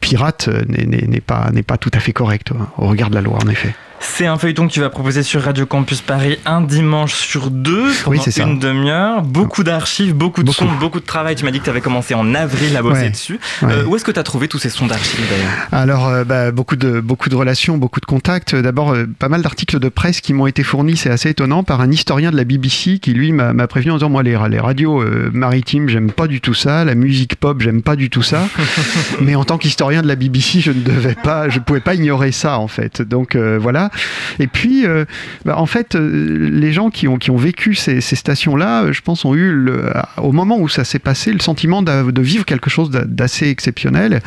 pirate 0.00 0.48
n'est- 0.68 0.86
n'est 0.86 1.20
pas, 1.20 1.50
n'est 1.52 1.62
pas 1.62 1.76
tout 1.78 1.90
à 1.94 2.00
fait 2.00 2.12
correct 2.12 2.48
hein, 2.52 2.68
au 2.78 2.86
regard 2.88 3.10
de 3.10 3.14
la 3.14 3.20
loi 3.22 3.38
en 3.44 3.48
effet 3.48 3.74
C'est 4.04 4.26
un 4.26 4.36
feuilleton 4.36 4.66
que 4.66 4.72
tu 4.72 4.80
vas 4.80 4.90
proposer 4.90 5.22
sur 5.22 5.42
Radio 5.42 5.64
Campus 5.64 6.00
Paris 6.00 6.36
un 6.44 6.60
dimanche 6.60 7.14
sur 7.14 7.50
deux 7.50 7.90
pendant 8.04 8.16
Oui, 8.20 8.32
une 8.38 8.58
demi-heure. 8.58 9.22
Beaucoup 9.22 9.62
d'archives, 9.62 10.12
beaucoup 10.14 10.42
de 10.42 10.46
Beaucoup. 10.46 10.58
sons, 10.64 10.70
beaucoup 10.80 10.98
de 11.00 11.04
travail. 11.06 11.34
Tu 11.36 11.44
m'as 11.44 11.50
dit 11.52 11.60
que 11.60 11.64
tu 11.64 11.70
avais 11.70 11.80
commencé 11.80 12.12
en 12.14 12.34
avril 12.34 12.76
à 12.76 12.82
bosser 12.82 13.02
Ouais. 13.02 13.10
dessus. 13.10 13.38
Ouais. 13.62 13.72
Euh, 13.72 13.84
où 13.86 13.94
est-ce 13.96 14.04
que 14.04 14.10
tu 14.10 14.18
as 14.18 14.22
trouvé 14.24 14.48
tous 14.48 14.58
ces 14.58 14.68
sons 14.70 14.86
d'archives 14.86 15.24
d'ailleurs 15.30 15.50
Alors, 15.70 16.08
euh, 16.08 16.24
bah, 16.24 16.50
beaucoup, 16.50 16.74
de, 16.76 17.00
beaucoup 17.00 17.28
de 17.28 17.36
relations, 17.36 17.78
beaucoup 17.78 18.00
de 18.00 18.04
contacts. 18.06 18.54
D'abord, 18.56 18.92
euh, 18.92 19.06
pas 19.18 19.28
mal 19.28 19.40
d'articles 19.40 19.78
de 19.78 19.88
presse 19.88 20.20
qui 20.20 20.34
m'ont 20.34 20.46
été 20.48 20.62
fournis, 20.64 20.96
c'est 20.96 21.10
assez 21.10 21.30
étonnant, 21.30 21.62
par 21.62 21.80
un 21.80 21.90
historien 21.90 22.32
de 22.32 22.36
la 22.36 22.44
BBC 22.44 22.98
qui, 22.98 23.14
lui, 23.14 23.32
m'a 23.32 23.66
prévenu 23.68 23.92
en 23.92 23.96
disant 23.96 24.10
Moi, 24.10 24.22
les, 24.24 24.36
les 24.50 24.60
radios 24.60 25.02
maritimes, 25.32 25.88
j'aime 25.88 26.10
pas 26.10 26.26
du 26.26 26.40
tout 26.40 26.54
ça. 26.54 26.84
La 26.84 26.96
musique 26.96 27.36
pop, 27.36 27.60
j'aime 27.62 27.82
pas 27.82 27.96
du 27.96 28.10
tout 28.10 28.22
ça. 28.22 28.48
Mais 29.20 29.36
en 29.36 29.44
tant 29.44 29.58
qu'historien 29.58 30.02
de 30.02 30.08
la 30.08 30.16
BBC, 30.16 30.60
je 30.60 30.72
ne 30.72 30.82
devais 30.82 31.14
pas, 31.14 31.48
je 31.48 31.60
pouvais 31.60 31.80
pas 31.80 31.94
ignorer 31.94 32.32
ça, 32.32 32.58
en 32.58 32.68
fait. 32.68 33.00
Donc, 33.00 33.36
voilà. 33.36 33.90
Et 34.38 34.46
puis, 34.46 34.86
euh, 34.86 35.04
bah, 35.44 35.58
en 35.58 35.66
fait, 35.66 35.94
euh, 35.94 36.48
les 36.50 36.72
gens 36.72 36.90
qui 36.90 37.08
ont, 37.08 37.16
qui 37.18 37.30
ont 37.30 37.36
vécu 37.36 37.74
ces, 37.74 38.00
ces 38.00 38.16
stations-là, 38.16 38.84
euh, 38.84 38.92
je 38.92 39.00
pense, 39.02 39.24
ont 39.24 39.34
eu, 39.34 39.50
le- 39.52 39.92
au 40.18 40.32
moment 40.32 40.58
où 40.58 40.68
ça 40.68 40.84
s'est 40.84 40.98
passé, 40.98 41.32
le 41.32 41.40
sentiment 41.40 41.82
de 41.82 42.22
vivre 42.22 42.44
quelque 42.44 42.70
chose 42.70 42.90
d'a- 42.90 43.04
d'assez 43.04 43.48
exceptionnel. 43.48 44.20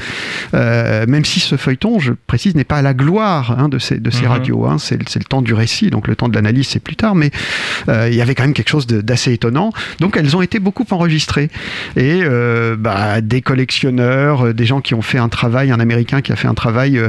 Euh, 0.54 1.06
même 1.08 1.26
si 1.26 1.40
ce 1.40 1.56
feuilleton, 1.58 2.00
je 2.00 2.14
précise, 2.28 2.56
n'est 2.56 2.64
pas 2.64 2.78
à 2.78 2.82
la 2.82 2.94
gloire 2.94 3.56
hein, 3.60 3.70
de 3.70 3.80
ces, 3.80 4.00
de 4.00 4.10
ces 4.10 4.24
Mhm. 4.24 4.28
radios. 4.28 4.66
hein. 4.66 4.78
C'est 4.80 4.98
le 5.00 5.24
temps 5.26 5.42
du 5.42 5.54
récit, 5.54 5.90
donc 5.90 6.08
le 6.08 6.16
temps 6.16 6.30
de 6.30 6.36
l'analyse, 6.36 6.68
c'est 6.68 6.80
plus 6.80 6.96
tard. 6.96 7.16
Mais 7.16 7.32
euh, 7.90 8.08
il 8.10 8.16
y 8.16 8.22
avait 8.22 8.36
quand 8.36 8.44
même 8.44 8.54
quelque 8.54 8.70
chose 8.70 8.88
d'assez 8.88 9.34
étonnant. 9.34 9.72
Donc 10.00 10.18
elles 10.18 10.36
ont 10.36 10.42
été 10.42 10.60
beaucoup 10.60 10.86
enregistrées. 10.92 11.50
Et 11.98 12.22
bah, 12.78 13.22
des 13.22 13.42
collectionneurs, 13.42 14.54
des 14.54 14.66
gens 14.66 14.82
qui 14.82 14.94
ont 14.94 15.02
fait 15.02 15.18
un 15.18 15.30
travail, 15.30 15.72
un 15.72 15.80
Américain 15.80 16.22
qui 16.22 16.32
a 16.32 16.36
fait 16.36 16.48
un 16.48 16.54
travail 16.54 17.00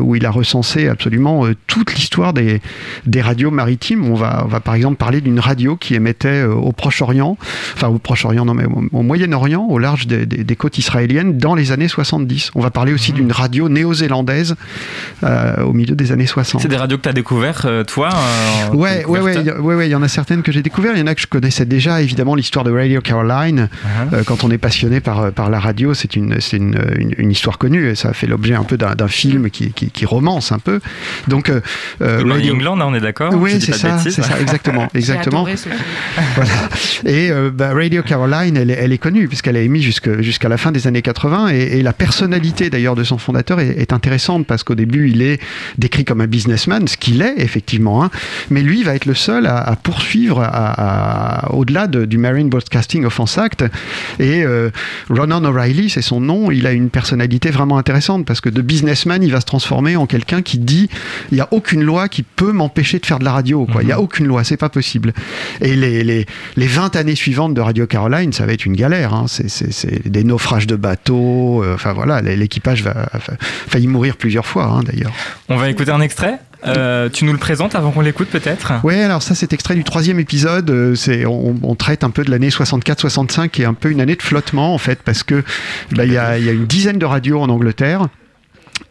où 0.00 0.14
il 0.16 0.26
a 0.26 0.30
recensé 0.30 0.88
absolument 0.88 1.46
toute 1.66 1.94
l'histoire 1.94 2.32
des, 2.32 2.60
des 3.06 3.20
radios 3.22 3.50
maritimes. 3.50 4.04
On 4.10 4.14
va, 4.14 4.42
on 4.44 4.48
va 4.48 4.60
par 4.60 4.74
exemple 4.74 4.96
parler 4.96 5.20
d'une 5.20 5.40
radio 5.40 5.76
qui 5.76 5.94
émettait 5.94 6.28
euh, 6.44 6.52
au 6.54 6.72
Proche-Orient, 6.72 7.36
enfin 7.74 7.88
au 7.88 7.98
Proche-Orient, 7.98 8.44
non 8.44 8.54
mais 8.54 8.64
au, 8.66 8.84
au 8.92 9.02
Moyen-Orient, 9.02 9.66
au 9.68 9.78
large 9.78 10.06
des, 10.06 10.26
des- 10.26 10.44
des 10.44 10.56
côtes 10.56 10.78
israéliennes, 10.78 11.38
dans 11.38 11.54
les 11.54 11.72
années 11.72 11.88
70. 11.88 12.50
On 12.54 12.60
va 12.60 12.70
parler 12.70 12.92
aussi 12.92 13.12
d'une 13.12 13.32
radio 13.32 13.68
néo-zélandaise 13.68 14.56
euh, 15.22 15.62
au 15.62 15.72
milieu 15.72 15.94
des 15.94 16.12
années 16.12 16.26
60. 16.26 16.60
C'est 16.62 16.68
des 16.68 16.76
radios 16.76 16.96
que 16.98 17.02
tu 17.02 17.08
as 17.08 17.12
découvertes, 17.12 17.64
euh, 17.64 17.84
toi 17.84 18.10
euh, 18.12 18.74
Ouais, 18.74 19.04
ouais, 19.06 19.20
ouais, 19.20 19.34
il 19.40 19.46
y 19.46 19.50
a- 19.50 19.60
ouais, 19.60 19.74
ouais, 19.74 19.88
il 19.88 19.90
y 19.90 19.94
en 19.94 20.02
a 20.02 20.08
certaines 20.08 20.42
que 20.42 20.52
j'ai 20.52 20.62
découvertes. 20.62 20.94
Il 20.96 21.00
y 21.00 21.02
en 21.02 21.06
a 21.06 21.14
que 21.14 21.20
je 21.20 21.26
connaissais 21.26 21.64
déjà, 21.66 22.02
évidemment, 22.02 22.34
l'histoire 22.34 22.64
de 22.64 22.70
Radio 22.72 23.00
Caroline. 23.00 23.68
Uh-huh. 23.72 24.14
Euh, 24.14 24.22
quand 24.24 24.44
on 24.44 24.50
est 24.50 24.58
passionné 24.58 25.00
par, 25.00 25.32
par 25.32 25.50
la 25.50 25.58
radio, 25.60 25.94
c'est 25.94 26.16
une, 26.16 26.38
une, 26.52 26.78
une, 26.98 27.14
une 27.18 27.30
histoire 27.30 27.58
connue 27.58 27.88
et 27.88 27.94
ça 27.94 28.10
a 28.10 28.12
fait 28.12 28.26
l'objet 28.26 28.54
un 28.54 28.64
peu 28.64 28.76
d'un 28.76 28.94
d'un 28.94 29.08
film 29.08 29.50
qui, 29.50 29.72
qui, 29.72 29.90
qui 29.90 30.04
romance 30.06 30.52
un 30.52 30.58
peu. 30.58 30.80
Donc, 31.28 31.50
euh, 32.02 32.50
England, 32.52 32.78
on 32.80 32.94
est 32.94 33.00
d'accord 33.00 33.32
Oui, 33.34 33.60
c'est 33.60 33.74
ça, 33.74 33.98
c'est 33.98 34.10
ça, 34.10 34.40
exactement, 34.40 34.88
exactement. 34.94 35.46
ce. 35.56 35.68
Voilà. 36.34 36.50
Et 37.04 37.30
euh, 37.30 37.50
bah, 37.52 37.72
Radio 37.74 38.02
Caroline, 38.02 38.56
elle 38.56 38.70
est, 38.70 38.74
elle 38.74 38.92
est 38.92 38.98
connue 38.98 39.28
puisqu'elle 39.28 39.56
a 39.56 39.60
émis 39.60 39.82
jusqu'à 39.82 40.48
la 40.48 40.56
fin 40.56 40.72
des 40.72 40.86
années 40.86 41.02
80 41.02 41.48
et, 41.52 41.78
et 41.78 41.82
la 41.82 41.92
personnalité 41.92 42.70
d'ailleurs 42.70 42.94
de 42.96 43.04
son 43.04 43.18
fondateur 43.18 43.60
est, 43.60 43.68
est 43.78 43.92
intéressante 43.92 44.46
parce 44.46 44.62
qu'au 44.64 44.74
début 44.74 45.10
il 45.10 45.22
est 45.22 45.40
décrit 45.78 46.04
comme 46.04 46.20
un 46.20 46.26
businessman, 46.26 46.86
ce 46.88 46.96
qu'il 46.96 47.22
est 47.22 47.34
effectivement, 47.38 48.04
hein, 48.04 48.10
mais 48.50 48.62
lui 48.62 48.82
va 48.82 48.94
être 48.94 49.06
le 49.06 49.14
seul 49.14 49.46
à, 49.46 49.58
à 49.58 49.76
poursuivre 49.76 50.40
à- 50.40 50.48
à- 51.46 51.52
au-delà 51.52 51.86
de- 51.86 52.04
du 52.04 52.18
Marine 52.18 52.48
Broadcasting 52.48 53.04
Offence 53.04 53.38
Act 53.38 53.64
et 54.18 54.42
euh, 54.44 54.70
Ronan 55.10 55.44
O'Reilly, 55.44 55.90
c'est 55.90 56.02
son 56.02 56.20
nom, 56.20 56.50
il 56.50 56.66
a 56.66 56.72
une 56.72 56.90
personnalité 56.90 57.50
vraiment 57.50 57.78
intéressante 57.78 58.24
parce 58.26 58.40
que 58.40 58.48
de 58.48 58.62
businessman 58.62 59.22
il 59.22 59.32
va 59.32 59.40
se 59.40 59.46
transformer 59.46 59.96
en 59.96 60.06
quelqu'un 60.06 60.42
qui 60.42 60.58
dit 60.58 60.88
il 61.30 61.34
n'y 61.36 61.40
a 61.40 61.43
aucune 61.52 61.82
loi 61.82 62.08
qui 62.08 62.22
peut 62.22 62.52
m'empêcher 62.52 62.98
de 62.98 63.06
faire 63.06 63.18
de 63.18 63.24
la 63.24 63.32
radio, 63.32 63.66
quoi. 63.66 63.82
il 63.82 63.86
n'y 63.86 63.92
a 63.92 64.00
aucune 64.00 64.26
loi, 64.26 64.44
c'est 64.44 64.56
pas 64.56 64.68
possible. 64.68 65.12
Et 65.60 65.74
les, 65.76 66.04
les, 66.04 66.26
les 66.56 66.66
20 66.66 66.96
années 66.96 67.14
suivantes 67.14 67.54
de 67.54 67.60
Radio 67.60 67.86
Caroline, 67.86 68.32
ça 68.32 68.46
va 68.46 68.52
être 68.52 68.64
une 68.66 68.76
galère. 68.76 69.12
hein. 69.14 69.26
C'est, 69.28 70.08
des 70.08 70.24
naufrages 70.24 70.66
de 70.66 70.76
bateaux. 70.76 71.62
euh, 71.62 71.74
Enfin 71.74 71.92
voilà, 71.92 72.20
l'équipage 72.20 72.82
va 72.82 73.08
failli 73.68 73.86
mourir 73.86 74.16
plusieurs 74.16 74.46
fois 74.46 74.64
hein, 74.66 74.80
d'ailleurs. 74.84 75.12
On 75.48 75.56
va 75.56 75.68
écouter 75.70 75.90
un 75.90 76.00
extrait. 76.00 76.38
Euh, 76.66 77.10
tu 77.10 77.26
nous 77.26 77.32
le 77.32 77.38
présentes 77.38 77.74
avant 77.74 77.90
qu'on 77.90 78.00
l'écoute 78.00 78.28
peut-être? 78.28 78.72
Ouais, 78.84 79.02
alors 79.02 79.22
ça 79.22 79.34
c'est 79.34 79.52
extrait 79.52 79.74
du 79.74 79.84
troisième 79.84 80.18
épisode. 80.18 80.70
euh, 80.70 80.94
C'est, 80.94 81.26
on, 81.26 81.54
on 81.62 81.74
traite 81.74 82.04
un 82.04 82.10
peu 82.10 82.24
de 82.24 82.30
l'année 82.30 82.48
64-65 82.48 83.48
qui 83.50 83.62
est 83.62 83.66
un 83.66 83.74
peu 83.74 83.90
une 83.90 84.00
année 84.00 84.16
de 84.16 84.22
flottement 84.22 84.72
en 84.74 84.78
fait 84.78 85.00
parce 85.04 85.22
que 85.22 85.42
bah, 85.92 86.06
il 86.06 86.12
y, 86.12 86.16
a, 86.16 86.38
il 86.38 86.44
y 86.44 86.48
a 86.48 86.52
une 86.52 86.64
dizaine 86.66 86.98
de 86.98 87.04
radios 87.04 87.40
en 87.40 87.48
Angleterre. 87.50 88.08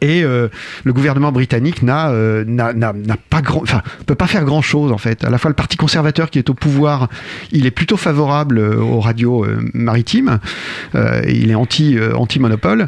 Et 0.01 0.23
euh, 0.23 0.49
le 0.83 0.91
gouvernement 0.93 1.31
britannique 1.31 1.81
n'a 1.81 2.09
euh, 2.09 2.43
n'a- 2.45 2.73
n'a- 2.73 2.93
n'a 2.93 3.15
pas 3.29 3.41
grand, 3.41 3.61
enfin 3.61 3.81
peut 4.05 4.15
pas 4.15 4.27
faire 4.27 4.43
grand 4.43 4.61
chose 4.61 4.91
en 4.91 4.97
fait. 4.97 5.23
À 5.23 5.29
la 5.29 5.37
fois 5.37 5.49
le 5.49 5.55
parti 5.55 5.77
conservateur 5.77 6.29
qui 6.29 6.39
est 6.39 6.49
au 6.49 6.53
pouvoir, 6.53 7.07
il 7.51 7.65
est 7.65 7.71
plutôt 7.71 7.95
favorable 7.97 8.57
euh, 8.59 8.77
aux 8.79 8.99
radios 8.99 9.45
euh, 9.45 9.59
maritimes, 9.73 10.39
euh, 10.95 11.21
il 11.27 11.51
est 11.51 11.55
anti 11.55 11.97
euh, 11.97 12.13
anti 12.15 12.39
monopole, 12.39 12.87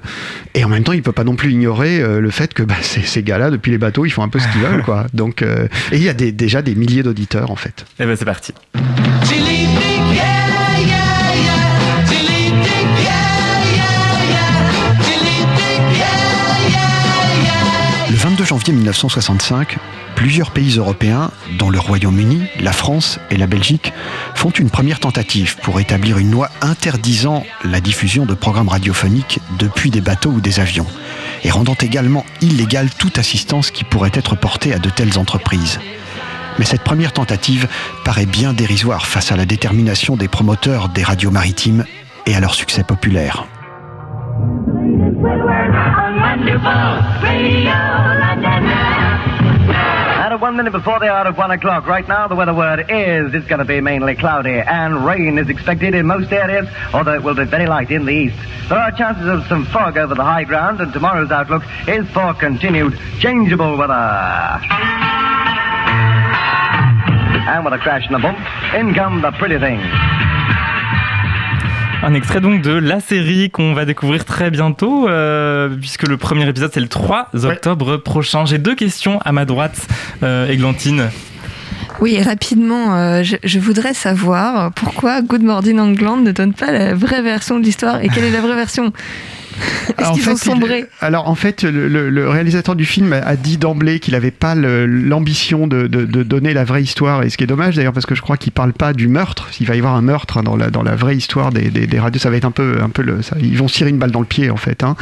et 0.56 0.64
en 0.66 0.70
même 0.70 0.84
temps 0.84 0.92
il 0.94 1.02
peut 1.04 1.12
pas 1.14 1.24
non 1.24 1.36
plus 1.36 1.52
ignorer 1.52 2.02
euh, 2.02 2.20
le 2.20 2.30
fait 2.32 2.54
que 2.54 2.64
bah, 2.64 2.76
ces, 2.82 3.02
ces 3.02 3.24
gars-là 3.24 3.50
depuis 3.50 3.72
les 3.72 3.78
bateaux 3.78 4.06
ils 4.06 4.10
font 4.12 4.24
un 4.24 4.30
peu 4.30 4.40
ce 4.40 4.48
qu'ils 4.50 4.62
veulent 4.62 4.84
quoi. 4.84 5.06
Donc 5.14 5.42
euh, 5.42 5.68
et 5.94 5.98
il 5.98 6.04
y 6.04 6.10
a 6.10 6.14
des- 6.14 6.32
déjà 6.34 6.62
des 6.62 6.76
milliers 6.76 7.04
d'auditeurs 7.04 7.50
en 7.52 7.56
fait. 7.56 7.86
Eh 8.00 8.06
ben 8.06 8.16
c'est 8.18 8.26
parti. 8.26 8.54
Janvier 18.56 18.74
1965, 18.74 19.78
plusieurs 20.16 20.52
pays 20.52 20.78
européens, 20.78 21.30
dont 21.60 21.70
le 21.70 21.78
Royaume-Uni, 21.78 22.44
la 22.62 22.72
France 22.72 23.20
et 23.30 23.36
la 23.36 23.48
Belgique, 23.48 23.92
font 24.34 24.50
une 24.50 24.70
première 24.70 25.02
tentative 25.02 25.58
pour 25.58 25.82
établir 25.82 26.20
une 26.20 26.32
loi 26.32 26.50
interdisant 26.62 27.44
la 27.66 27.82
diffusion 27.82 28.26
de 28.26 28.34
programmes 28.34 28.70
radiophoniques 28.70 29.40
depuis 29.60 29.92
des 29.92 30.00
bateaux 30.00 30.30
ou 30.30 30.40
des 30.40 30.62
avions, 30.62 30.88
et 31.44 31.52
rendant 31.52 31.76
également 31.82 32.26
illégale 32.40 32.90
toute 32.98 33.18
assistance 33.18 33.72
qui 33.72 33.84
pourrait 33.84 34.12
être 34.14 34.38
portée 34.38 34.74
à 34.74 34.80
de 34.80 34.90
telles 34.90 35.20
entreprises. 35.20 35.82
Mais 36.58 36.64
cette 36.64 36.86
première 36.86 37.12
tentative 37.12 37.68
paraît 38.06 38.26
bien 38.26 38.54
dérisoire 38.54 39.06
face 39.06 39.34
à 39.34 39.36
la 39.36 39.46
détermination 39.46 40.16
des 40.16 40.30
promoteurs 40.30 40.88
des 40.88 41.04
radios 41.04 41.30
maritimes 41.30 41.84
et 42.26 42.34
à 42.34 42.40
leur 42.40 42.54
succès 42.54 42.86
populaire. 42.86 43.48
And 50.26 50.34
at 50.34 50.42
one 50.42 50.58
minute 50.58 50.72
before 50.72 51.00
the 51.00 51.10
hour 51.10 51.28
of 51.28 51.38
one 51.38 51.52
o'clock, 51.52 51.88
right 51.88 52.06
now 52.06 52.28
the 52.28 52.36
weather 52.36 52.54
word 52.54 52.86
is 52.90 53.34
it's 53.34 53.48
going 53.48 53.60
to 53.60 53.66
be 53.66 53.80
mainly 53.80 54.16
cloudy 54.16 54.60
and 54.60 55.06
rain 55.06 55.38
is 55.38 55.48
expected 55.48 55.96
in 55.96 56.06
most 56.06 56.34
areas, 56.34 56.68
although 56.94 57.14
it 57.14 57.24
will 57.24 57.36
be 57.36 57.46
very 57.46 57.66
light 57.66 57.92
in 57.92 58.04
the 58.06 58.12
east. 58.12 58.36
There 58.68 58.78
are 58.78 58.92
chances 58.92 59.26
of 59.26 59.48
some 59.48 59.66
fog 59.68 59.98
over 59.98 60.16
the 60.16 60.24
high 60.24 60.44
ground 60.44 60.82
and 60.82 60.92
tomorrow's 60.92 61.32
outlook 61.32 61.64
is 61.88 62.06
for 62.10 62.34
continued 62.34 63.00
changeable 63.20 63.78
weather. 63.78 63.94
And 67.48 67.64
with 67.64 67.74
a 67.74 67.78
crash 67.78 68.06
and 68.08 68.18
a 68.18 68.20
bump, 68.20 68.40
in 68.74 68.94
come 68.94 69.22
the 69.22 69.32
pretty 69.32 69.60
things. 69.60 69.86
Un 72.06 72.14
extrait 72.14 72.40
donc 72.40 72.62
de 72.62 72.70
la 72.70 73.00
série 73.00 73.50
qu'on 73.50 73.74
va 73.74 73.84
découvrir 73.84 74.26
très 74.26 74.52
bientôt, 74.52 75.10
euh, 75.10 75.70
puisque 75.70 76.08
le 76.08 76.18
premier 76.18 76.48
épisode 76.48 76.70
c'est 76.72 76.80
le 76.80 76.88
3 76.88 77.30
octobre 77.34 77.98
prochain. 77.98 78.46
J'ai 78.46 78.60
deux 78.60 78.76
questions 78.76 79.20
à 79.26 79.32
ma 79.32 79.46
droite, 79.46 79.88
euh, 80.22 80.48
Églantine. 80.48 81.10
Oui, 82.02 82.22
rapidement, 82.22 82.96
euh, 82.96 83.24
je, 83.24 83.38
je 83.44 83.58
voudrais 83.58 83.96
savoir 83.96 84.72
pourquoi 84.74 85.24
Good 85.24 85.42
Morning 85.42 85.80
England 85.80 86.18
ne 86.18 86.32
donne 86.32 86.54
pas 86.54 86.72
la 86.72 86.94
vraie 86.94 87.24
version 87.24 87.58
de 87.58 87.64
l'histoire 87.64 88.00
et 88.04 88.10
quelle 88.10 88.26
est 88.26 88.32
la 88.32 88.42
vraie 88.42 88.56
version? 88.56 88.94
Est-ce 89.98 90.08
En 90.10 90.14
qu'ils 90.14 90.30
ont 90.30 90.36
sombré 90.38 90.86
alors 91.02 91.28
en 91.30 91.36
fait, 91.36 91.64
le, 91.64 91.88
le- 91.88 92.10
le 92.10 92.30
réalisateur 92.30 92.76
du 92.76 92.86
film 92.86 93.14
a- 93.14 93.36
dit 93.36 93.58
d'emblée 93.58 94.00
qu'il 94.00 94.14
n'avait 94.14 94.32
pas 94.32 94.56
l'ambition 94.56 95.68
de, 95.68 95.88
de- 95.88 96.06
de 96.06 96.24
donner 96.24 96.54
la 96.54 96.64
vraie 96.64 96.82
histoire, 96.84 97.24
et 97.24 97.30
ce 97.30 97.38
qui 97.38 97.44
est 97.44 97.48
dommage 97.48 97.76
d'ailleurs 97.76 97.94
parce 97.94 98.06
que 98.06 98.16
je 98.16 98.22
crois 98.22 98.38
qu'il 98.38 98.52
parle 98.52 98.74
pas 98.74 98.94
du 98.94 99.08
meurtre. 99.08 99.50
Il 99.60 99.68
va 99.68 99.76
y 99.76 99.78
avoir 99.80 99.96
un 99.96 100.02
meurtre 100.02 100.38
hein, 100.38 100.44
dans, 100.44 100.56
la, 100.56 100.70
dans 100.70 100.84
la 100.84 100.96
vraie 100.96 101.16
histoire 101.16 101.52
des, 101.52 101.70
des- 101.70 101.88
des 101.88 102.00
radios. 102.00 102.20
Ça 102.20 102.30
va 102.30 102.38
être 102.38 102.46
un 102.46 102.52
peu, 102.52 102.78
un 102.82 102.90
peu 102.90 103.02
le, 103.04 103.22
ça- 103.22 103.36
ils 103.42 103.58
vont 103.58 103.68
se 103.68 103.76
tirer 103.76 103.90
une 103.90 103.98
balle 104.00 104.12
dans 104.12 104.20
le 104.22 104.26
pied 104.26 104.50
en 104.50 104.58
fait. 104.58 104.84
hein. 104.84 104.96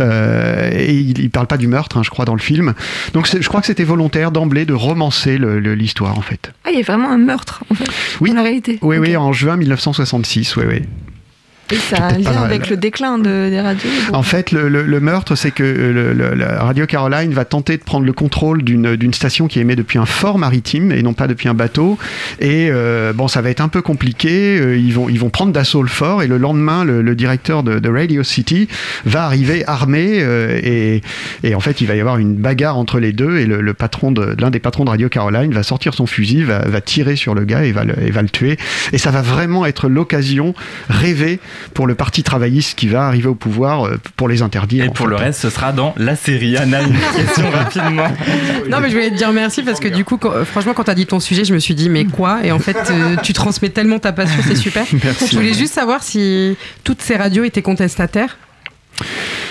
Euh, 0.00 0.70
et 0.72 0.94
il, 0.94 1.18
il 1.18 1.30
parle 1.30 1.46
pas 1.46 1.56
du 1.56 1.66
meurtre, 1.66 1.96
hein, 1.96 2.02
je 2.04 2.10
crois, 2.10 2.24
dans 2.24 2.34
le 2.34 2.40
film. 2.40 2.74
Donc 3.14 3.26
je 3.28 3.48
crois 3.48 3.60
que 3.60 3.66
c'était 3.66 3.84
volontaire 3.84 4.30
d'emblée 4.30 4.64
de 4.66 4.74
romancer 4.74 5.38
l'histoire 5.38 6.16
en 6.18 6.22
fait. 6.22 6.52
Ah, 6.64 6.70
il 6.72 6.78
y 6.78 6.80
a 6.80 6.84
vraiment 6.84 7.10
un 7.10 7.18
meurtre, 7.18 7.64
en 7.70 7.74
fait, 7.74 7.84
Oui. 8.20 8.30
dans 8.30 8.36
la 8.36 8.42
réalité. 8.42 8.78
Oui, 8.82 8.98
oui, 8.98 9.16
en 9.16 9.32
juin 9.32 9.56
1966, 9.56 10.56
oui, 10.56 10.64
oui. 10.68 10.82
Et 11.70 11.76
ça 11.76 11.96
a 11.96 12.14
un 12.14 12.18
lien 12.18 12.42
avec 12.42 12.68
le 12.70 12.76
déclin 12.76 13.18
de- 13.18 13.48
des 13.50 13.60
radios. 13.60 13.90
En 14.12 14.22
fait, 14.22 14.52
le, 14.52 14.68
le- 14.68 14.84
le 14.84 15.00
meurtre, 15.00 15.34
c'est 15.34 15.50
que 15.50 15.62
euh, 15.62 16.14
le- 16.14 16.34
la 16.34 16.62
Radio 16.62 16.86
Caroline 16.86 17.32
va 17.32 17.44
tenter 17.44 17.76
de 17.76 17.82
prendre 17.82 18.06
le 18.06 18.12
contrôle 18.12 18.62
d'une 18.62 19.12
station 19.14 19.48
qui 19.48 19.60
émet 19.60 19.76
depuis 19.76 19.98
un 19.98 20.06
fort 20.06 20.38
maritime 20.38 20.92
et 20.92 21.02
non 21.02 21.12
pas 21.12 21.26
depuis 21.26 21.48
un 21.48 21.54
bateau. 21.54 21.98
Et 22.40 22.68
euh, 22.70 23.12
bon, 23.12 23.28
ça 23.28 23.40
va 23.42 23.50
être 23.50 23.60
un 23.60 23.68
peu 23.68 23.82
compliqué. 23.82 24.58
Euh, 24.58 24.76
Ils 24.78 24.92
vont, 24.94 25.08
ils 25.08 25.18
vont 25.20 25.30
prendre 25.30 25.52
d'assaut 25.52 25.82
le 25.82 25.88
fort 25.88 26.22
et 26.22 26.26
le 26.26 26.38
lendemain, 26.38 26.84
le, 26.84 27.14
directeur 27.14 27.62
de, 27.62 27.78
de 27.78 27.88
Radio 27.88 28.22
City 28.22 28.68
va 29.04 29.24
arriver 29.24 29.64
armé 29.66 30.18
euh, 30.20 30.58
et, 30.62 31.02
et 31.42 31.54
en 31.54 31.60
fait, 31.60 31.80
il 31.80 31.86
va 31.86 31.94
y 31.96 32.00
avoir 32.00 32.18
une 32.18 32.34
bagarre 32.34 32.76
entre 32.78 32.98
les 33.00 33.12
deux 33.12 33.38
et 33.38 33.46
le, 33.46 33.60
le 33.60 33.74
patron 33.74 34.12
de 34.12 34.34
l'un 34.38 34.50
des 34.50 34.60
patrons 34.60 34.84
de 34.84 34.90
Radio 34.90 35.08
Caroline 35.08 35.52
va 35.52 35.62
sortir 35.62 35.94
son 35.94 36.06
fusil, 36.06 36.44
va, 36.44 36.60
va 36.60 36.80
tirer 36.80 37.16
sur 37.16 37.34
le 37.34 37.44
gars 37.44 37.64
et 37.64 37.72
va 37.72 37.84
le, 37.84 37.94
et 38.02 38.10
va 38.10 38.22
le 38.22 38.28
tuer. 38.28 38.56
Et 38.92 38.98
ça 38.98 39.10
va 39.10 39.20
vraiment 39.22 39.66
être 39.66 39.88
l'occasion 39.88 40.54
rêvée 40.88 41.40
pour 41.74 41.86
le 41.86 41.94
parti 41.94 42.22
travailliste 42.22 42.78
qui 42.78 42.88
va 42.88 43.06
arriver 43.06 43.28
au 43.28 43.34
pouvoir 43.34 43.86
euh, 43.86 43.98
pour 44.16 44.28
les 44.28 44.42
interdire. 44.42 44.84
Et 44.84 44.88
pour 44.88 45.06
fait. 45.06 45.10
le 45.10 45.16
reste, 45.16 45.40
ce 45.40 45.50
sera 45.50 45.72
dans 45.72 45.94
la 45.96 46.16
série. 46.16 46.56
Anna, 46.56 46.82
une 46.82 46.94
question 47.16 47.50
rapidement. 47.50 48.08
Non, 48.70 48.80
mais 48.80 48.88
je 48.90 48.94
voulais 48.94 49.10
te 49.10 49.16
dire 49.16 49.32
merci 49.32 49.62
parce 49.62 49.80
que 49.80 49.88
du 49.88 50.04
coup, 50.04 50.16
quand- 50.18 50.44
franchement, 50.44 50.74
quand 50.74 50.84
tu 50.84 50.90
as 50.90 50.94
dit 50.94 51.06
ton 51.06 51.20
sujet, 51.20 51.44
je 51.44 51.54
me 51.54 51.58
suis 51.58 51.74
dit, 51.74 51.88
mais 51.90 52.04
quoi? 52.04 52.38
Et 52.44 52.52
en 52.52 52.58
fait, 52.58 52.76
euh, 52.90 53.16
tu 53.22 53.32
transmets 53.32 53.68
tellement 53.70 53.98
ta 53.98 54.12
passion, 54.12 54.38
c'est 54.46 54.56
super. 54.56 54.84
Merci. 55.04 55.28
Je 55.30 55.36
voulais 55.36 55.54
juste 55.54 55.74
savoir 55.74 56.02
si 56.02 56.56
toutes 56.84 57.02
ces 57.02 57.16
radios 57.16 57.44
étaient 57.44 57.62
contestataires. 57.62 58.36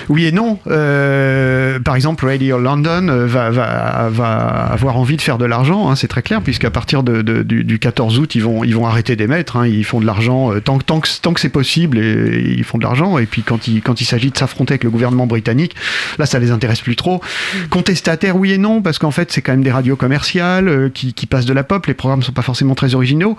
Oui 0.09 0.25
et 0.25 0.31
non. 0.31 0.59
Euh, 0.67 1.79
par 1.79 1.95
exemple, 1.95 2.25
Radio 2.25 2.59
London 2.59 3.07
euh, 3.09 3.25
va, 3.27 4.69
avoir 4.71 4.97
envie 4.97 5.17
de 5.17 5.21
faire 5.21 5.37
de 5.37 5.45
l'argent, 5.45 5.89
hein, 5.89 5.95
c'est 5.95 6.07
très 6.07 6.21
clair, 6.21 6.41
puisqu'à 6.41 6.71
partir 6.71 7.03
du, 7.03 7.43
du 7.43 7.79
14 7.79 8.19
août, 8.19 8.35
ils 8.35 8.43
vont, 8.43 8.85
arrêter 8.85 9.15
d'émettre. 9.15 9.57
hein, 9.57 9.67
ils 9.67 9.83
font 9.83 9.99
de 9.99 10.05
l'argent 10.05 10.53
euh, 10.53 10.61
tant, 10.61 10.77
que- 10.79 11.39
c'est 11.39 11.49
possible, 11.49 11.97
et, 11.97 12.55
ils 12.57 12.63
font 12.63 12.77
de 12.77 12.83
l'argent. 12.83 13.17
Et 13.17 13.25
puis 13.25 13.43
quand 13.43 13.67
il, 13.67 14.05
s'agit 14.05 14.31
de 14.31 14.37
s'affronter 14.37 14.73
avec 14.73 14.83
le 14.83 14.89
gouvernement 14.89 15.27
britannique, 15.27 15.75
là, 16.17 16.25
ça 16.25 16.39
les 16.39 16.51
intéresse 16.51 16.81
plus 16.81 16.95
trop. 16.95 17.21
Contestataire, 17.69 18.37
oui 18.37 18.53
et 18.53 18.57
non, 18.57 18.81
parce 18.81 18.99
qu'en 18.99 19.11
fait, 19.11 19.31
c'est 19.31 19.41
quand 19.41 19.51
même 19.51 19.63
des 19.63 19.71
radios 19.71 19.95
commerciales 19.95 20.91
qui, 20.93 21.13
passent 21.27 21.45
de 21.45 21.53
la 21.53 21.63
pop. 21.63 21.85
Les 21.87 21.93
programmes 21.93 22.23
sont 22.23 22.31
pas 22.31 22.41
forcément 22.41 22.75
très 22.75 22.95
originaux, 22.95 23.35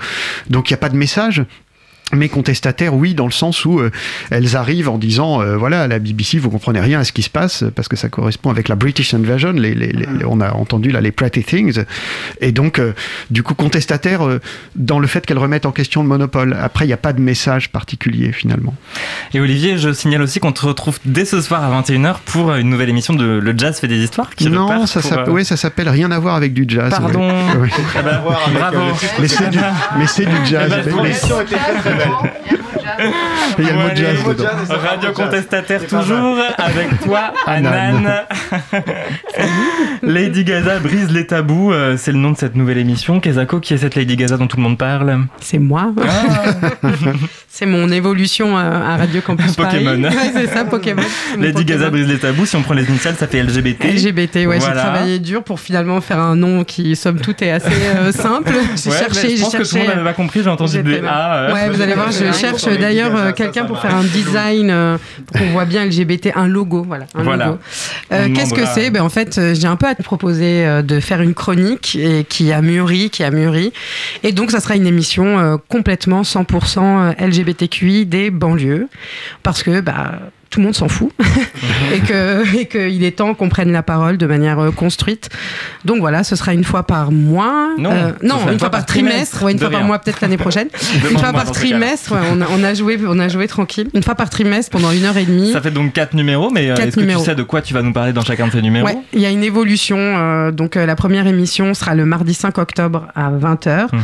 donc 0.50 0.68
il 0.68 0.74
n'y 0.74 0.76
a 0.76 0.78
pas 0.78 0.90
de 0.90 0.96
message. 0.96 1.44
Mais 2.14 2.28
contestataires, 2.30 2.94
oui, 2.94 3.12
dans 3.14 3.26
le 3.26 3.32
sens 3.32 3.64
où 3.66 3.80
euh, 3.80 3.90
elles 4.30 4.56
arrivent 4.56 4.88
en 4.88 4.96
disant, 4.96 5.42
euh, 5.42 5.56
voilà, 5.56 5.82
à 5.82 5.86
la 5.88 5.98
BBC, 5.98 6.38
vous 6.38 6.48
comprenez 6.48 6.80
rien 6.80 7.00
à 7.00 7.04
ce 7.04 7.12
qui 7.12 7.22
se 7.22 7.28
passe, 7.28 7.64
parce 7.74 7.86
que 7.86 7.96
ça 7.96 8.08
correspond 8.08 8.48
avec 8.50 8.68
la 8.68 8.76
British 8.76 9.12
Invasion, 9.12 9.52
les, 9.52 9.74
les- 9.74 9.92
les- 9.92 10.06
on 10.26 10.40
a 10.40 10.52
entendu 10.52 10.90
là 10.90 11.00
les 11.02 11.12
Pretty 11.12 11.42
Things, 11.44 11.84
et 12.40 12.50
donc, 12.52 12.78
euh, 12.78 12.94
du 13.30 13.42
coup, 13.42 13.54
contestataires 13.54 14.26
euh, 14.26 14.40
dans 14.74 14.98
le 15.00 15.06
fait 15.06 15.26
qu'elles 15.26 15.38
remettent 15.38 15.66
en 15.66 15.70
question 15.72 16.02
le 16.02 16.08
monopole. 16.08 16.56
Après, 16.60 16.84
il 16.86 16.88
n'y 16.88 16.94
a 16.94 16.98
pas 16.98 17.12
de 17.12 17.20
message 17.20 17.70
particulier, 17.70 18.32
finalement. 18.32 18.74
Et 19.34 19.40
Olivier, 19.40 19.76
je 19.76 19.92
signale 19.92 20.22
aussi 20.22 20.40
qu'on 20.40 20.52
te 20.52 20.64
retrouve 20.64 20.98
dès 21.04 21.26
ce 21.26 21.40
soir 21.42 21.62
à 21.62 21.82
21h 21.82 22.16
pour 22.24 22.54
une 22.54 22.70
nouvelle 22.70 22.88
émission 22.88 23.12
de 23.12 23.24
Le 23.38 23.54
Jazz 23.56 23.78
fait 23.80 23.88
des 23.88 23.98
histoires. 24.02 24.30
Qui 24.34 24.48
non, 24.48 24.86
ça 24.86 25.02
s'appelle 25.02 25.28
euh, 25.28 25.32
ouais, 25.32 25.44
ça 25.44 25.56
s'appelle 25.58 25.88
Rien 25.90 26.10
à 26.10 26.18
voir 26.18 26.36
avec 26.36 26.54
du 26.54 26.64
jazz. 26.66 26.90
Pardon. 26.90 27.28
Ouais. 27.28 27.34
Ouais. 27.58 27.68
Ah 27.96 28.02
bah, 28.02 28.22
bravo. 28.52 28.78
Mais 29.20 29.28
c'est 29.28 29.50
du, 29.50 29.58
mais 29.98 30.06
c'est 30.06 30.24
du 30.26 30.36
jazz. 30.46 30.70
Eh 30.86 31.97
ben, 31.98 32.12
Il 33.58 33.64
y 33.64 33.68
a 33.68 33.72
le 33.72 33.78
mot 33.78 33.88
jazz 33.94 34.24
dedans. 34.26 34.44
Radio 34.88 35.12
contestataire 35.12 35.86
toujours 35.86 36.36
avec 36.58 37.00
toi, 37.04 37.32
Anan. 37.46 38.24
Lady 40.02 40.44
Gaza 40.44 40.78
brise 40.78 41.10
les 41.10 41.26
tabous, 41.26 41.72
euh, 41.72 41.96
c'est 41.96 42.12
le 42.12 42.18
nom 42.18 42.30
de 42.32 42.36
cette 42.36 42.54
nouvelle 42.54 42.78
émission. 42.78 43.20
Kezako, 43.20 43.60
qui 43.60 43.74
est 43.74 43.78
cette 43.78 43.94
Lady 43.94 44.16
Gaza 44.16 44.36
dont 44.36 44.46
tout 44.46 44.56
le 44.56 44.62
monde 44.62 44.78
parle 44.78 45.26
C'est 45.40 45.58
moi. 45.58 45.92
c'est 47.48 47.66
mon 47.66 47.90
évolution 47.90 48.56
à, 48.56 48.62
à 48.62 48.96
Radio 48.96 49.20
Campus 49.20 49.56
Paris. 49.56 49.84
Pokémon. 49.84 50.08
Ouais, 50.08 50.30
c'est 50.32 50.46
ça, 50.48 50.64
Pokémon. 50.64 51.02
Lady 51.38 51.52
Pokémon. 51.52 51.64
Gaza 51.78 51.90
brise 51.90 52.06
les 52.08 52.18
tabous, 52.18 52.46
si 52.46 52.56
on 52.56 52.62
prend 52.62 52.74
les 52.74 52.84
initiales, 52.88 53.16
ça 53.16 53.26
fait 53.26 53.42
LGBT. 53.42 53.84
LGBT, 53.84 54.36
ouais, 54.46 54.60
j'ai 54.60 54.72
travaillé 54.72 55.18
dur 55.18 55.42
pour 55.42 55.60
finalement 55.60 56.00
faire 56.00 56.18
un 56.18 56.36
nom 56.36 56.64
qui, 56.64 56.94
somme 56.96 57.20
toute, 57.20 57.42
est 57.42 57.50
assez 57.50 57.68
euh, 57.96 58.12
simple. 58.12 58.52
J'ai 58.76 58.90
Ouais, 58.90 58.96
mais 59.08 59.14
cherché, 59.14 59.36
je 59.36 59.42
pense 59.42 59.52
que 59.52 59.56
tout 59.58 59.62
le 59.62 59.64
cherché. 59.64 59.78
monde 59.80 59.88
n'avait 59.88 60.04
pas 60.08 60.14
compris, 60.14 60.40
j'ai 60.42 60.48
entendu 60.50 60.82
des. 60.82 61.00
A. 61.06 61.34
euh. 61.34 61.52
Ouais, 61.54 61.68
vous 61.68 61.80
allez 61.82 61.94
voir, 61.94 62.10
je 62.10 62.32
cherche 62.32 62.66
d'ailleurs 62.78 63.16
euh, 63.16 63.32
quelqu'un 63.32 63.64
pour 63.64 63.80
faire 63.80 63.94
un 63.94 64.04
design, 64.04 64.70
euh, 64.70 64.98
pour 65.26 65.38
qu'on 65.38 65.46
voit 65.50 65.64
bien 65.64 65.84
LGBT, 65.84 66.30
un 66.34 66.46
logo, 66.46 66.84
voilà. 66.86 67.06
Un 67.14 67.22
Voilà. 67.22 67.46
logo. 67.46 67.58
Euh, 68.12 68.28
Qu'est-ce 68.34 68.54
que 68.54 68.64
c'est 68.66 68.90
ben, 68.90 69.02
En 69.02 69.08
fait, 69.08 69.38
euh, 69.38 69.54
j'ai 69.54 69.66
un 69.66 69.76
peu 69.76 69.86
à 69.86 69.94
te 69.94 70.02
proposer 70.02 70.66
euh, 70.66 70.82
de 70.82 71.00
faire 71.00 71.20
une 71.22 71.34
chronique 71.34 71.96
et 71.96 72.24
qui 72.24 72.52
a 72.52 72.60
mûri, 72.62 73.10
qui 73.10 73.24
a 73.24 73.30
mûri. 73.30 73.72
Et 74.22 74.32
donc, 74.32 74.50
ça 74.50 74.60
sera 74.60 74.76
une 74.76 74.86
émission 74.86 75.38
euh, 75.38 75.56
complètement 75.68 76.22
100% 76.22 77.14
LGBTQI 77.24 78.06
des 78.06 78.30
banlieues. 78.30 78.88
Parce 79.42 79.62
que, 79.62 79.80
bah, 79.80 80.12
tout 80.50 80.60
le 80.60 80.64
monde 80.66 80.74
s'en 80.74 80.88
fout 80.88 81.10
et 81.94 82.00
que 82.00 82.56
et 82.56 82.66
qu'il 82.66 83.04
est 83.04 83.16
temps 83.18 83.34
qu'on 83.34 83.48
prenne 83.48 83.70
la 83.72 83.82
parole 83.82 84.16
de 84.16 84.26
manière 84.26 84.58
euh, 84.58 84.70
construite. 84.70 85.28
Donc 85.84 85.98
voilà, 86.00 86.24
ce 86.24 86.36
sera 86.36 86.54
une 86.54 86.64
fois 86.64 86.84
par 86.84 87.12
mois. 87.12 87.70
Non, 87.78 87.90
Euh, 87.92 88.12
non, 88.22 88.50
une 88.50 88.58
fois 88.58 88.70
par 88.70 88.86
trimestre, 88.86 89.42
ouais, 89.44 89.52
une 89.52 89.58
fois 89.58 89.70
par 89.70 89.84
mois 89.84 89.98
peut-être 89.98 90.20
l'année 90.20 90.36
prochaine. 90.36 90.68
une 91.10 91.18
fois 91.18 91.32
par 91.32 91.50
trimestre, 91.52 92.12
ouais, 92.12 92.18
on, 92.32 92.40
a, 92.40 92.46
on 92.50 92.62
a 92.64 92.74
joué, 92.74 92.98
on 93.06 93.18
a 93.18 93.28
joué 93.28 93.46
tranquille. 93.48 93.88
Une 93.94 94.02
fois 94.02 94.14
par 94.14 94.30
trimestre 94.30 94.70
pendant 94.70 94.90
une 94.90 95.04
heure 95.04 95.16
et 95.16 95.24
demie. 95.24 95.52
Ça 95.52 95.60
fait 95.60 95.70
donc 95.70 95.92
4 95.92 96.14
numéros, 96.14 96.50
mais 96.50 96.70
euh, 96.70 96.74
Quatre 96.74 96.88
est-ce 96.88 96.96
que 96.96 97.18
tu 97.18 97.18
sais 97.24 97.34
de 97.34 97.42
quoi 97.42 97.62
tu 97.62 97.74
vas 97.74 97.82
nous 97.82 97.92
parler 97.92 98.12
dans 98.12 98.22
chacun 98.22 98.46
de 98.46 98.52
ces 98.52 98.62
numéros 98.62 98.86
Ouais, 98.86 98.98
il 99.12 99.20
y 99.20 99.26
a 99.26 99.30
une 99.30 99.44
évolution. 99.44 99.96
euh, 99.98 100.50
donc 100.50 100.76
euh, 100.76 100.86
la 100.86 100.96
première 100.96 101.26
émission 101.26 101.74
sera 101.74 101.94
le 101.94 102.04
mardi 102.04 102.34
5 102.34 102.56
octobre 102.58 103.08
à 103.14 103.30
20h. 103.30 103.88
Mhm. 103.92 104.00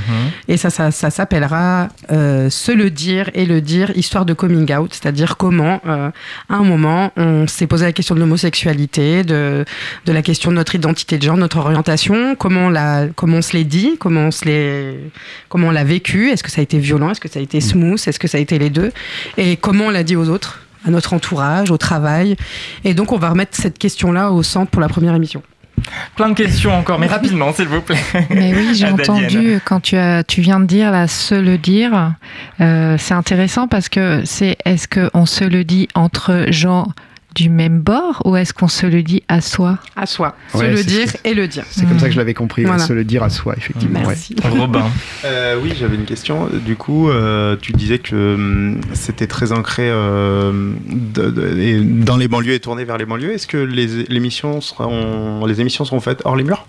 Et 0.49 0.57
ça, 0.57 0.71
ça, 0.71 0.91
ça 0.91 1.11
s'appellera 1.11 1.89
Se 2.11 2.73
le 2.73 2.91
dire 2.91 3.31
et 3.35 3.47
le 3.47 3.61
dire, 3.61 3.91
histoire 3.97 4.25
de 4.25 4.33
coming 4.35 4.73
out. 4.75 4.91
C'est-à-dire 4.93 5.37
comment, 5.37 5.81
à 6.49 6.55
un 6.57 6.63
moment, 6.65 7.13
on 7.17 7.47
s'est 7.47 7.67
posé 7.67 7.85
la 7.85 7.93
question 7.93 8.15
de 8.15 8.21
l'homosexualité, 8.21 9.23
de, 9.25 9.65
de 10.07 10.13
la 10.13 10.23
question 10.23 10.51
de 10.51 10.57
notre 10.57 10.75
identité 10.75 11.19
de 11.19 11.23
genre, 11.23 11.37
notre 11.37 11.59
orientation, 11.59 12.35
comment, 12.37 12.67
on 12.67 12.71
l'a- 12.71 13.07
comment 13.15 13.39
on 13.39 13.43
se 13.43 13.53
l'est 13.57 13.65
dit, 13.65 13.97
comment 13.99 14.27
on 14.27 14.31
se 14.31 14.45
l'est- 14.45 15.11
comment 15.49 15.69
on 15.69 15.71
l'a 15.71 15.85
vécu, 15.85 16.31
est-ce 16.31 16.43
que 16.43 16.51
ça 16.51 16.61
a 16.61 16.65
été 16.65 16.79
violent, 16.79 17.11
est-ce 17.11 17.21
que 17.21 17.29
ça 17.29 17.39
a 17.39 17.43
été 17.43 17.61
smooth, 17.61 18.01
est-ce 18.07 18.19
que 18.19 18.29
ça 18.29 18.39
a 18.39 18.41
été 18.41 18.59
les 18.59 18.71
deux, 18.71 18.93
et 19.37 19.57
comment 19.57 19.85
on 19.87 19.91
l'a 19.91 20.03
dit 20.03 20.17
aux 20.17 20.29
autres 20.29 20.61
à 20.87 20.91
notre 20.91 21.15
entourage, 21.15 21.71
au 21.71 21.79
travail. 21.79 22.37
Et 22.85 22.93
donc, 22.93 23.11
on 23.13 23.17
va 23.17 23.31
remettre 23.31 23.57
cette 23.57 23.79
question-là 23.79 24.31
au 24.33 24.43
centre 24.43 24.71
pour 24.71 24.83
la 24.83 24.89
première 24.89 25.15
émission. 25.15 25.43
Plein 26.17 26.29
de 26.29 26.35
questions 26.35 26.73
encore, 26.73 26.99
mais 26.99 27.07
rapidement, 27.07 27.53
s'il 27.53 27.67
vous 27.67 27.81
plaît. 27.81 27.99
Mais 28.31 28.55
oui, 28.55 28.75
j'ai 28.75 28.87
entendu 28.91 29.61
quand 29.65 29.81
tu, 29.81 29.97
as, 29.97 30.23
tu 30.25 30.41
viens 30.41 30.61
de 30.61 30.67
dire 30.67 30.91
là, 30.91 31.09
se 31.09 31.35
le 31.35 31.59
dire. 31.59 32.13
euh, 32.61 32.97
c'est 32.99 33.15
intéressant 33.15 33.69
parce 33.69 33.89
que 33.89 34.23
c'est 34.25 34.57
est-ce 34.65 34.87
qu'on 34.89 35.27
se 35.27 35.45
le 35.45 35.65
dit 35.65 35.89
entre 35.95 36.47
gens 36.49 36.87
du 37.35 37.51
même 37.51 37.81
bord 37.81 38.23
ou 38.25 38.37
est-ce 38.37 38.53
qu'on 38.55 38.69
se 38.69 38.87
le 38.87 39.03
dit 39.03 39.23
à 39.29 39.41
soi? 39.41 39.79
À 39.97 40.07
soi. 40.07 40.37
Se 40.53 40.59
Ouais, 40.59 40.71
le 40.71 40.83
dire 40.85 41.09
ce 41.09 41.17
et 41.29 41.35
le 41.35 41.49
dire. 41.49 41.65
C'est 41.71 41.87
comme 41.87 41.99
ça 41.99 42.07
que 42.07 42.13
je 42.13 42.19
l'avais 42.19 42.35
compris, 42.35 42.65
Voilà. 42.65 42.79
se 42.87 42.93
le 42.93 43.05
dire 43.05 43.23
à 43.23 43.31
soi, 43.31 43.55
effectivement. 43.57 44.01
Merci. 44.07 44.35
ouais. 44.43 44.51
Robin. 44.51 44.85
Euh, 45.25 45.59
oui, 45.63 45.73
j'avais 45.79 45.97
une 45.97 46.05
question. 46.05 46.49
Du 46.65 46.77
coup, 46.77 47.09
euh, 47.11 47.57
tu 47.61 47.73
disais 47.73 47.99
que 47.99 48.35
hum, 48.35 48.81
c'était 48.93 49.27
très 49.27 49.53
ancré 49.53 49.85
euh, 49.87 50.53
de- 50.89 51.31
de- 51.31 51.59
et 51.59 51.81
dans 51.81 52.17
les 52.17 52.29
banlieues 52.29 52.55
et 52.55 52.61
tourné 52.61 52.85
vers 52.85 52.99
les 52.99 53.07
banlieues. 53.07 53.33
Est-ce 53.33 53.47
que 53.47 53.57
les, 53.57 53.87
les 53.87 54.17
émissions 54.17 54.61
seront, 54.61 55.45
les 55.47 55.61
émissions 55.61 55.85
seront 55.85 56.01
faites 56.01 56.21
hors 56.25 56.37
les 56.37 56.45
murs? 56.45 56.67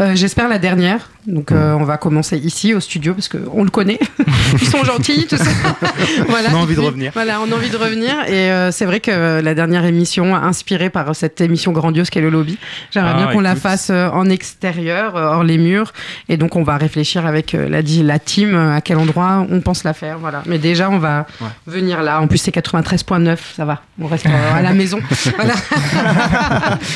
Euh, 0.00 0.12
J'espère 0.14 0.48
la 0.48 0.58
dernière. 0.58 1.10
Donc 1.26 1.52
euh, 1.52 1.72
on 1.72 1.84
va 1.84 1.96
commencer 1.96 2.36
ici 2.36 2.74
au 2.74 2.80
studio 2.80 3.14
parce 3.14 3.28
qu'on 3.28 3.64
le 3.64 3.70
connaît. 3.70 3.98
Ils 4.60 4.68
sont 4.68 4.84
gentils, 4.84 5.26
tout 5.26 5.36
ça. 5.38 5.44
voilà. 6.28 6.50
On 6.52 6.56
a 6.56 6.58
envie 6.58 6.74
de 6.74 6.80
revenir. 6.80 7.12
Voilà, 7.14 7.40
on 7.40 7.50
a 7.50 7.54
envie 7.56 7.70
de 7.70 7.76
revenir. 7.76 8.10
Et 8.28 8.50
euh, 8.52 8.70
c'est 8.70 8.84
vrai 8.84 9.00
que 9.00 9.40
la 9.40 9.54
dernière 9.54 9.84
émission, 9.86 10.03
inspirée 10.06 10.90
par 10.90 11.14
cette 11.14 11.40
émission 11.40 11.72
grandiose 11.72 12.10
qu'est 12.10 12.20
le 12.20 12.30
lobby, 12.30 12.58
j'aimerais 12.90 13.12
Ah, 13.14 13.16
bien 13.18 13.26
qu'on 13.32 13.40
la 13.40 13.56
fasse 13.56 13.90
euh, 13.90 14.08
en 14.10 14.28
extérieur, 14.30 15.16
euh, 15.16 15.26
hors 15.34 15.44
les 15.44 15.58
murs. 15.58 15.92
Et 16.28 16.36
donc 16.36 16.56
on 16.56 16.62
va 16.62 16.76
réfléchir 16.76 17.26
avec 17.26 17.54
euh, 17.54 17.68
la, 17.68 18.18
team 18.18 18.54
à 18.54 18.80
quel 18.80 18.98
endroit 18.98 19.46
on 19.50 19.60
pense 19.60 19.84
la 19.84 19.92
faire. 19.94 20.18
Voilà. 20.18 20.42
Mais 20.46 20.58
déjà 20.58 20.90
on 20.90 20.98
va 20.98 21.26
Ouais. 21.40 21.48
venir 21.66 22.02
là. 22.02 22.20
En 22.20 22.26
plus 22.26 22.38
c'est 22.38 22.54
93.9, 22.54 23.36
ça 23.56 23.64
va. 23.64 23.82
On 24.00 24.06
reste 24.06 24.26
à 24.26 24.62
la 24.62 24.72
maison. 24.72 24.98
Voilà. 25.36 25.54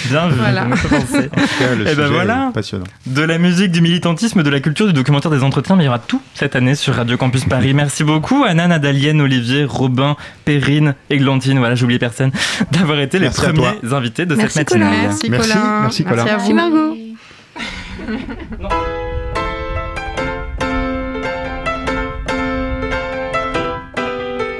Bien 0.08 0.28
vu, 0.28 0.36
Voilà. 0.38 0.66
on 0.66 0.70
peut 0.76 0.88
penser. 0.88 1.28
En 1.36 1.40
tout 1.40 1.48
cas, 1.58 1.74
le 1.74 1.82
Eh 1.82 1.84
ben 1.84 1.90
sujet 1.94 2.08
voilà. 2.08 2.48
est 2.50 2.52
passionnant. 2.54 2.84
De 3.06 3.22
la 3.22 3.38
musique, 3.38 3.70
du 3.72 3.80
militantisme, 3.80 4.42
de 4.42 4.50
la 4.50 4.60
culture, 4.60 4.86
du 4.86 4.92
documentaire, 4.92 5.30
des 5.30 5.42
entretiens, 5.42 5.76
mais 5.76 5.84
il 5.84 5.86
y 5.86 5.88
aura 5.88 5.98
tout 5.98 6.20
cette 6.34 6.56
année 6.56 6.74
sur 6.74 6.94
Radio 6.94 7.16
Campus 7.16 7.44
Paris. 7.44 7.74
Merci 7.74 8.04
beaucoup, 8.04 8.44
Anna, 8.46 8.68
Nadalienne, 8.68 9.20
Olivier, 9.20 9.64
Robin, 9.64 10.16
Perrine, 10.44 10.94
Églantine, 11.10 11.58
voilà, 11.58 11.74
j'ai 11.74 11.84
oublié 11.84 11.98
personne, 11.98 12.30
d'avoir 12.72 12.97
été 13.00 13.18
Merci 13.18 13.40
les 13.40 13.52
premiers 13.52 13.92
invités 13.94 14.26
de 14.26 14.34
Merci, 14.34 14.54
cette. 14.58 14.68
Colin. 14.68 14.90
Merci, 14.90 15.30
Merci, 15.30 15.48
Colin. 15.52 15.80
merci, 15.82 16.04
Colin. 16.04 16.22
à 16.22 16.24
Merci 16.24 16.48
vous. 16.50 16.56
Margot. 16.56 16.96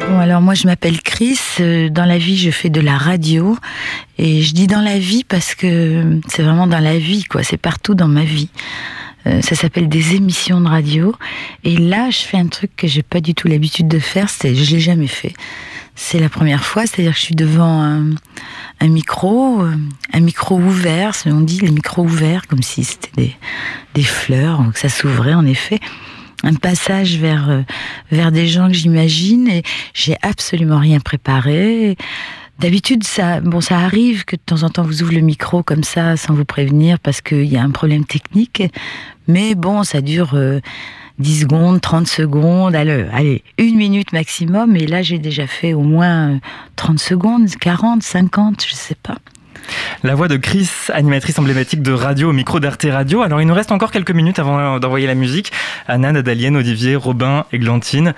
Bon, 0.08 0.18
alors 0.20 0.40
moi 0.40 0.54
je 0.54 0.66
m'appelle 0.66 1.00
Chris. 1.02 1.38
Euh, 1.60 1.90
Dans 1.90 2.04
la 2.06 2.18
vie, 2.18 2.36
je 2.36 2.50
fais 2.50 2.70
de 2.70 2.80
la 2.80 2.96
radio. 2.96 3.56
Et 4.16 4.42
je 4.42 4.54
dis 4.54 4.66
dans 4.66 4.80
la 4.80 4.98
vie 4.98 5.24
parce 5.24 5.54
que 5.54 6.18
c'est 6.28 6.42
vraiment 6.42 6.66
dans 6.66 6.78
la 6.80 6.98
vie, 6.98 7.24
quoi. 7.24 7.42
C'est 7.42 7.56
partout 7.58 7.94
dans 7.94 8.08
ma 8.08 8.24
vie. 8.24 8.48
Euh, 9.28 9.42
ça 9.42 9.54
s'appelle 9.54 9.88
des 9.88 10.14
émissions 10.14 10.60
de 10.60 10.68
radio. 10.68 11.14
Et 11.64 11.76
là, 11.76 12.10
je 12.10 12.18
fais 12.18 12.38
un 12.38 12.46
truc 12.46 12.74
que 12.76 12.86
j'ai 12.86 13.02
pas 13.02 13.20
du 13.20 13.34
tout 13.34 13.48
l'habitude 13.48 13.88
de 13.88 13.98
faire. 13.98 14.28
C'est, 14.28 14.54
je 14.54 14.70
l'ai 14.70 14.80
jamais 14.80 15.06
fait. 15.06 15.34
C'est 15.94 16.18
la 16.18 16.28
première 16.28 16.64
fois. 16.64 16.86
C'est-à-dire 16.86 17.12
que 17.12 17.18
je 17.18 17.24
suis 17.24 17.34
devant 17.34 17.82
un, 17.82 18.10
un 18.80 18.88
micro, 18.88 19.62
euh, 19.62 19.74
un 20.12 20.20
micro 20.20 20.56
ouvert. 20.56 21.12
On 21.26 21.40
dit 21.40 21.60
les 21.60 21.70
micros 21.70 22.02
ouverts, 22.02 22.46
comme 22.46 22.62
si 22.62 22.84
c'était 22.84 23.10
des, 23.16 23.36
des 23.94 24.02
fleurs, 24.02 24.62
que 24.72 24.78
ça 24.78 24.88
s'ouvrait 24.88 25.34
en 25.34 25.46
effet 25.46 25.80
un 26.44 26.54
passage 26.54 27.16
vers 27.16 27.50
euh, 27.50 27.62
vers 28.12 28.30
des 28.30 28.46
gens 28.46 28.68
que 28.68 28.74
j'imagine 28.74 29.48
et 29.48 29.62
j'ai 29.94 30.16
absolument 30.22 30.78
rien 30.78 31.00
préparé. 31.00 31.96
D'habitude, 32.58 33.04
ça, 33.04 33.40
bon, 33.40 33.60
ça 33.60 33.78
arrive 33.78 34.24
que 34.24 34.34
de 34.34 34.40
temps 34.44 34.64
en 34.64 34.68
temps 34.68 34.82
vous 34.82 35.02
ouvrez 35.02 35.16
le 35.16 35.22
micro 35.22 35.62
comme 35.62 35.84
ça 35.84 36.16
sans 36.16 36.34
vous 36.34 36.44
prévenir 36.44 36.98
parce 36.98 37.20
qu'il 37.20 37.44
y 37.44 37.56
a 37.56 37.62
un 37.62 37.70
problème 37.70 38.04
technique. 38.04 38.62
Mais 39.28 39.54
bon, 39.54 39.84
ça 39.84 40.00
dure 40.00 40.30
euh, 40.34 40.60
10 41.20 41.42
secondes, 41.42 41.80
30 41.80 42.08
secondes, 42.08 42.74
allez, 42.74 43.06
allez, 43.12 43.44
une 43.58 43.76
minute 43.76 44.12
maximum. 44.12 44.74
Et 44.74 44.86
là, 44.88 45.02
j'ai 45.02 45.18
déjà 45.18 45.46
fait 45.46 45.72
au 45.72 45.82
moins 45.82 46.30
euh, 46.30 46.38
30 46.74 46.98
secondes, 46.98 47.48
40, 47.48 48.02
50, 48.02 48.64
je 48.68 48.74
sais 48.74 48.96
pas. 49.00 49.18
La 50.02 50.16
voix 50.16 50.26
de 50.26 50.36
Chris, 50.36 50.68
animatrice 50.92 51.38
emblématique 51.38 51.82
de 51.82 51.92
radio 51.92 52.30
au 52.30 52.32
micro 52.32 52.58
d'Arte 52.58 52.86
Radio. 52.90 53.22
Alors, 53.22 53.40
il 53.40 53.46
nous 53.46 53.54
reste 53.54 53.70
encore 53.70 53.92
quelques 53.92 54.10
minutes 54.10 54.38
avant 54.38 54.80
d'envoyer 54.80 55.06
la 55.06 55.14
musique. 55.14 55.52
Anna, 55.86 56.10
Nadalienne, 56.10 56.56
Olivier, 56.56 56.96
Robin, 56.96 57.44
Églantine. 57.52 58.14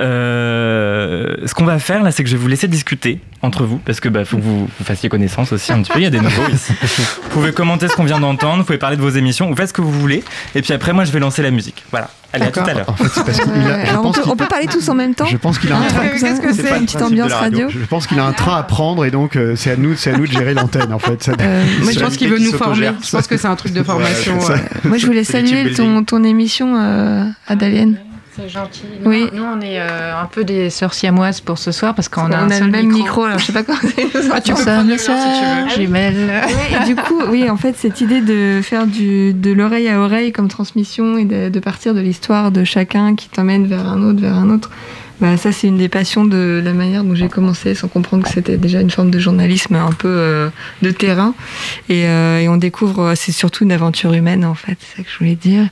Euh, 0.00 1.34
ce 1.46 1.54
qu'on 1.54 1.64
va 1.64 1.78
faire 1.78 2.02
là, 2.02 2.10
c'est 2.10 2.22
que 2.22 2.28
je 2.30 2.36
vais 2.36 2.42
vous 2.42 2.48
laisser 2.48 2.68
discuter 2.68 3.20
entre 3.42 3.64
vous, 3.64 3.78
parce 3.78 4.00
que 4.00 4.08
bah, 4.08 4.24
faut 4.24 4.36
que 4.36 4.42
vous, 4.42 4.66
vous 4.66 4.84
fassiez 4.84 5.08
connaissance 5.08 5.52
aussi 5.52 5.72
un 5.72 5.80
petit 5.82 5.92
peu. 5.92 6.00
Il 6.00 6.02
y 6.02 6.06
a 6.06 6.10
des 6.10 6.20
nouveaux 6.20 6.48
ici. 6.52 6.72
Vous 6.82 7.28
pouvez 7.30 7.52
commenter 7.52 7.88
ce 7.88 7.94
qu'on 7.94 8.04
vient 8.04 8.18
d'entendre, 8.20 8.58
vous 8.58 8.64
pouvez 8.64 8.78
parler 8.78 8.96
de 8.96 9.02
vos 9.02 9.10
émissions, 9.10 9.48
vous 9.48 9.56
faites 9.56 9.68
ce 9.68 9.72
que 9.72 9.80
vous 9.82 9.92
voulez, 9.92 10.24
et 10.54 10.62
puis 10.62 10.72
après, 10.72 10.92
moi, 10.92 11.04
je 11.04 11.12
vais 11.12 11.20
lancer 11.20 11.42
la 11.42 11.50
musique. 11.50 11.84
Voilà. 11.90 12.10
Allez, 12.32 12.44
à 12.46 12.50
tout 12.50 12.60
à 12.60 12.74
l'heure. 12.74 12.88
En 12.90 12.94
fait, 12.94 13.08
c'est 13.08 13.24
parce 13.24 13.40
qu'il 13.40 13.50
a- 13.50 13.54
Ouais, 13.54 13.82
je 13.86 13.90
alors 13.90 14.04
on, 14.04 14.12
peut, 14.12 14.20
qu'il- 14.22 14.30
on 14.32 14.36
peut 14.36 14.46
parler 14.46 14.66
tous 14.66 14.86
en 14.90 14.94
même 14.94 15.14
temps 15.14 15.24
Je 15.24 15.36
pense 15.38 15.58
qu'il 15.58 15.72
a 15.72 15.78
un 15.78 15.82
Ah, 15.88 15.92
train. 15.92 16.08
Qu'est-ce 16.08 16.40
que 16.42 16.52
c'est 16.52 16.76
une 16.76 16.84
petite 16.84 17.00
ambiance 17.00 17.32
radio. 17.32 17.66
radio. 17.66 17.80
Je 17.80 17.86
pense 17.86 18.06
qu'il 18.06 18.18
a 18.18 18.24
un 18.26 18.32
train 18.32 18.56
à 18.58 18.62
prendre 18.64 19.04
et 19.06 19.10
donc 19.10 19.34
euh, 19.36 19.56
c'est 19.56 19.70
à 19.70 19.76
nous, 19.76 19.94
c'est 19.96 20.12
à 20.12 20.18
nous 20.18 20.26
de 20.26 20.32
gérer 20.32 20.52
l'antenne 20.52 20.92
en 20.92 20.98
fait. 20.98 21.22
Ça- 21.22 21.32
Euh, 21.40 21.64
Moi, 21.80 21.92
je 21.92 21.98
C'est 21.98 22.04
pense 22.04 22.16
qu'il 22.18 22.28
veut 22.28 22.38
nous 22.38 22.52
former. 22.52 22.90
Je 23.02 23.10
pense 23.10 23.26
que 23.26 23.38
c'est 23.38 23.46
un 23.48 23.56
truc 23.56 23.72
de 23.72 23.82
formation. 23.82 24.38
Ouais, 24.40 24.46
ouais. 24.50 24.60
Moi, 24.84 24.98
je 24.98 25.06
voulais 25.06 25.24
saluer 25.24 25.72
ton, 25.72 26.04
ton 26.04 26.22
émission, 26.22 26.76
euh, 26.78 27.24
Adalienne. 27.46 27.96
C'est 28.40 28.48
gentil. 28.48 28.82
Oui. 29.04 29.28
Nous, 29.32 29.42
on 29.42 29.60
est 29.60 29.80
euh, 29.80 30.20
un 30.20 30.26
peu 30.26 30.44
des 30.44 30.70
sœurs 30.70 30.94
siamoises 30.94 31.40
pour 31.40 31.58
ce 31.58 31.72
soir 31.72 31.94
parce 31.94 32.08
qu'on 32.08 32.30
a, 32.30 32.36
un 32.38 32.46
le 32.46 32.52
seul 32.52 32.70
même 32.70 32.86
micro. 32.86 33.02
micro. 33.02 33.24
alors 33.24 33.38
je 33.38 33.46
sais 33.46 33.52
pas 33.52 33.64
quoi. 33.64 33.74
Ah, 34.32 34.40
tu 34.40 34.52
peux 34.52 34.58
Ça 34.62 34.74
prendre 34.74 34.88
le 34.88 34.94
mien, 34.94 34.98
si 34.98 35.06
tu 35.06 35.10
veux. 35.12 35.16
sert, 35.16 35.68
jumelles. 35.70 36.30
Ouais, 36.30 36.80
et 36.82 36.84
du 36.86 36.94
coup, 37.02 37.20
oui, 37.30 37.50
en 37.50 37.56
fait, 37.56 37.76
cette 37.76 38.00
idée 38.00 38.20
de 38.20 38.60
faire 38.62 38.86
du, 38.86 39.32
de 39.34 39.50
l'oreille 39.52 39.88
à 39.88 39.98
oreille 40.00 40.32
comme 40.32 40.48
transmission 40.48 41.18
et 41.18 41.24
de, 41.24 41.48
de 41.48 41.60
partir 41.60 41.94
de 41.94 42.00
l'histoire 42.00 42.50
de 42.52 42.62
chacun 42.64 43.14
qui 43.16 43.28
t'emmène 43.28 43.66
vers 43.66 43.88
un 43.88 44.02
autre, 44.02 44.20
vers 44.20 44.34
un 44.36 44.50
autre, 44.50 44.70
bah, 45.20 45.36
ça, 45.36 45.52
c'est 45.52 45.66
une 45.68 45.78
des 45.78 45.88
passions 45.88 46.24
de 46.24 46.60
la 46.64 46.72
manière 46.72 47.04
dont 47.04 47.14
j'ai 47.14 47.28
commencé, 47.28 47.74
sans 47.74 47.88
comprendre 47.88 48.24
que 48.24 48.30
c'était 48.30 48.56
déjà 48.56 48.80
une 48.80 48.90
forme 48.90 49.10
de 49.10 49.18
journalisme 49.18 49.74
un 49.74 49.92
peu 49.92 50.08
euh, 50.08 50.48
de 50.82 50.90
terrain. 50.90 51.34
Et, 51.88 52.06
euh, 52.06 52.38
et 52.40 52.48
on 52.48 52.56
découvre, 52.56 53.00
euh, 53.02 53.12
c'est 53.16 53.32
surtout 53.32 53.64
une 53.64 53.72
aventure 53.72 54.12
humaine, 54.12 54.44
en 54.44 54.54
fait, 54.54 54.76
c'est 54.80 54.98
ça 54.98 55.02
que 55.02 55.08
je 55.12 55.18
voulais 55.18 55.34
dire. 55.36 55.64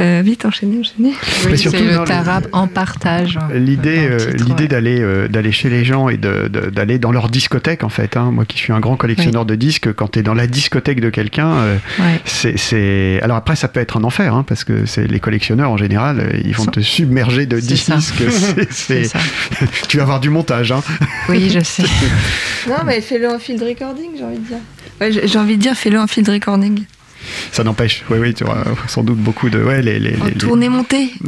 Euh, 0.00 0.22
vite, 0.24 0.44
enchaînez, 0.44 0.78
enchaînez. 0.80 1.14
Oui, 1.48 1.58
surtout 1.58 1.78
c'est 1.78 1.84
le 1.98 2.04
tarab 2.04 2.46
en 2.52 2.66
partage. 2.66 3.38
L'idée, 3.54 4.08
ouais. 4.08 4.66
d'aller 4.68 5.00
euh, 5.00 5.28
d'aller 5.28 5.52
chez 5.52 5.68
les 5.70 5.84
gens 5.84 6.08
et 6.08 6.16
d'aller 6.16 6.98
dans 6.98 7.12
leur 7.12 7.28
discothèque 7.28 7.84
en 7.84 7.88
fait. 7.88 8.16
hein. 8.16 8.30
Moi 8.32 8.44
qui 8.44 8.58
suis 8.58 8.72
un 8.72 8.80
grand 8.80 8.96
collectionneur 8.96 9.44
de 9.44 9.54
disques, 9.54 9.92
quand 9.92 10.08
tu 10.12 10.18
es 10.20 10.22
dans 10.22 10.34
la 10.34 10.46
discothèque 10.46 11.00
de 11.00 11.10
quelqu'un, 11.10 11.48
euh, 11.52 11.76
Ouais. 11.98 12.20
c'est- 12.24 12.56
c'est 12.58 13.20
alors 13.22 13.36
après 13.36 13.56
ça 13.56 13.68
peut 13.68 13.80
être 13.80 13.96
un 13.96 14.04
enfer 14.04 14.34
hein, 14.34 14.44
parce 14.46 14.64
que 14.64 14.86
c'est 14.86 15.06
les 15.06 15.20
collectionneurs 15.20 15.70
en 15.70 15.76
général, 15.76 16.40
ils 16.44 16.54
vont 16.54 16.66
te 16.66 16.80
submerger 16.80 17.46
de 17.46 17.58
disques. 17.60 17.92
C'est- 18.86 19.12
tu 19.88 19.96
vas 19.96 20.02
avoir 20.04 20.20
du 20.20 20.30
montage. 20.30 20.72
Hein. 20.72 20.82
Oui, 21.28 21.50
je 21.52 21.60
sais. 21.64 21.84
Non, 22.68 22.76
mais 22.86 23.00
fais-le 23.00 23.28
en 23.28 23.38
field 23.38 23.62
recording, 23.62 24.10
j'ai 24.16 24.24
envie 24.24 24.38
de 24.38 24.44
dire. 24.46 24.58
Ouais, 25.00 25.10
j'ai 25.26 25.38
envie 25.38 25.56
de 25.56 25.62
dire, 25.62 25.74
fais-le 25.74 25.98
en 25.98 26.06
field 26.06 26.28
recording. 26.28 26.84
Ça 27.52 27.62
n'empêche. 27.64 28.04
Oui 28.10 28.18
oui, 28.18 28.34
tu 28.34 28.42
auras 28.44 28.64
sans 28.88 29.02
doute 29.04 29.18
beaucoup 29.18 29.48
de 29.48 29.62
ouais 29.62 29.80
les 29.82 29.98
les, 30.00 30.16
En 30.20 30.24
les- 30.24 30.30
les- 30.32 30.36
tournée 30.38 30.68
montée. 30.68 31.12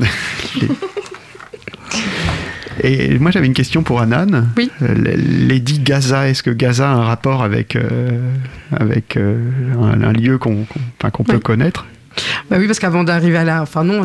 Et 2.82 3.18
moi 3.20 3.30
j'avais 3.30 3.46
une 3.46 3.54
question 3.54 3.82
pour 3.84 4.00
Anan. 4.00 4.48
Oui. 4.56 4.68
Euh, 4.82 4.94
Lady 4.96 5.78
Gaza, 5.78 6.28
est-ce 6.28 6.42
que 6.42 6.50
Gaza 6.50 6.90
a 6.90 6.94
un 6.94 7.04
rapport 7.04 7.42
avec, 7.44 7.76
euh, 7.76 8.10
avec 8.76 9.16
euh, 9.16 9.38
un, 9.80 10.02
un 10.02 10.12
lieu 10.12 10.38
qu'on 10.38 10.64
qu'on- 10.64 10.80
enfin, 10.98 11.10
qu'on 11.10 11.22
peut 11.24 11.36
Oui. 11.36 11.40
connaître? 11.42 11.86
Bah 12.50 12.56
oui, 12.58 12.66
parce 12.66 12.78
qu'avant 12.78 13.04
d'arriver 13.04 13.38
à 13.38 13.44
la. 13.44 13.62
Enfin, 13.62 13.84
non, 13.84 14.04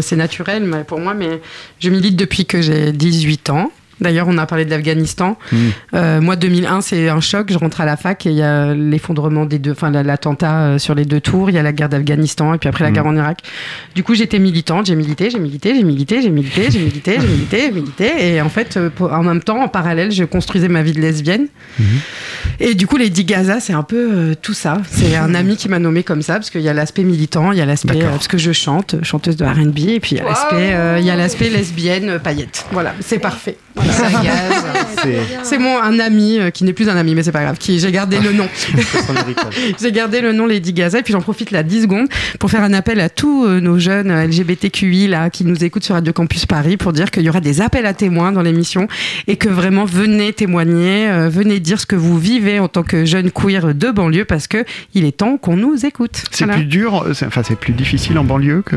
c'est 0.00 0.16
naturel 0.16 0.64
mais 0.64 0.84
pour 0.84 1.00
moi, 1.00 1.14
mais 1.14 1.40
je 1.80 1.90
milite 1.90 2.16
depuis 2.16 2.46
que 2.46 2.60
j'ai 2.60 2.92
18 2.92 3.50
ans. 3.50 3.70
D'ailleurs, 4.00 4.26
on 4.28 4.36
a 4.38 4.46
parlé 4.46 4.64
de 4.64 4.70
l'Afghanistan. 4.70 5.38
Mm. 5.52 5.56
Euh, 5.94 6.20
moi, 6.20 6.36
2001, 6.36 6.80
c'est 6.82 7.08
un 7.08 7.20
choc. 7.20 7.50
Je 7.50 7.58
rentre 7.58 7.80
à 7.80 7.84
la 7.86 7.96
fac 7.96 8.26
et 8.26 8.30
il 8.30 8.36
y 8.36 8.42
a 8.42 8.74
l'effondrement 8.74 9.46
des 9.46 9.58
deux, 9.58 9.72
enfin 9.72 9.90
la- 9.90 10.02
l'attentat 10.02 10.60
euh, 10.66 10.78
sur 10.78 10.94
les 10.94 11.04
deux 11.04 11.20
tours. 11.20 11.48
Il 11.50 11.56
y 11.56 11.58
a 11.58 11.62
la 11.62 11.72
guerre 11.72 11.88
d'Afghanistan 11.88 12.52
et 12.54 12.58
puis 12.58 12.68
après 12.68 12.84
la 12.84 12.90
Mm. 12.90 12.94
guerre 12.94 13.06
en 13.06 13.16
Irak. 13.16 13.38
Du 13.94 14.02
coup, 14.02 14.14
j'étais 14.14 14.38
militante. 14.38 14.86
J'ai 14.86 14.96
milité, 14.96 15.30
j'ai 15.30 15.38
milité, 15.38 15.74
j'ai 15.74 15.82
milité, 15.84 16.20
j'ai 16.22 16.30
milité, 16.30 16.70
j'ai 16.70 16.78
milité, 16.78 17.16
j'ai 17.20 17.26
milité, 17.26 17.60
j'ai 17.62 17.72
milité. 17.72 18.34
Et 18.36 18.40
en 18.42 18.48
fait, 18.50 18.76
euh, 18.76 18.90
pour- 18.90 19.12
en 19.12 19.22
même 19.22 19.42
temps, 19.42 19.62
en 19.62 19.68
parallèle, 19.68 20.12
je 20.12 20.24
construisais 20.24 20.68
ma 20.68 20.82
vie 20.82 20.92
de 20.92 21.00
lesbienne. 21.00 21.46
Et 22.60 22.74
du 22.74 22.86
coup, 22.86 22.96
Lady 22.96 23.24
Gaza, 23.24 23.60
c'est 23.60 23.72
un 23.72 23.82
peu 23.82 24.10
euh, 24.12 24.34
tout 24.40 24.54
ça. 24.54 24.78
C'est 24.90 25.16
un 25.16 25.34
ami 25.34 25.56
qui 25.56 25.68
m'a 25.68 25.78
nommé 25.78 26.02
comme 26.02 26.22
ça 26.22 26.34
parce 26.34 26.50
qu'il 26.50 26.60
y 26.62 26.68
a 26.68 26.74
l'aspect 26.74 27.02
militant, 27.02 27.52
il 27.52 27.58
y 27.58 27.60
a 27.60 27.66
l'aspect 27.66 28.02
euh, 28.02 28.10
parce 28.10 28.28
que 28.28 28.38
je 28.38 28.52
chante, 28.52 28.96
chanteuse 29.02 29.36
de 29.36 29.44
R&B, 29.44 29.78
et 29.88 30.00
puis 30.00 30.16
il 30.16 30.18
y 30.18 30.20
a 30.20 30.24
l'aspect, 30.24 30.74
euh, 30.74 30.96
il 30.98 31.04
y 31.04 31.10
a 31.10 31.16
l'aspect 31.16 31.48
lesbienne, 31.50 32.18
paillette. 32.22 32.66
Voilà, 32.72 32.94
c'est 33.00 33.18
parfait. 33.18 33.56
C'est 35.44 35.58
mon 35.58 35.80
un 35.80 35.98
ami 35.98 36.38
euh, 36.38 36.50
qui 36.50 36.64
n'est 36.64 36.72
plus 36.72 36.88
un 36.88 36.96
ami, 36.96 37.14
mais 37.14 37.22
c'est 37.22 37.32
pas 37.32 37.42
grave. 37.42 37.56
Qui 37.58 37.78
j'ai 37.78 37.92
gardé 37.92 38.18
le 38.18 38.32
nom. 38.32 38.48
J'ai 39.80 39.92
gardé 39.92 40.20
le 40.20 40.32
nom 40.32 40.46
Lady 40.46 40.72
Gaza 40.72 40.98
et 40.98 41.02
puis 41.02 41.12
j'en 41.12 41.20
profite 41.20 41.50
là 41.50 41.62
10 41.62 41.82
secondes 41.82 42.08
pour 42.38 42.50
faire 42.50 42.62
un 42.62 42.72
appel 42.72 43.00
à 43.00 43.08
tous 43.08 43.46
euh, 43.46 43.60
nos 43.60 43.78
jeunes 43.78 44.10
euh, 44.10 44.26
LGBTQI 44.26 45.08
là 45.08 45.30
qui 45.30 45.44
nous 45.44 45.64
écoutent 45.64 45.84
sur 45.84 45.94
Radio 45.94 46.12
Campus 46.12 46.46
Paris 46.46 46.76
pour 46.76 46.92
dire 46.92 47.10
qu'il 47.10 47.22
y 47.22 47.28
aura 47.28 47.40
des 47.40 47.60
appels 47.60 47.86
à 47.86 47.94
témoins 47.94 48.32
dans 48.32 48.42
l'émission 48.42 48.88
et 49.26 49.36
que 49.36 49.48
vraiment 49.48 49.84
venez 49.84 50.32
témoigner, 50.32 51.08
euh, 51.08 51.28
venez 51.28 51.60
dire 51.60 51.80
ce 51.80 51.86
que 51.86 51.96
vous 51.96 52.18
vivez 52.18 52.58
en 52.58 52.68
tant 52.68 52.82
que 52.82 53.04
jeune 53.04 53.30
queer 53.30 53.74
de 53.74 53.90
banlieue 53.90 54.24
parce 54.24 54.46
que 54.46 54.64
il 54.94 55.04
est 55.04 55.16
temps 55.16 55.36
qu'on 55.36 55.56
nous 55.56 55.84
écoute. 55.86 56.22
C'est 56.30 56.44
Voilà. 56.44 56.54
plus 56.60 56.66
dur, 56.66 57.06
enfin 57.24 57.42
c'est 57.46 57.58
plus 57.58 57.72
difficile 57.72 58.18
en 58.18 58.24
banlieue 58.24 58.62
que 58.64 58.76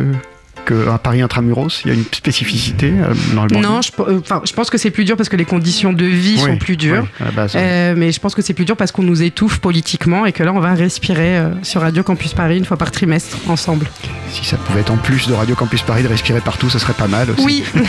qu'un 0.69 0.97
Paris 0.97 1.21
intramuros 1.21 1.81
Il 1.85 1.89
y 1.89 1.91
a 1.91 1.93
une 1.97 2.03
spécificité 2.11 2.93
euh, 2.95 3.13
dans 3.35 3.43
le 3.43 3.49
banlieue 3.49 3.67
Non, 3.67 3.81
je, 3.81 3.91
euh, 3.99 4.19
enfin, 4.19 4.41
je 4.45 4.53
pense 4.53 4.69
que 4.69 4.77
c'est 4.77 4.91
plus 4.91 5.05
dur 5.05 5.17
parce 5.17 5.29
que 5.29 5.35
les 5.35 5.45
conditions 5.45 5.93
de 5.93 6.05
vie 6.05 6.35
Oui, 6.37 6.51
sont 6.51 6.57
plus 6.57 6.77
dures. 6.77 7.03
oui, 7.03 7.09
à 7.21 7.25
la 7.25 7.31
base, 7.31 7.55
ouais. 7.55 7.61
Euh, 7.63 7.93
mais 7.97 8.11
je 8.11 8.19
pense 8.19 8.35
que 8.35 8.41
c'est 8.41 8.53
plus 8.53 8.65
dur 8.65 8.77
parce 8.77 8.91
qu'on 8.91 9.03
nous 9.03 9.21
étouffe 9.23 9.59
politiquement 9.59 10.25
et 10.25 10.31
que 10.31 10.43
là, 10.43 10.53
on 10.53 10.59
va 10.59 10.73
respirer 10.73 11.37
euh, 11.37 11.49
sur 11.63 11.81
Radio 11.81 12.03
Campus 12.03 12.33
Paris 12.33 12.57
une 12.57 12.65
fois 12.65 12.77
par 12.77 12.91
trimestre 12.91 13.37
ensemble. 13.47 13.87
Si 14.31 14.45
ça 14.45 14.57
pouvait 14.57 14.81
être 14.81 14.91
en 14.91 14.97
plus 14.97 15.27
de 15.27 15.33
Radio 15.33 15.55
Campus 15.55 15.81
Paris 15.81 16.03
de 16.03 16.07
respirer 16.07 16.41
partout, 16.41 16.69
ça 16.69 16.79
serait 16.79 16.93
pas 16.93 17.07
mal 17.07 17.29
aussi. 17.31 17.43
Oui. 17.43 17.63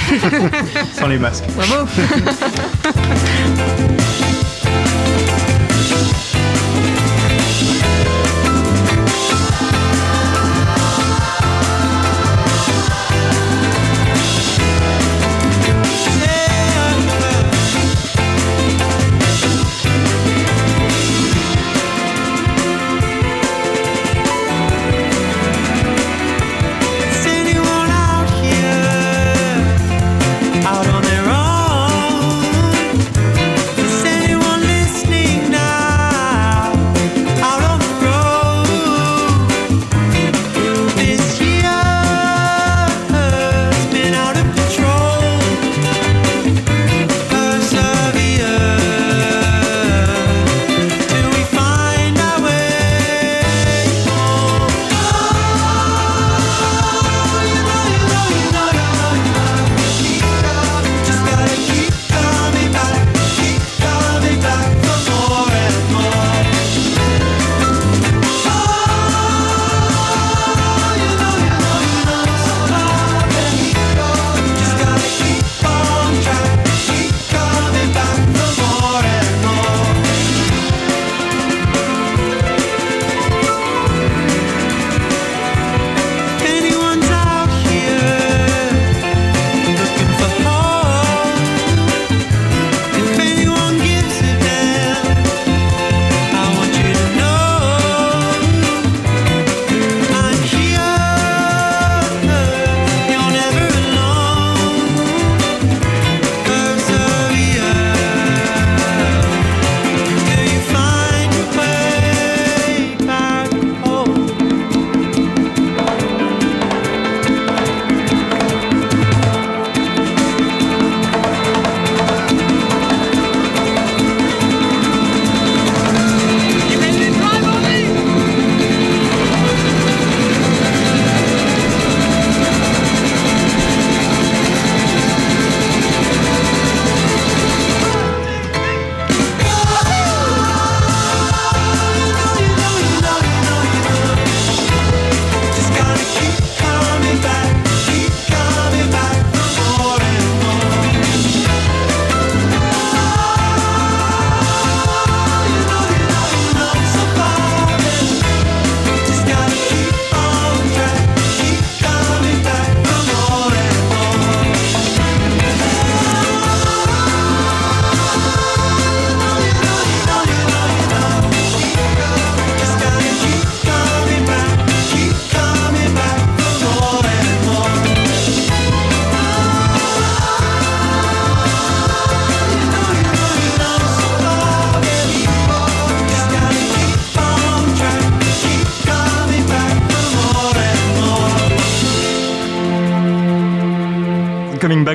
Sans 0.99 1.09
les 1.09 1.19
masques. 1.19 1.45
Bravo 1.57 1.87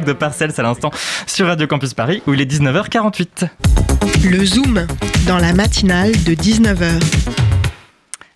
de 0.06 0.14
Parcells 0.14 0.54
à 0.58 0.62
l'instant 0.64 0.92
sur 1.28 1.48
Radio 1.48 1.68
Campus 1.68 1.94
Paris 1.94 2.22
où 2.28 2.34
il 2.34 2.42
est 2.42 2.50
19h48. 2.52 3.48
Le 4.30 4.46
Zoom, 4.46 4.86
dans 5.28 5.38
la 5.38 5.54
matinale 5.54 6.12
de 6.24 6.34
19h. 6.34 6.90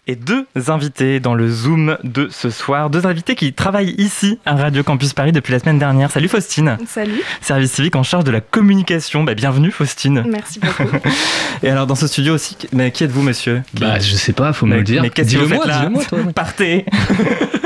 Et 0.08 0.16
deux 0.16 0.48
invités 0.70 1.20
dans 1.20 1.36
le 1.36 1.48
Zoom 1.48 1.96
de 2.04 2.30
ce 2.32 2.50
soir. 2.50 2.90
Deux 2.90 3.06
invités 3.06 3.36
qui 3.36 3.54
travaillent 3.54 3.94
ici 4.00 4.40
à 4.44 4.56
Radio 4.56 4.82
Campus 4.82 5.14
Paris 5.14 5.32
depuis 5.32 5.52
la 5.52 5.60
semaine 5.60 5.78
dernière. 5.78 6.10
Salut 6.10 6.28
Faustine. 6.28 6.80
Salut. 6.88 7.22
Service 7.42 7.72
civique 7.74 7.96
en 7.96 8.02
charge 8.02 8.24
de 8.24 8.32
la 8.32 8.42
communication. 8.42 9.24
Bah, 9.24 9.36
bienvenue 9.36 9.70
Faustine. 9.70 10.24
Merci 10.28 10.60
beaucoup. 10.60 10.90
Et 11.64 11.70
alors 11.70 11.86
dans 11.86 11.94
ce 11.94 12.08
studio 12.08 12.34
aussi, 12.34 12.58
mais 12.74 12.90
qui 12.90 13.04
êtes-vous 13.04 13.22
monsieur? 13.22 13.62
Bah, 13.80 14.00
je 14.00 14.16
sais 14.16 14.34
pas, 14.34 14.52
faut 14.52 14.66
me 14.66 14.72
Mais- 14.72 14.78
le 14.78 14.84
dire. 14.84 15.02
Mais 15.04 15.12
qu'est-ce 15.12 15.32
que 15.34 15.38
vous 15.42 15.46
Dis-le-moi, 15.46 15.66
faites 15.66 15.74
là? 15.76 15.80
dis-le-moi, 15.82 16.04
toi. 16.06 16.20
Partez 16.34 16.86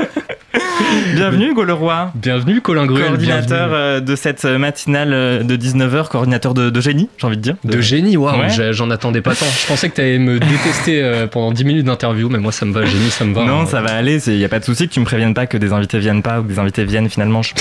Bienvenue 1.14 1.50
Hugo 1.50 1.64
Leroy. 1.64 2.10
Bienvenue 2.14 2.60
Colin 2.60 2.86
Gruel. 2.86 3.06
Coordinateur 3.06 3.68
bienvenue. 3.68 3.74
euh, 3.74 4.00
de 4.00 4.16
cette 4.16 4.44
matinale 4.44 5.12
euh, 5.12 5.42
de 5.42 5.56
19h, 5.56 6.08
coordinateur 6.08 6.54
de, 6.54 6.70
de 6.70 6.80
génie, 6.80 7.08
j'ai 7.18 7.26
envie 7.26 7.36
de 7.36 7.42
dire. 7.42 7.56
De 7.64 7.80
génie, 7.80 8.16
waouh, 8.16 8.38
Ouais. 8.40 8.72
j'en 8.72 8.90
attendais 8.90 9.20
pas 9.20 9.34
tant. 9.34 9.46
Je 9.46 9.66
pensais 9.66 9.88
que 9.88 9.94
t'allais 9.96 10.18
me 10.18 10.38
détester 10.38 11.02
euh, 11.02 11.26
pendant 11.26 11.52
10 11.52 11.64
minutes 11.64 11.86
d'interview, 11.86 12.28
mais 12.28 12.38
moi 12.38 12.52
ça 12.52 12.64
me 12.66 12.72
va, 12.72 12.84
génie, 12.84 13.10
ça 13.10 13.24
me 13.24 13.34
va. 13.34 13.44
Non, 13.44 13.60
hein. 13.62 13.66
ça 13.66 13.80
va 13.80 13.94
aller, 13.94 14.18
il 14.28 14.36
n'y 14.38 14.44
a 14.44 14.48
pas 14.48 14.60
de 14.60 14.64
souci 14.64 14.88
que 14.88 14.92
tu 14.92 15.00
me 15.00 15.04
préviennes 15.04 15.34
pas 15.34 15.46
que 15.46 15.56
des 15.56 15.72
invités 15.72 15.98
viennent 15.98 16.22
pas 16.22 16.40
ou 16.40 16.44
que 16.44 16.48
des 16.48 16.58
invités 16.58 16.84
viennent 16.84 17.08
finalement. 17.08 17.42
Je... 17.42 17.52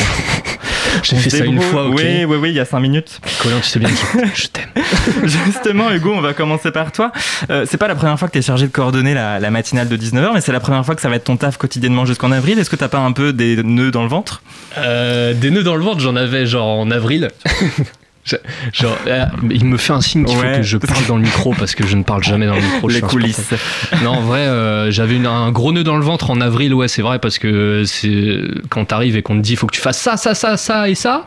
J'ai 1.04 1.16
fait 1.18 1.30
ça 1.30 1.46
une 1.46 1.62
fois, 1.62 1.88
ok. 1.88 1.96
Oui, 1.98 2.26
oui, 2.26 2.38
oui, 2.38 2.50
il 2.50 2.56
y 2.56 2.60
a 2.60 2.66
5 2.66 2.80
minutes. 2.80 3.20
Colin, 3.42 3.60
tu 3.60 3.70
sais 3.70 3.80
bien 3.80 3.90
qui 3.90 3.96
je 4.36 4.48
t'aime. 4.48 4.70
Justement, 5.46 5.92
Hugo, 5.92 6.14
on 6.16 6.22
va 6.22 6.34
commencer 6.34 6.72
par 6.72 6.92
toi. 6.92 7.12
Euh, 7.50 7.66
c'est 7.70 7.78
pas 7.78 7.88
la 7.88 7.96
première 7.96 8.18
fois 8.18 8.28
que 8.28 8.34
tu 8.34 8.40
es 8.40 8.42
chargé 8.42 8.68
de 8.68 8.72
coordonner 8.72 9.14
la, 9.14 9.40
la 9.40 9.52
matinale 9.52 9.88
de 9.90 9.98
19h, 9.98 10.32
mais 10.34 10.42
c'est 10.42 10.52
la 10.52 10.60
première 10.60 10.86
fois 10.86 10.96
que 10.96 11.02
ça 11.02 11.10
va 11.10 11.16
être 11.16 11.26
ton 11.26 11.38
taf 11.38 11.58
quotidiennement 11.58 12.06
jusqu'en 12.06 12.32
avril. 12.32 12.60
Est-ce 12.60 12.70
que 12.70 12.76
t'as 12.76 12.88
pas 12.88 13.00
un 13.00 13.12
peu 13.12 13.34
des 13.34 13.62
nœuds 13.64 13.92
dans 13.92 14.04
le 14.04 14.10
ventre? 14.10 14.42
Euh, 14.78 15.34
des 15.34 15.52
nœuds 15.52 15.64
dans 15.64 15.76
le 15.76 15.84
ventre, 15.84 16.00
j'en 16.00 16.16
avais 16.16 16.46
genre 16.46 16.80
en 16.80 16.90
avril. 16.92 17.30
Genre, 18.72 18.98
euh, 19.08 19.26
il 19.52 19.66
me 19.66 19.78
fait 19.78 19.92
un 19.94 20.00
signe 20.02 20.24
qu'il 20.26 20.38
Ouais. 20.38 20.52
faut 20.54 20.58
que 20.60 20.64
je 20.64 20.78
parle 20.78 21.06
dans 21.08 21.18
le 21.18 21.24
micro 21.24 21.54
parce 21.58 21.76
que 21.76 21.86
je 21.86 21.96
ne 21.98 22.04
parle 22.04 22.24
jamais 22.24 22.46
dans 22.46 22.56
le 22.56 22.62
micro. 22.62 22.88
Les 22.88 23.02
coulisses. 23.02 23.54
Non, 24.02 24.12
en 24.12 24.22
vrai, 24.22 24.40
euh, 24.42 24.92
j'avais 24.92 25.18
un 25.26 25.52
gros 25.52 25.72
nœud 25.74 25.84
dans 25.84 25.98
le 25.98 26.04
ventre 26.06 26.30
en 26.32 26.40
avril, 26.40 26.74
ouais, 26.74 26.88
c'est 26.88 27.02
vrai, 27.02 27.20
parce 27.20 27.38
que 27.38 27.84
c'est 27.86 28.40
quand 28.70 28.86
t'arrives 28.86 29.18
et 29.18 29.22
qu'on 29.22 29.36
te 29.36 29.42
dit 29.42 29.56
faut 29.58 29.68
que 29.68 29.76
tu 29.76 29.82
fasses 29.82 30.00
ça, 30.00 30.16
ça, 30.18 30.34
ça, 30.36 30.56
ça 30.58 30.90
et 30.90 30.96
ça. 30.96 31.26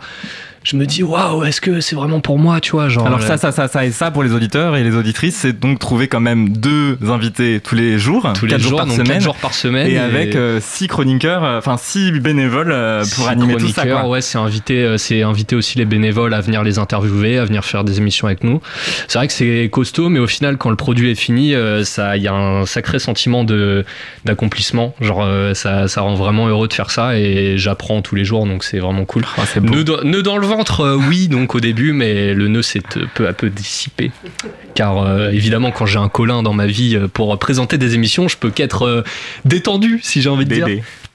Je 0.67 0.77
me 0.77 0.85
dis 0.85 1.05
waouh, 1.05 1.45
est-ce 1.45 1.61
que 1.61 1.81
c'est 1.81 1.95
vraiment 1.95 2.19
pour 2.19 2.41
moi, 2.41 2.61
tu 2.61 2.73
vois 2.73 2.89
genre, 2.89 3.07
Alors 3.07 3.21
euh, 3.21 3.27
ça, 3.27 3.37
ça, 3.37 3.53
ça, 3.53 3.69
ça 3.69 3.85
et 3.85 3.93
ça 3.93 4.11
pour 4.11 4.25
les 4.25 4.33
auditeurs 4.33 4.75
et 4.75 4.83
les 4.83 4.97
auditrices, 4.97 5.37
c'est 5.37 5.53
donc 5.53 5.79
trouver 5.79 6.09
quand 6.09 6.19
même 6.19 6.49
deux 6.49 6.99
invités 7.09 7.61
tous 7.61 7.77
les 7.77 8.01
jours, 8.01 8.33
tous 8.35 8.47
les 8.47 8.53
quatre 8.53 8.62
jours, 8.62 8.79
par 8.79 8.87
donc 8.87 8.97
semaine, 8.97 9.21
jours 9.21 9.37
par 9.37 9.55
semaine. 9.55 9.87
et, 9.87 9.97
avec 9.97 10.35
euh, 10.35 10.59
six 10.61 10.89
chroniqueurs, 10.89 11.45
euh, 11.45 11.59
enfin 11.59 11.77
six 11.77 12.11
bénévoles 12.11 12.73
euh, 12.73 13.05
pour 13.14 13.27
Six 13.27 13.29
animer 13.29 13.57
tout 13.59 13.69
ça. 13.69 13.87
Quoi. 13.87 14.09
Ouais, 14.09 14.21
c'est 14.21 14.39
inviter, 14.39 14.99
c'est 14.99 15.23
inviter 15.23 15.55
aussi 15.55 15.79
les 15.79 15.85
bénévoles 15.85 16.35
à 16.35 16.41
venir 16.41 16.64
les 16.64 16.81
interviewer, 16.81 17.39
à 17.39 17.45
venir 17.45 17.64
faire 17.64 17.85
des 17.85 17.99
émissions 17.99 18.27
avec 18.27 18.43
nous. 18.43 18.61
C'est 19.07 19.19
vrai 19.19 19.29
que 19.29 19.33
c'est 19.33 19.69
costaud, 19.71 20.09
mais 20.09 20.19
au 20.19 20.27
final, 20.27 20.57
quand 20.57 20.71
le 20.71 20.77
produit 20.77 21.12
est 21.12 21.14
fini, 21.14 21.55
ça, 21.85 22.17
il 22.17 22.25
y 22.25 22.29
a 22.29 22.35
un 22.35 22.67
sacré 22.67 22.99
sentiment 22.99 23.45
de 23.45 23.85
d'accomplissement. 24.25 24.97
Genre, 25.01 25.25
ça, 25.55 25.87
ça 25.87 26.01
rend 26.01 26.17
vraiment 26.17 26.49
heureux 26.49 26.67
de 26.67 26.75
faire 26.75 26.91
ça, 26.91 27.17
et 27.17 27.57
j'apprends 27.57 28.03
tous 28.03 28.17
les 28.17 28.25
jours, 28.25 28.47
donc 28.47 28.64
c'est 28.64 28.81
vraiment 28.81 29.05
cool. 29.05 29.23
Ah, 29.37 29.43
c'est 29.47 29.61
beau. 29.61 29.73
nœud, 30.03 30.23
dans, 30.23 30.39
le 30.39 30.47
ventre, 30.57 30.80
euh, 30.80 30.96
oui, 30.96 31.28
donc 31.28 31.54
au 31.54 31.61
début, 31.61 31.92
mais 31.92 32.34
le 32.34 32.48
nœud 32.48 32.62
s'est 32.62 32.82
euh, 32.96 33.07
peu 33.14 33.28
à 33.28 33.32
peu 33.32 33.50
dissipé. 33.50 34.11
Car 34.74 34.98
euh, 34.98 35.30
évidemment, 35.30 35.70
quand 35.70 35.86
j'ai 35.86 35.98
un 35.98 36.09
Colin 36.09 36.42
dans 36.42 36.52
ma 36.52 36.66
vie 36.66 36.98
pour 37.12 37.38
présenter 37.38 37.78
des 37.78 37.94
émissions, 37.94 38.28
je 38.28 38.36
peux 38.36 38.50
qu'être 38.50 38.82
euh, 38.82 39.02
détendu, 39.44 40.00
si 40.02 40.22
j'ai 40.22 40.28
envie 40.28 40.44
de 40.44 40.54
dire. 40.54 40.68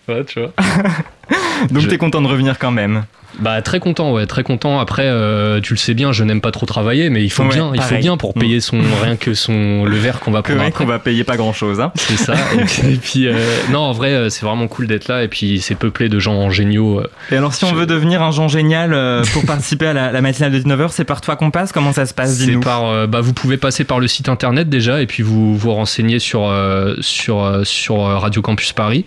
Ouais, 0.08 0.26
tu 0.26 0.40
vois. 0.40 0.54
Donc 1.72 1.84
Je- 1.84 1.88
t'es 1.90 1.98
content 1.98 2.22
de 2.22 2.28
revenir 2.28 2.60
quand 2.60 2.72
même. 2.72 3.04
Bah 3.40 3.62
très 3.62 3.80
content, 3.80 4.12
ouais, 4.12 4.26
très 4.26 4.44
content. 4.44 4.80
Après, 4.82 5.06
euh, 5.06 5.62
tu 5.62 5.74
le 5.74 5.78
sais 5.78 5.94
bien, 5.94 6.12
je 6.12 6.26
n'aime 6.26 6.42
pas 6.42 6.52
trop 6.52 6.66
travailler, 6.66 7.10
mais 7.10 7.24
il 7.24 7.30
faut 7.30 7.44
Ouais, 7.44 7.54
bien, 7.54 7.72
il 7.74 7.82
faut 7.82 7.96
bien 7.96 8.18
pour 8.18 8.34
payer 8.34 8.60
son 8.60 8.82
rien 9.02 9.16
que 9.16 9.34
son 9.34 9.86
le 9.86 9.96
verre 9.96 10.20
qu'on 10.20 10.32
va 10.32 10.42
prendre. 10.42 10.70
qu'on 10.72 10.86
va 10.86 11.00
payer 11.00 11.24
pas 11.24 11.38
grand 11.38 11.54
chose. 11.54 11.80
Hein. 11.80 11.94
C'est 11.96 12.18
ça. 12.18 12.34
Et 12.84 12.98
puis, 12.98 13.28
euh, 13.28 13.34
non, 13.72 13.80
en 13.80 13.94
vrai, 13.94 14.10
euh, 14.10 14.30
c'est 14.30 14.46
vraiment 14.46 14.68
cool 14.68 14.86
d'être 14.86 15.08
là. 15.08 15.24
Et 15.24 15.30
puis, 15.30 15.62
c'est 15.62 15.76
peuplé 15.76 16.10
de 16.10 16.20
gens 16.20 16.50
géniaux. 16.50 17.04
Et 17.32 17.38
alors 17.38 17.54
si 17.54 17.64
on 17.64 17.72
veut 17.74 17.86
devenir 17.86 18.22
un 18.22 18.32
Jean 18.32 18.50
génial 18.50 18.94
euh, 18.94 19.24
pour 19.32 19.46
participer 19.46 19.88
à 19.88 19.94
la, 19.94 20.12
la 20.12 20.20
matinale 20.22 20.52
de 20.52 20.60
19h, 20.60 20.90
c'est 20.92 21.06
par 21.06 21.22
toi 21.22 21.38
qu'on 21.38 21.52
passe? 21.52 21.72
Comment 21.72 21.94
ça 21.94 22.06
se 22.06 22.14
passe? 22.14 22.36
C'est 22.38 22.58
par, 22.60 23.08
bah, 23.08 23.22
vous 23.22 23.32
pouvez 23.34 23.56
passer 23.56 23.86
par 23.86 24.02
le 24.02 24.08
site 24.10 24.28
internet 24.28 24.68
déjà, 24.68 25.02
et 25.02 25.06
puis 25.08 25.24
vous 25.24 25.56
vous 25.58 25.74
renseignez 25.74 26.20
sur 26.20 26.54
sur 27.00 27.62
sur 27.64 27.96
Radio 28.02 28.42
Campus 28.42 28.74
Paris. 28.74 29.06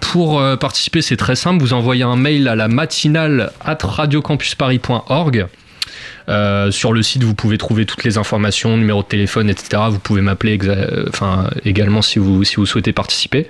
Pour 0.00 0.42
participer, 0.58 1.02
c'est 1.02 1.18
très 1.18 1.33
simple. 1.34 1.62
Vous 1.62 1.72
envoyez 1.72 2.02
un 2.02 2.16
mail 2.16 2.48
à 2.48 2.56
la 2.56 2.68
matinale 2.68 3.52
at 3.64 3.78
radiocampusparis.org. 3.82 5.46
Euh, 6.28 6.70
sur 6.70 6.92
le 6.92 7.02
site, 7.02 7.22
vous 7.22 7.34
pouvez 7.34 7.58
trouver 7.58 7.84
toutes 7.84 8.04
les 8.04 8.16
informations, 8.16 8.76
numéro 8.76 9.02
de 9.02 9.08
téléphone, 9.08 9.50
etc. 9.50 9.82
Vous 9.90 9.98
pouvez 9.98 10.22
m'appeler 10.22 10.58
enfin, 11.08 11.50
également 11.64 12.02
si 12.02 12.18
vous, 12.18 12.44
si 12.44 12.56
vous 12.56 12.66
souhaitez 12.66 12.92
participer. 12.92 13.46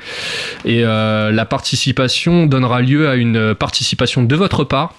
Et 0.64 0.84
euh, 0.84 1.30
la 1.30 1.44
participation 1.44 2.46
donnera 2.46 2.80
lieu 2.80 3.08
à 3.08 3.14
une 3.14 3.54
participation 3.54 4.22
de 4.22 4.36
votre 4.36 4.64
part 4.64 4.94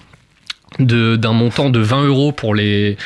d'un 0.78 1.32
montant 1.32 1.70
de 1.70 1.78
20 1.80 2.04
euros 2.04 2.32
pour 2.32 2.54
les, 2.54 2.96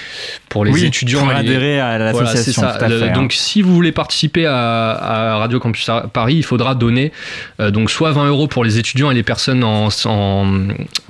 pour 0.49 0.65
les 0.65 0.73
Oui, 0.73 0.85
étudiants. 0.85 1.21
pour 1.21 1.31
et 1.33 1.35
les- 1.35 1.41
adhérer 1.41 1.81
à 1.81 1.99
l'association, 1.99 2.63
fait, 2.63 2.85
hein. 3.09 3.13
donc, 3.13 3.33
si 3.33 3.63
vous 3.63 3.75
voulez 3.75 3.93
participer 3.93 4.47
à, 4.47 4.55
à 4.55 5.37
Radio 5.39 5.61
Campus 5.61 5.89
Paris, 6.13 6.35
il 6.37 6.43
faudra 6.45 6.75
donner 6.75 7.13
euh, 7.61 7.71
donc 7.71 7.91
soit 7.91 8.11
20 8.13 8.27
euros 8.29 8.47
pour 8.49 8.65
les 8.65 8.79
étudiants 8.79 9.11
et 9.11 9.15
les 9.15 9.23
personnes 9.23 9.63
en, 9.65 9.89
en, 10.07 10.47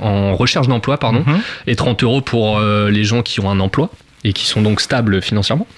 en 0.01 0.35
recherche 0.37 0.69
d'emploi, 0.69 0.99
pardon, 0.99 1.25
Mhm. 1.27 1.41
et 1.67 1.77
30 1.77 2.03
euros 2.03 2.21
pour 2.21 2.59
euh, 2.59 2.91
les 2.91 3.05
gens 3.05 3.23
qui 3.23 3.41
ont 3.41 3.51
un 3.51 3.61
emploi 3.61 3.91
et 4.23 4.33
qui 4.33 4.47
sont 4.47 4.61
donc 4.63 4.81
stables 4.81 5.23
financièrement. 5.23 5.67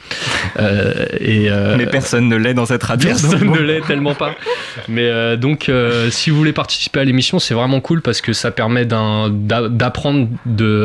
Euh, 0.58 1.06
et, 1.18 1.50
euh, 1.50 1.76
Mais 1.78 1.86
personne 1.86 2.28
ne 2.28 2.36
l'est 2.36 2.52
dans 2.52 2.66
cette 2.66 2.82
radio. 2.82 3.08
Personne 3.08 3.50
ne 3.50 3.58
l'est 3.58 3.80
tellement 3.86 4.14
pas. 4.14 4.34
Mais 4.86 5.06
euh, 5.06 5.36
donc, 5.36 5.70
si 6.10 6.28
vous 6.28 6.36
voulez 6.36 6.52
participer 6.52 7.00
à 7.00 7.04
l'émission, 7.04 7.38
c'est 7.38 7.54
vraiment 7.54 7.80
cool 7.80 8.02
parce 8.02 8.20
que 8.20 8.34
ça 8.34 8.50
permet 8.50 8.84
d'apprendre 8.84 10.28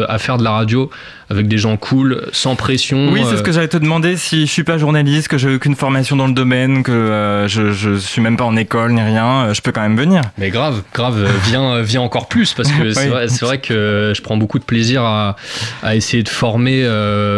à 0.08 0.18
faire 0.20 0.38
de 0.38 0.43
la 0.43 0.51
radio 0.51 0.89
avec 1.30 1.49
des 1.49 1.58
gens 1.58 1.76
cool, 1.76 2.28
sans 2.32 2.55
pression. 2.55 3.10
Oui, 3.12 3.22
c'est 3.30 3.36
ce 3.36 3.43
que 3.43 3.51
j'allais 3.51 3.68
te 3.68 3.76
demander. 3.78 4.16
Si 4.16 4.45
je 4.45 4.51
suis 4.51 4.64
pas 4.64 4.78
journaliste, 4.78 5.28
que 5.28 5.38
j'ai 5.38 5.53
aucune 5.53 5.76
formation 5.76 6.16
dans 6.16 6.28
le 6.28 6.34
domaine, 6.34 6.84
que 6.84 7.45
je, 7.47 7.74
je 7.74 7.95
suis 7.95 8.22
même 8.22 8.38
pas 8.38 8.45
en 8.45 8.55
école 8.55 8.93
ni 8.93 9.01
rien, 9.01 9.51
je 9.53 9.60
peux 9.60 9.74
quand 9.74 9.82
même 9.82 9.97
venir. 9.97 10.22
Mais 10.38 10.49
grave, 10.49 10.84
grave, 10.93 11.28
viens, 11.45 11.82
viens 11.82 12.01
encore 12.01 12.30
plus 12.30 12.53
parce 12.53 12.72
que 12.72 12.91
c'est 12.93 13.10
Oui. 13.12 13.38
vrai, 13.41 13.58
que 13.58 14.14
je 14.16 14.22
prends 14.22 14.38
beaucoup 14.38 14.60
de 14.60 14.64
plaisir 14.64 15.03
à, 15.03 15.36
à 15.84 15.95
essayer 15.95 16.24
de 16.24 16.30
former. 16.30 16.86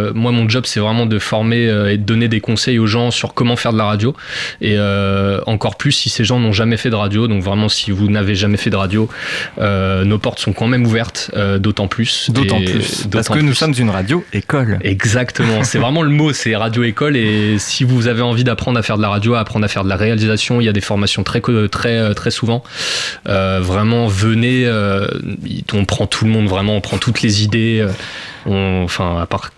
Euh, 0.09 0.13
moi, 0.13 0.31
mon 0.31 0.47
job, 0.49 0.65
c'est 0.65 0.79
vraiment 0.79 1.05
de 1.05 1.19
former 1.19 1.67
euh, 1.67 1.91
et 1.93 1.97
de 1.97 2.03
donner 2.03 2.27
des 2.27 2.41
conseils 2.41 2.79
aux 2.79 2.87
gens 2.87 3.11
sur 3.11 3.33
comment 3.33 3.55
faire 3.55 3.73
de 3.73 3.77
la 3.77 3.85
radio. 3.85 4.15
Et 4.61 4.75
euh, 4.77 5.39
encore 5.45 5.77
plus 5.77 5.91
si 5.91 6.09
ces 6.09 6.23
gens 6.23 6.39
n'ont 6.39 6.51
jamais 6.53 6.77
fait 6.77 6.89
de 6.89 6.95
radio. 6.95 7.27
Donc 7.27 7.43
vraiment, 7.43 7.69
si 7.69 7.91
vous 7.91 8.09
n'avez 8.09 8.35
jamais 8.35 8.57
fait 8.57 8.69
de 8.69 8.75
radio, 8.75 9.09
nos 9.59 10.17
portes 10.19 10.39
sont 10.39 10.53
quand 10.53 10.67
même 10.67 10.85
ouvertes, 10.85 11.31
d'autant 11.59 11.87
plus. 11.87 12.29
D'autant 12.29 12.61
plus. 12.61 13.07
Parce 13.11 13.29
que 13.29 13.39
nous 13.39 13.53
sommes 13.53 13.73
une 13.77 13.89
radio 13.89 14.23
école. 14.33 14.79
Exactement, 14.83 15.63
c'est 15.63 15.77
vraiment 15.77 16.01
le 16.01 16.09
mot, 16.09 16.33
c'est 16.33 16.55
radio 16.55 16.83
école 16.83 17.15
et 17.15 17.57
si 17.59 17.83
vous 17.83 18.07
avez 18.07 18.21
envie 18.21 18.43
d'apprendre 18.43 18.79
à 18.79 18.83
faire 18.83 18.97
de 18.97 19.01
la 19.01 19.09
radio, 19.09 19.35
à 19.35 19.39
apprendre 19.39 19.65
à 19.65 19.67
faire 19.67 19.83
de 19.83 19.89
la 19.89 19.95
réalisation, 19.95 20.61
il 20.61 20.65
y 20.65 20.69
a 20.69 20.73
des 20.73 20.81
formations 20.81 21.23
très 21.23 21.41
très 21.69 22.13
très 22.13 22.31
souvent. 22.31 22.63
Euh, 23.27 23.59
vraiment, 23.61 24.07
venez, 24.07 24.65
euh, 24.65 25.07
on 25.73 25.85
prend 25.85 26.05
tout 26.07 26.25
le 26.25 26.31
monde, 26.31 26.47
vraiment, 26.47 26.75
on 26.75 26.81
prend 26.81 26.97
toutes 26.97 27.21
les 27.21 27.43
idées. 27.43 27.85
on- 28.45 28.81
enfin, 28.83 29.19
à 29.21 29.25
part 29.25 29.51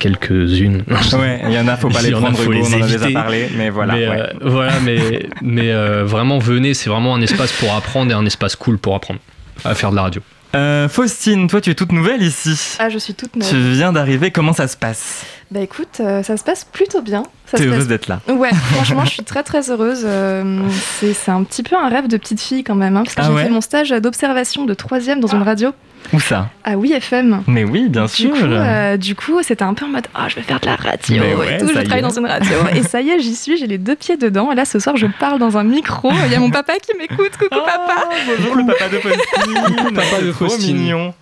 quelques-unes. 0.46 0.84
Ouais, 1.20 1.42
il 1.48 1.54
y 1.54 1.60
en 1.60 1.68
a, 1.68 1.78
faut 1.78 1.89
pas 1.92 2.02
les 2.02 2.12
prendre, 2.12 2.38
faut 2.38 2.52
les 2.52 2.62
on 2.62 2.78
en 2.78 2.82
a 2.82 2.88
déjà 2.88 3.12
parlé, 3.12 3.50
mais 3.56 3.70
voilà, 3.70 3.94
Mais, 3.94 4.08
ouais. 4.08 4.20
euh, 4.20 4.34
voilà, 4.42 4.74
mais, 4.84 5.28
mais 5.42 5.72
euh, 5.72 6.04
vraiment, 6.06 6.39
venez, 6.39 6.74
c'est 6.74 6.89
vraiment 6.89 7.16
un 7.16 7.22
espace 7.22 7.52
pour 7.54 7.74
apprendre 7.74 8.12
et 8.12 8.14
un 8.14 8.26
espace 8.26 8.56
cool 8.56 8.78
pour 8.78 8.96
apprendre 8.96 9.20
à 9.64 9.76
faire 9.76 9.92
de 9.92 9.96
la 9.96 10.04
radio. 10.04 10.22
Euh, 10.54 10.89
Faustine, 10.89 11.48
toi 11.48 11.62
tu 11.62 11.70
es 11.70 11.76
toute 11.76 11.94
nouvelle 11.94 12.22
ici. 12.22 12.76
Ah, 12.80 12.89
je 12.89 12.98
suis 12.98 13.14
toute 13.14 13.36
neuve. 13.38 13.48
Tu 13.50 13.56
viens 13.56 13.94
d'arriver, 13.94 14.32
comment 14.32 14.52
ça 14.52 14.68
se 14.68 14.76
passe? 14.76 15.26
Bah 15.50 15.62
écoute, 15.62 16.00
euh, 16.02 16.24
ça 16.24 16.36
se 16.36 16.44
passe 16.44 16.66
plutôt 16.66 17.02
bien. 17.02 17.24
Ça 17.52 17.58
T'es 17.58 17.64
se 17.64 17.70
heureuse 17.70 17.88
d'être 17.88 18.08
là 18.08 18.22
Ouais, 18.30 18.49
franchement, 18.74 19.04
je 19.06 19.12
suis 19.12 19.24
très 19.24 19.43
très 19.43 19.70
heureuse. 19.70 20.04
Euh, 20.06 20.62
c'est 20.99 21.14
c'est 21.14 21.32
un 21.32 21.43
petit 21.43 21.64
peu 21.64 21.76
un 21.76 21.89
rêve 21.89 22.08
de 22.08 22.18
petite 22.18 22.39
fille 22.41 22.64
quand 22.64 22.76
même, 22.76 22.95
hein, 22.97 23.04
parce 23.04 23.16
que 23.16 23.22
Ah 23.22 23.26
j'ai 23.28 23.34
ouais 23.34 23.43
fait 23.43 23.49
mon 23.49 23.62
stage 23.62 23.89
d'observation 23.89 24.66
de 24.66 24.74
troisième 24.74 25.20
dans 25.20 25.28
une 25.28 25.43
radio 25.43 25.72
Où 26.14 26.20
ça? 26.20 26.49
À 26.64 26.78
Oui 26.78 26.93
FM. 26.93 27.43
Mais 27.47 27.64
oui, 27.64 27.89
bien 27.89 28.06
Du 28.06 28.12
sûr. 28.12 28.32
coup, 28.32 28.38
euh, 28.43 28.95
du 28.97 29.16
coup, 29.16 29.39
c'était 29.43 29.64
un 29.64 29.74
peu 29.74 29.86
en 29.86 29.89
mode 29.89 30.08
ah 30.16 30.28
je 30.30 30.36
vais 30.36 30.41
faire 30.43 30.60
de 30.60 30.66
la 30.66 30.76
radio 30.76 31.18
Mais 31.20 31.36
ouais, 31.36 31.56
et 31.56 31.58
tout, 31.60 31.68
je 31.74 31.80
est. 31.80 32.02
dans 32.02 32.10
une 32.18 32.26
radio 32.26 32.58
et 32.76 32.84
ça 32.84 33.02
y 33.02 33.10
est, 33.10 33.20
j'y 33.20 33.36
suis, 33.36 33.58
j'ai 33.58 33.68
les 33.68 33.78
deux 33.78 33.95
pieds 33.95 34.16
dedans 34.18 34.52
et 34.52 34.56
là 34.56 34.64
ce 34.66 34.80
soir 34.80 34.95
je 34.95 35.08
parle 35.20 35.39
dans 35.39 35.58
un 35.58 35.64
micro, 35.64 36.12
il 36.28 36.32
y 36.32 36.36
a 36.36 36.39
mon 36.39 36.49
papa 36.52 36.74
qui 36.82 36.95
m'écoute, 36.97 37.32
coucou 37.38 37.49
papa. 37.66 38.08
Bonjour 38.38 38.56
le 38.56 38.66
papa 38.66 38.88
de 38.89 38.97
Faustine. 38.99 39.93
Papa 39.95 40.22
de 40.22 40.32
Faustine. 40.32 40.78
mignon. 40.78 41.14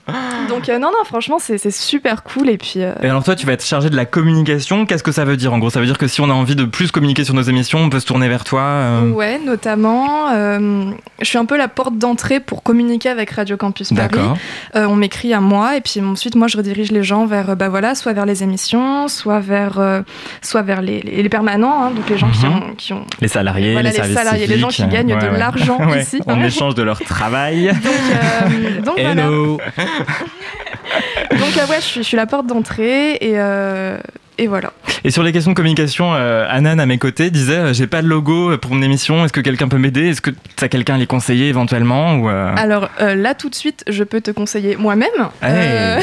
Donc 0.50 0.70
euh, 0.70 0.78
non 0.80 0.90
non, 0.90 1.04
franchement 1.06 1.38
c'est 1.40 1.58
c'est 1.58 1.72
super 1.72 2.24
cool 2.24 2.50
et 2.50 2.58
puis 2.58 2.74
euh, 2.78 2.94
Et 3.04 3.08
alors 3.10 3.24
toi, 3.24 3.36
tu 3.36 3.46
vas 3.46 3.54
être 3.54 3.66
chargé 3.66 3.90
de 3.90 3.96
la 3.96 4.06
communication. 4.06 4.86
Qu'est-ce 4.86 5.04
que 5.04 5.12
ça 5.12 5.24
veut 5.26 5.38
dire 5.38 5.54
En 5.54 5.60
gros, 5.60 5.70
ça 5.70 5.80
veut 5.80 5.86
dire 5.86 5.98
que 5.98 6.08
si 6.08 6.19
on 6.22 6.30
a 6.30 6.34
envie 6.34 6.56
de 6.56 6.66
plus 6.66 6.92
communiquer 6.92 7.24
sur 7.24 7.34
nos 7.34 7.42
émissions, 7.42 7.80
on 7.80 7.90
peut 7.90 8.00
se 8.00 8.06
tourner 8.06 8.28
vers 8.28 8.44
toi. 8.44 8.62
euh, 8.62 9.10
Ouais, 9.12 9.40
notamment, 9.44 10.30
euh, 10.32 10.92
je 11.20 11.26
suis 11.26 11.38
un 11.38 11.46
peu 11.46 11.58
la 11.58 11.68
porte 11.68 11.98
d'entrée 11.98 12.40
pour 12.40 12.64
communiquer 12.64 13.10
avec 13.10 13.32
Radio 13.32 13.58
Campus 13.58 13.90
Paris. 13.90 14.10
D'accord. 14.12 14.38
Euh, 14.76 14.86
on 14.88 14.96
m'écrit 14.96 15.34
à 15.34 15.40
moi 15.42 15.78
et 15.78 15.82
puis 15.82 16.00
ensuite 16.02 16.36
moi 16.36 16.48
je 16.48 16.58
redirige 16.58 16.92
les 16.92 17.04
gens 17.04 17.26
vers, 17.26 17.52
euh, 17.52 17.56
bah 17.56 17.70
voilà, 17.70 17.96
soit 17.96 18.14
vers 18.14 18.26
les 18.26 18.44
émissions, 18.44 19.08
soit 19.08 19.40
vers, 19.40 19.80
euh, 19.80 20.02
soit 20.42 20.62
vers 20.62 20.82
les, 20.82 21.02
les- 21.02 21.24
les 21.24 21.30
permanents, 21.30 21.86
hein, 21.86 21.92
donc 21.92 22.10
les 22.10 22.18
gens 22.18 22.30
qui, 22.32 22.46
Mhm. 22.46 22.54
ont, 22.54 22.74
qui 22.78 22.94
ont. 22.94 23.06
Les 23.22 23.28
salariés, 23.28 23.74
Voilà, 23.74 23.92
les, 23.92 24.14
salariés, 24.14 24.48
les 24.48 24.58
gens 24.60 24.68
qui 24.70 24.86
gagnent 24.88 25.08
de 25.10 25.14
ouais, 25.28 25.38
l'argent 25.38 25.78
Ouais, 25.90 26.02
ici. 26.02 26.22
En 26.28 26.42
échange 26.42 26.76
de 26.76 26.84
leur 26.84 27.00
travail. 27.00 27.72
Donc 28.86 28.96
voilà. 29.00 29.24
Hello. 29.24 29.60
Donc 31.32 31.70
ouais, 31.70 31.76
je 31.80 31.82
suis, 31.86 32.04
je 32.04 32.08
suis 32.08 32.18
la 32.18 32.26
porte 32.26 32.48
d'entrée 32.48 33.14
et, 33.22 33.34
et 34.40 34.48
voilà. 34.48 34.72
Et 35.04 35.12
sur 35.12 35.24
les 35.24 35.32
questions 35.32 35.52
de 35.52 35.56
communication, 35.56 36.14
euh, 36.14 36.46
Anan 36.50 36.80
à 36.80 36.86
mes 36.86 36.98
côtés 36.98 37.30
disait 37.32 37.54
euh, 37.58 37.74
j'ai 37.74 37.88
pas 37.88 38.02
de 38.02 38.08
logo 38.08 38.58
pour 38.58 38.74
mon 38.74 38.82
émission. 38.82 39.24
Est-ce 39.24 39.34
que 39.34 39.42
quelqu'un 39.42 39.68
peut 39.68 39.78
m'aider? 39.78 40.10
Est-ce 40.10 40.22
que 40.22 40.32
tu 40.32 40.64
as 40.64 40.68
quelqu'un 40.68 40.96
à 40.96 40.98
les 40.98 41.06
conseiller 41.08 41.48
éventuellement 41.48 42.16
ou 42.16 42.30
euh, 42.30 42.54
Alors 42.58 42.90
euh, 43.02 43.16
là 43.16 43.34
tout 43.34 43.50
de 43.50 43.56
suite, 43.56 43.84
je 43.88 44.04
peux 44.04 44.20
te 44.22 44.32
conseiller 44.32 44.76
moi-même. 44.78 45.10
Hey. 45.42 45.52
Euh, 45.54 46.00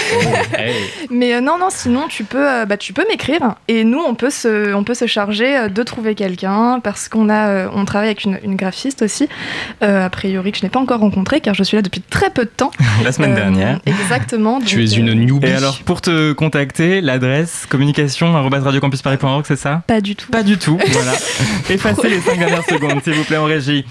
Mais 1.10 1.34
euh, 1.34 1.40
non, 1.40 1.58
non, 1.58 1.68
sinon 1.70 2.04
tu 2.08 2.24
peux, 2.24 2.48
euh, 2.48 2.64
bah, 2.64 2.76
tu 2.76 2.92
peux 2.92 3.04
m'écrire 3.08 3.56
et 3.68 3.84
nous 3.84 4.00
on 4.00 4.14
peut 4.14 4.30
se, 4.30 4.72
on 4.74 4.84
peut 4.84 4.94
se 4.94 5.06
charger 5.06 5.56
euh, 5.56 5.68
de 5.68 5.82
trouver 5.82 6.14
quelqu'un 6.14 6.80
parce 6.82 7.08
qu'on 7.08 7.28
a, 7.28 7.48
euh, 7.48 7.68
on 7.74 7.84
travaille 7.84 8.08
avec 8.08 8.24
une, 8.24 8.38
une 8.42 8.56
graphiste 8.56 9.02
aussi, 9.02 9.28
euh, 9.82 10.06
a 10.06 10.10
priori 10.10 10.52
que 10.52 10.58
je 10.58 10.62
n'ai 10.62 10.70
pas 10.70 10.80
encore 10.80 11.00
rencontrée 11.00 11.40
car 11.40 11.54
je 11.54 11.62
suis 11.62 11.76
là 11.76 11.82
depuis 11.82 12.00
très 12.00 12.30
peu 12.30 12.44
de 12.44 12.50
temps. 12.50 12.70
la 13.04 13.12
semaine 13.12 13.32
Euh, 13.32 13.36
dernière 13.36 13.80
Exactement. 13.86 14.60
Tu 14.60 14.82
es 14.84 14.86
une 14.92 15.10
euh, 15.10 15.14
newbie. 15.14 15.46
Et 15.48 15.52
alors 15.52 15.78
pour 15.84 16.00
te 16.00 16.32
contacter, 16.32 17.00
l'adresse 17.00 17.66
communication 17.68 18.25
radiocampusparis.org, 18.32 19.44
c'est 19.46 19.56
ça? 19.56 19.82
Pas 19.86 20.00
du 20.00 20.16
tout. 20.16 20.30
Pas 20.30 20.42
du 20.42 20.58
tout, 20.58 20.78
voilà. 20.92 21.12
Effacez 21.68 22.08
les 22.08 22.20
5 22.20 22.38
dernières 22.38 22.64
secondes, 22.64 23.02
s'il 23.02 23.14
vous 23.14 23.24
plaît, 23.24 23.36
en 23.36 23.44
régie. 23.44 23.84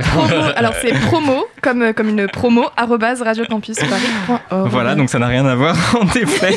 Promo, 0.00 0.34
alors 0.56 0.74
c'est 0.80 0.92
promo, 0.92 1.46
comme, 1.62 1.82
euh, 1.82 1.92
comme 1.92 2.08
une 2.10 2.28
promo, 2.28 2.66
radiocampusparis.org. 2.76 4.68
Voilà, 4.70 4.94
donc 4.94 5.10
ça 5.10 5.18
n'a 5.18 5.26
rien 5.26 5.46
à 5.46 5.54
voir 5.54 5.76
en 6.00 6.06
effet. 6.18 6.56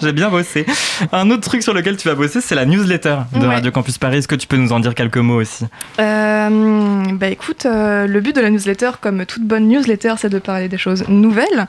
J'ai 0.00 0.12
bien 0.12 0.30
bossé. 0.30 0.66
Un 1.12 1.30
autre 1.30 1.42
truc 1.42 1.62
sur 1.62 1.74
lequel 1.74 1.96
tu 1.96 2.08
vas 2.08 2.14
bosser, 2.14 2.40
c'est 2.40 2.54
la 2.54 2.64
newsletter 2.64 3.16
de 3.34 3.42
Ouais. 3.46 3.56
Radio 3.56 3.70
Campus 3.70 3.98
Paris. 3.98 4.18
Est-ce 4.18 4.28
que 4.28 4.34
tu 4.34 4.46
peux 4.46 4.56
nous 4.56 4.72
en 4.72 4.80
dire 4.80 4.94
quelques 4.94 5.18
mots 5.18 5.40
aussi? 5.40 5.66
Euh, 6.00 7.02
bah 7.12 7.28
écoute, 7.28 7.66
euh, 7.66 8.06
le 8.06 8.20
but 8.20 8.34
de 8.34 8.40
la 8.40 8.50
newsletter, 8.50 8.90
comme 9.00 9.26
toute 9.26 9.42
bonne 9.42 9.68
newsletter, 9.68 10.14
c'est 10.18 10.28
de 10.28 10.38
parler 10.38 10.68
des 10.68 10.78
choses 10.78 11.04
nouvelles. 11.08 11.66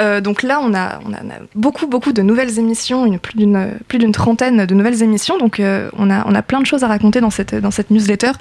Euh, 0.00 0.20
donc 0.20 0.42
là, 0.42 0.60
on 0.62 0.74
a, 0.74 1.00
on, 1.06 1.12
a, 1.12 1.18
on 1.24 1.30
a 1.30 1.38
beaucoup, 1.54 1.86
beaucoup 1.86 2.12
de 2.12 2.22
nouvelles 2.22 2.58
émissions, 2.58 3.06
une, 3.06 3.18
plus 3.18 3.36
d'une 3.36 3.74
plus 3.88 3.98
de 4.54 4.74
nouvelles 4.74 5.02
émissions. 5.02 5.38
Donc 5.38 5.60
euh, 5.60 5.90
on, 5.98 6.10
a, 6.10 6.24
on 6.26 6.34
a 6.34 6.42
plein 6.42 6.60
de 6.60 6.66
choses 6.66 6.84
à 6.84 6.88
raconter 6.88 7.20
dans 7.20 7.30
cette, 7.30 7.54
dans 7.54 7.70
cette 7.70 7.90
newsletter 7.90 8.32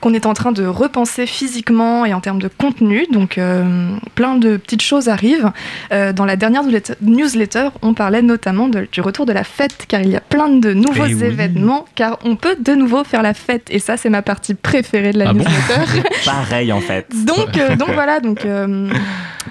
qu'on 0.00 0.14
est 0.14 0.26
en 0.26 0.34
train 0.34 0.52
de 0.52 0.64
repenser 0.66 1.26
physiquement 1.26 2.04
et 2.04 2.14
en 2.14 2.20
termes 2.20 2.40
de 2.40 2.48
contenu. 2.48 3.06
Donc 3.12 3.38
euh, 3.38 3.94
plein 4.14 4.36
de 4.36 4.56
petites 4.56 4.82
choses 4.82 5.08
arrivent. 5.08 5.50
Euh, 5.92 6.12
dans 6.12 6.24
la 6.24 6.36
dernière 6.36 6.62
newsletter- 7.02 7.68
on 7.82 7.94
parlait 7.94 8.22
notamment 8.22 8.68
de- 8.68 8.86
du 8.90 9.00
retour 9.00 9.26
de 9.26 9.32
la 9.32 9.44
fête, 9.44 9.84
car 9.88 10.00
il 10.02 10.10
y 10.10 10.16
a 10.16 10.20
plein 10.20 10.48
de 10.48 10.72
nouveaux 10.72 11.06
Eh 11.06 11.14
oui. 11.14 11.24
événements, 11.24 11.84
car 11.94 12.18
on 12.24 12.36
peut 12.36 12.56
de 12.58 12.72
nouveau 12.74 13.04
faire 13.04 13.22
la 13.22 13.34
fête. 13.34 13.68
Et 13.70 13.78
ça, 13.78 13.96
c'est 13.96 14.10
ma 14.10 14.22
partie 14.22 14.54
préférée 14.54 15.12
de 15.12 15.18
la 15.18 15.30
Ah 15.30 15.32
bon 15.32 15.38
newsletter. 15.44 16.08
Pareil 16.24 16.72
en 16.72 16.80
fait. 16.80 17.06
Donc, 17.24 17.52
donc 17.78 17.90
voilà, 17.92 18.20
donc, 18.20 18.46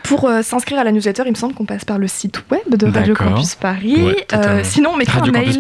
pour 0.03 0.30
s'inscrire 0.41 0.80
à 0.80 0.84
la 0.84 0.91
newsletter, 0.91 1.24
il 1.26 1.32
me 1.32 1.36
semble 1.36 1.53
qu'on 1.53 1.66
passe 1.66 1.86
par 1.86 1.97
le 1.97 2.07
site 2.07 2.43
web 2.51 2.61
de 2.76 2.88
Radio. 2.88 3.14
Campus 3.16 3.55
Paris. 3.55 4.01
Ouais, 4.03 4.26
sinon, 4.64 4.91
on 4.93 4.97
m'écrit 4.97 5.20
un 5.20 5.32
mail. 5.32 5.57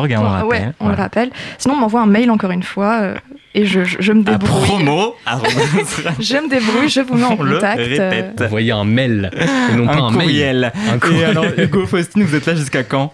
Radiocampusparis.org, 0.00 0.12
hein, 0.12 0.18
on 0.20 0.22
le 0.22 0.28
rappelle. 0.28 0.48
Ouais, 0.68 0.72
on 0.80 0.84
Voilà. 0.84 0.96
le 0.96 1.02
rappelle. 1.02 1.30
Sinon, 1.58 1.74
on 1.74 1.78
m'envoie 1.78 2.00
un 2.02 2.06
mail 2.06 2.30
encore 2.30 2.50
une 2.50 2.62
fois 2.62 3.00
euh, 3.02 3.14
et 3.54 3.66
je, 3.66 3.84
je, 3.84 3.96
je 4.00 4.12
me 4.12 4.22
débrouille. 4.22 4.62
Promo 4.64 5.14
arobase 5.26 6.02
Je 6.20 6.36
me 6.36 6.48
débrouille, 6.50 6.88
je 6.88 7.00
vous 7.00 7.14
mets 7.14 7.24
en 7.24 7.36
On 7.38 7.42
le 7.42 7.54
contact. 7.54 7.80
euh, 7.80 8.10
répète. 8.10 8.40
Envoyer 8.42 8.72
un 8.72 8.84
mail 8.84 9.30
et 9.70 9.74
non 9.76 9.86
pas 9.86 9.94
un, 9.94 10.02
un 10.06 10.10
mail. 10.10 10.20
courriel. 10.20 10.72
Un 10.90 10.96
Et 10.96 10.98
courriel. 11.00 11.24
alors, 11.30 11.46
Hugo 11.56 11.86
Faustine, 11.86 12.24
vous 12.24 12.34
êtes 12.34 12.46
là 12.46 12.54
jusqu'à 12.54 12.82
quand? 12.82 13.12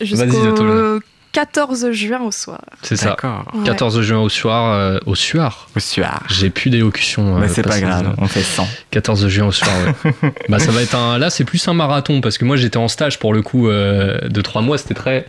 Jusqu'au 0.00 1.00
14 1.32 1.92
juin 1.92 2.20
au 2.20 2.30
soir. 2.30 2.60
C'est 2.82 2.96
ça. 2.96 3.10
D'accord. 3.10 3.44
14 3.64 4.02
juin 4.02 4.18
au 4.18 4.28
soir. 4.28 4.74
euh, 4.74 4.98
au 5.06 5.14
soir. 5.14 5.68
Au 5.74 5.80
soir. 5.80 6.22
J'ai 6.28 6.50
plus 6.50 6.68
d'élocution. 6.68 7.36
Mais 7.38 7.46
euh, 7.46 7.48
c'est 7.48 7.62
pas 7.62 7.80
grave, 7.80 8.14
on 8.18 8.26
fait 8.26 8.42
100. 8.42 8.68
14 8.90 9.28
juin 9.28 9.46
au 9.46 9.52
soir, 9.52 9.70
ouais. 10.04 10.12
bah, 10.50 10.58
ça 10.58 10.70
va 10.72 10.82
être 10.82 10.94
un. 10.94 11.16
Là, 11.16 11.30
c'est 11.30 11.44
plus 11.44 11.66
un 11.68 11.72
marathon 11.72 12.20
parce 12.20 12.36
que 12.36 12.44
moi, 12.44 12.56
j'étais 12.56 12.76
en 12.76 12.88
stage 12.88 13.18
pour 13.18 13.32
le 13.32 13.40
coup 13.40 13.68
euh, 13.68 14.18
de 14.28 14.40
3 14.42 14.60
mois. 14.60 14.76
C'était 14.76 14.92
très 14.92 15.24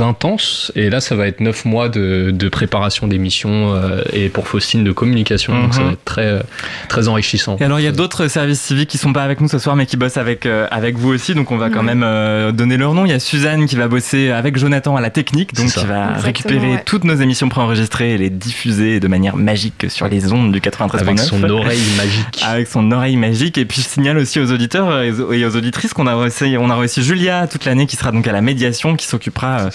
intense. 0.00 0.72
Et 0.74 0.90
là, 0.90 1.00
ça 1.00 1.14
va 1.14 1.26
être 1.26 1.40
9 1.40 1.64
mois 1.64 1.88
de, 1.88 2.30
de 2.32 2.48
préparation 2.48 3.06
d'émissions 3.06 3.74
euh, 3.74 4.02
et 4.12 4.28
pour 4.28 4.48
Faustine 4.48 4.84
de 4.84 4.92
communication. 4.92 5.52
Donc, 5.60 5.74
ça 5.74 5.80
Mhm. 5.80 5.86
va 5.86 5.92
être 5.92 6.04
très, 6.04 6.42
très 6.88 7.08
enrichissant. 7.08 7.56
Et 7.60 7.64
alors, 7.64 7.78
il 7.80 7.82
y 7.84 7.88
a 7.88 7.92
d'autres 7.92 8.28
services 8.28 8.60
civiques 8.60 8.88
qui 8.90 8.98
sont 8.98 9.12
pas 9.12 9.22
avec 9.22 9.40
nous 9.40 9.48
ce 9.48 9.58
soir, 9.58 9.76
mais 9.76 9.86
qui 9.86 9.96
bossent 9.96 10.16
avec, 10.16 10.46
euh, 10.46 10.66
avec 10.70 10.96
vous 10.96 11.10
aussi. 11.12 11.34
Donc, 11.34 11.50
on 11.50 11.56
va 11.56 11.70
quand 11.70 11.82
même 11.82 12.02
euh, 12.04 12.52
donner 12.52 12.76
leur 12.76 12.94
nom. 12.94 13.04
Il 13.04 13.10
y 13.10 13.14
a 13.14 13.20
Suzanne 13.20 13.66
qui 13.66 13.76
va 13.76 13.88
bosser 13.88 14.30
avec 14.30 14.56
Jonathan 14.56 14.96
à 14.96 15.00
la 15.00 15.10
technique, 15.10 15.54
donc 15.54 15.66
qui 15.66 15.84
va 15.86 16.10
Exactement, 16.10 16.22
récupérer 16.22 16.70
ouais. 16.72 16.82
toutes 16.86 17.04
nos 17.04 17.14
émissions 17.16 17.48
préenregistrées 17.48 18.12
et 18.14 18.18
les 18.18 18.30
diffuser 18.30 19.00
de 19.00 19.08
manière 19.08 19.36
magique 19.36 19.86
sur 19.88 20.08
les 20.08 20.32
ondes 20.32 20.52
du 20.52 20.60
93.9. 20.60 21.00
Avec 21.00 21.18
son 21.20 21.42
oreille 21.50 21.80
magique. 21.96 22.42
Avec 22.46 22.68
son 22.68 22.90
oreille 22.92 23.16
magique. 23.16 23.58
Et 23.58 23.64
puis, 23.64 23.82
je 23.82 23.86
signale 23.88 24.18
aussi 24.18 24.40
aux 24.40 24.50
auditeurs 24.52 24.88
euh, 24.90 25.02
et 25.02 25.12
aux- 25.12 25.32
et 25.32 25.44
aux 25.46 25.56
auditrices 25.56 25.92
qu'on 25.92 26.06
a 26.06 26.14
reçu, 26.14 26.56
on 26.58 26.70
a 26.70 26.74
reçu 26.74 27.02
Julia 27.02 27.46
toute 27.46 27.64
l'année 27.64 27.86
qui 27.86 27.96
sera 27.96 28.12
donc 28.12 28.26
à 28.28 28.32
la 28.32 28.40
médiation, 28.40 28.96
qui 28.96 29.06
s'occupera 29.06 29.60
euh, 29.60 29.70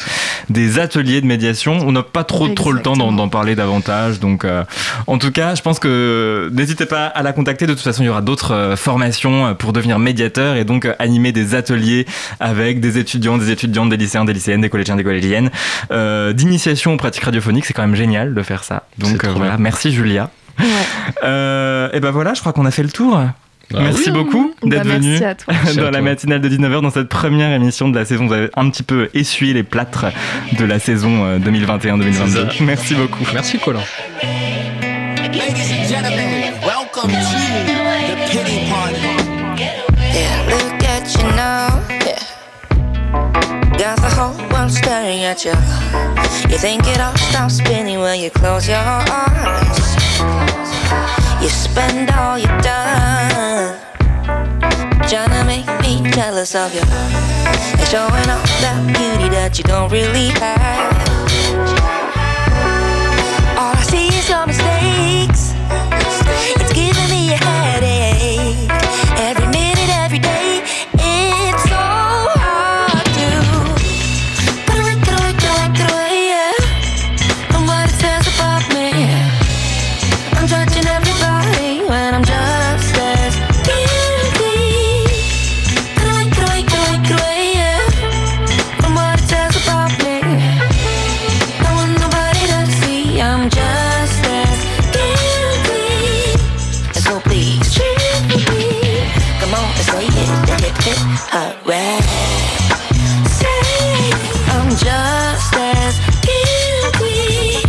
des 0.50 0.80
ateliers 0.80 1.22
de 1.22 1.26
médiation. 1.26 1.78
On 1.86 1.92
n'a 1.92 2.04
pas 2.04 2.24
trop, 2.24 2.48
trop 2.50 2.72
le 2.72 2.82
temps 2.82 2.96
d'en 2.96 3.30
parler 3.30 3.56
davantage. 3.56 4.20
Donc, 4.20 4.46
euh, 4.46 4.64
en 5.08 5.18
tout 5.18 5.32
cas, 5.32 5.56
je 5.56 5.62
pense 5.62 5.80
que 5.80 6.50
n'hésitez 6.54 6.86
pas 6.86 7.06
à 7.08 7.24
la 7.24 7.34
contacter. 7.34 7.68
De 7.68 7.74
toute 7.74 7.84
façon, 7.84 8.04
il 8.04 8.08
y 8.08 8.10
aura 8.10 8.22
d'autres 8.22 8.54
euh, 8.54 8.76
formations 8.76 9.48
euh, 9.48 9.54
pour 9.54 9.74
devenir 9.74 10.00
médiateur 10.00 10.56
et 10.56 10.64
donc 10.64 10.86
euh, 10.86 10.94
animer 11.00 11.32
des 11.32 11.56
ateliers 11.56 12.06
avec 12.40 12.80
des 12.80 12.98
étudiants, 12.98 13.38
des 13.38 13.52
étudiantes, 13.52 13.90
des 13.90 13.98
lycéens, 13.98 14.26
des 14.26 14.34
lycéennes, 14.34 14.62
des 14.62 14.70
collégiens, 14.70 14.96
des 14.96 15.04
collégiennes, 15.04 15.50
euh, 15.92 16.34
d'initiation 16.34 16.94
aux 16.94 16.98
pratiques 16.98 17.24
radiophoniques. 17.24 17.66
C'est 17.66 17.74
quand 17.74 17.84
même 17.84 17.96
génial 17.96 18.34
de 18.34 18.44
faire 18.44 18.64
ça. 18.64 18.84
Donc, 18.98 19.24
euh, 19.24 19.34
voilà. 19.36 19.58
Merci 19.58 19.92
Julia. 19.92 20.30
Euh, 21.24 21.90
et 21.94 22.00
ben 22.00 22.12
voilà, 22.12 22.34
je 22.34 22.40
crois 22.40 22.54
qu'on 22.54 22.66
a 22.66 22.72
fait 22.72 22.84
le 22.84 22.90
tour. 22.90 23.20
Bah 23.72 23.80
merci 23.84 24.04
oui. 24.08 24.12
beaucoup 24.12 24.54
Bah, 24.64 24.78
d'être 24.78 24.88
venu 24.88 25.20
dans 25.78 25.92
la 25.92 26.02
matinale 26.02 26.40
de 26.42 26.48
19h 26.50 26.82
dans 26.82 26.90
cette 26.90 27.10
première 27.10 27.52
émission 27.54 27.90
de 27.90 27.98
la 28.00 28.06
saison. 28.06 28.28
Vous 28.28 28.34
avez 28.34 28.50
un 28.56 28.70
petit 28.70 28.84
peu 28.84 29.10
essuyé 29.14 29.54
les 29.54 29.64
plâtres 29.64 30.06
de 30.58 30.66
la 30.66 30.80
saison 30.80 31.26
euh, 31.26 31.38
2021-2022. 31.40 32.64
Merci 32.64 32.96
beaucoup. 32.96 33.26
Merci 33.34 33.60
Colin. 33.60 33.82
Ladies 35.34 35.72
and 35.72 35.88
gentlemen, 35.88 36.54
welcome 36.66 37.12
to 37.12 37.18
the 37.68 38.32
pity 38.32 38.70
party. 38.70 39.02
Yeah, 40.14 40.50
look 40.50 40.84
at 40.84 41.14
you 41.14 41.28
now. 41.36 41.68
Yeah. 42.06 42.18
Got 43.78 43.98
the 44.02 44.10
whole 44.18 44.34
world 44.50 44.72
staring 44.72 45.24
at 45.26 45.44
you. 45.46 45.52
You 46.50 46.58
think 46.58 46.88
it 46.88 47.00
all 47.02 47.16
stops 47.18 47.58
spinning 47.58 48.00
when 48.00 48.20
you 48.22 48.30
close 48.32 48.68
your 48.68 48.78
eyes. 48.80 49.98
You 51.48 51.54
spend 51.54 52.12
all 52.12 52.38
your 52.38 52.60
time 52.60 53.80
trying 55.08 55.30
to 55.30 55.46
make 55.46 55.66
me 55.80 56.12
jealous 56.12 56.54
of 56.56 56.74
you. 56.74 56.82
And 56.82 57.88
showing 57.88 58.30
off 58.30 58.44
that 58.60 58.84
beauty 58.86 59.30
that 59.30 59.58
you 59.58 59.64
don't 59.64 59.90
really 59.90 60.28
have. 60.28 60.92
All 63.58 63.74
I 63.74 63.82
see 63.84 64.08
is 64.08 64.28
your 64.28 64.46
mistakes. 64.46 64.77
Say 101.68 101.74
I'm 104.56 104.70
just 104.70 105.54
as 105.54 106.00
guilty. 106.24 107.60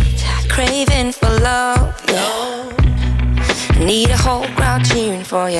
Craving 0.47 1.11
for 1.11 1.29
love. 1.41 1.93
Need 3.77 4.09
a 4.11 4.15
whole 4.15 4.47
crowd 4.55 4.85
cheering 4.85 5.25
for 5.25 5.49
you. 5.49 5.59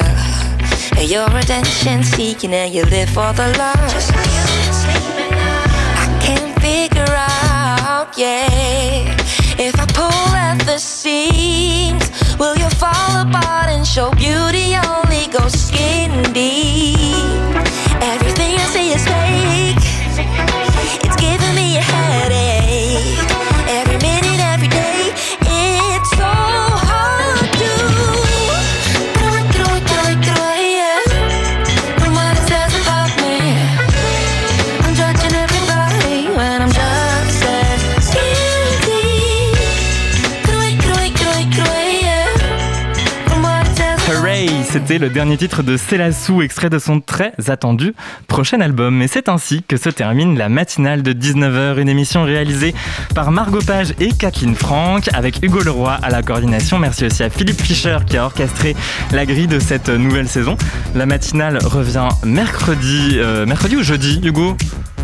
And 0.97 1.09
your 1.09 1.27
attention 1.37 2.03
seeking 2.03 2.53
and 2.53 2.73
you 2.73 2.85
live 2.85 3.09
for 3.09 3.33
the 3.33 3.53
love. 3.57 3.75
I 5.97 6.19
can't 6.23 6.61
figure 6.61 7.13
out, 7.13 8.17
yeah. 8.17 9.17
If 9.59 9.77
I 9.77 9.85
pull 9.87 10.33
at 10.33 10.59
the 10.59 10.77
seams, 10.77 12.09
will 12.39 12.55
you 12.55 12.69
fall 12.69 13.27
apart 13.27 13.67
and 13.67 13.85
show 13.85 14.11
beauty 14.11 14.77
only 14.77 15.27
goes 15.27 15.59
skin 15.59 16.31
deep? 16.31 17.08
C'était 44.89 45.05
le 45.05 45.11
dernier 45.11 45.37
titre 45.37 45.61
de 45.61 45.77
Célassou, 45.77 46.41
extrait 46.41 46.71
de 46.71 46.79
son 46.79 46.99
très 46.99 47.31
attendu 47.47 47.93
prochain 48.27 48.59
album. 48.59 49.03
Et 49.03 49.07
c'est 49.07 49.29
ainsi 49.29 49.61
que 49.61 49.77
se 49.77 49.89
termine 49.89 50.35
la 50.35 50.49
matinale 50.49 51.03
de 51.03 51.13
19h, 51.13 51.79
une 51.79 51.89
émission 51.89 52.23
réalisée 52.23 52.73
par 53.13 53.29
Margot 53.29 53.61
Page 53.61 53.93
et 53.99 54.11
Kathleen 54.11 54.55
Franck, 54.55 55.07
avec 55.13 55.43
Hugo 55.43 55.61
Leroy 55.61 55.91
à 55.91 56.09
la 56.09 56.23
coordination. 56.23 56.79
Merci 56.79 57.05
aussi 57.05 57.21
à 57.21 57.29
Philippe 57.29 57.61
Fischer 57.61 57.99
qui 58.07 58.17
a 58.17 58.25
orchestré 58.25 58.75
la 59.11 59.27
grille 59.27 59.45
de 59.45 59.59
cette 59.59 59.89
nouvelle 59.89 60.27
saison. 60.27 60.57
La 60.95 61.05
matinale 61.05 61.59
revient 61.63 62.09
mercredi, 62.23 63.17
euh, 63.17 63.45
mercredi 63.45 63.75
ou 63.75 63.83
jeudi, 63.83 64.19
Hugo? 64.23 64.57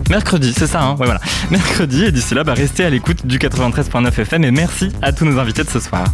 Mercredi, 0.10 0.52
c'est 0.58 0.66
ça, 0.66 0.82
hein? 0.82 0.96
Ouais, 0.98 1.06
voilà. 1.06 1.22
Mercredi, 1.52 2.06
et 2.06 2.12
d'ici 2.12 2.34
là, 2.34 2.44
bah, 2.44 2.56
restez 2.56 2.86
à 2.86 2.90
l'écoute 2.90 3.28
du 3.28 3.38
93.9 3.38 4.20
FM 4.20 4.46
et 4.46 4.52
merci 4.52 4.92
à 5.04 5.12
tous 5.12 5.26
nos 5.26 5.38
invités 5.38 5.64
de 5.64 5.70
ce 5.70 5.80
soir. 5.80 6.06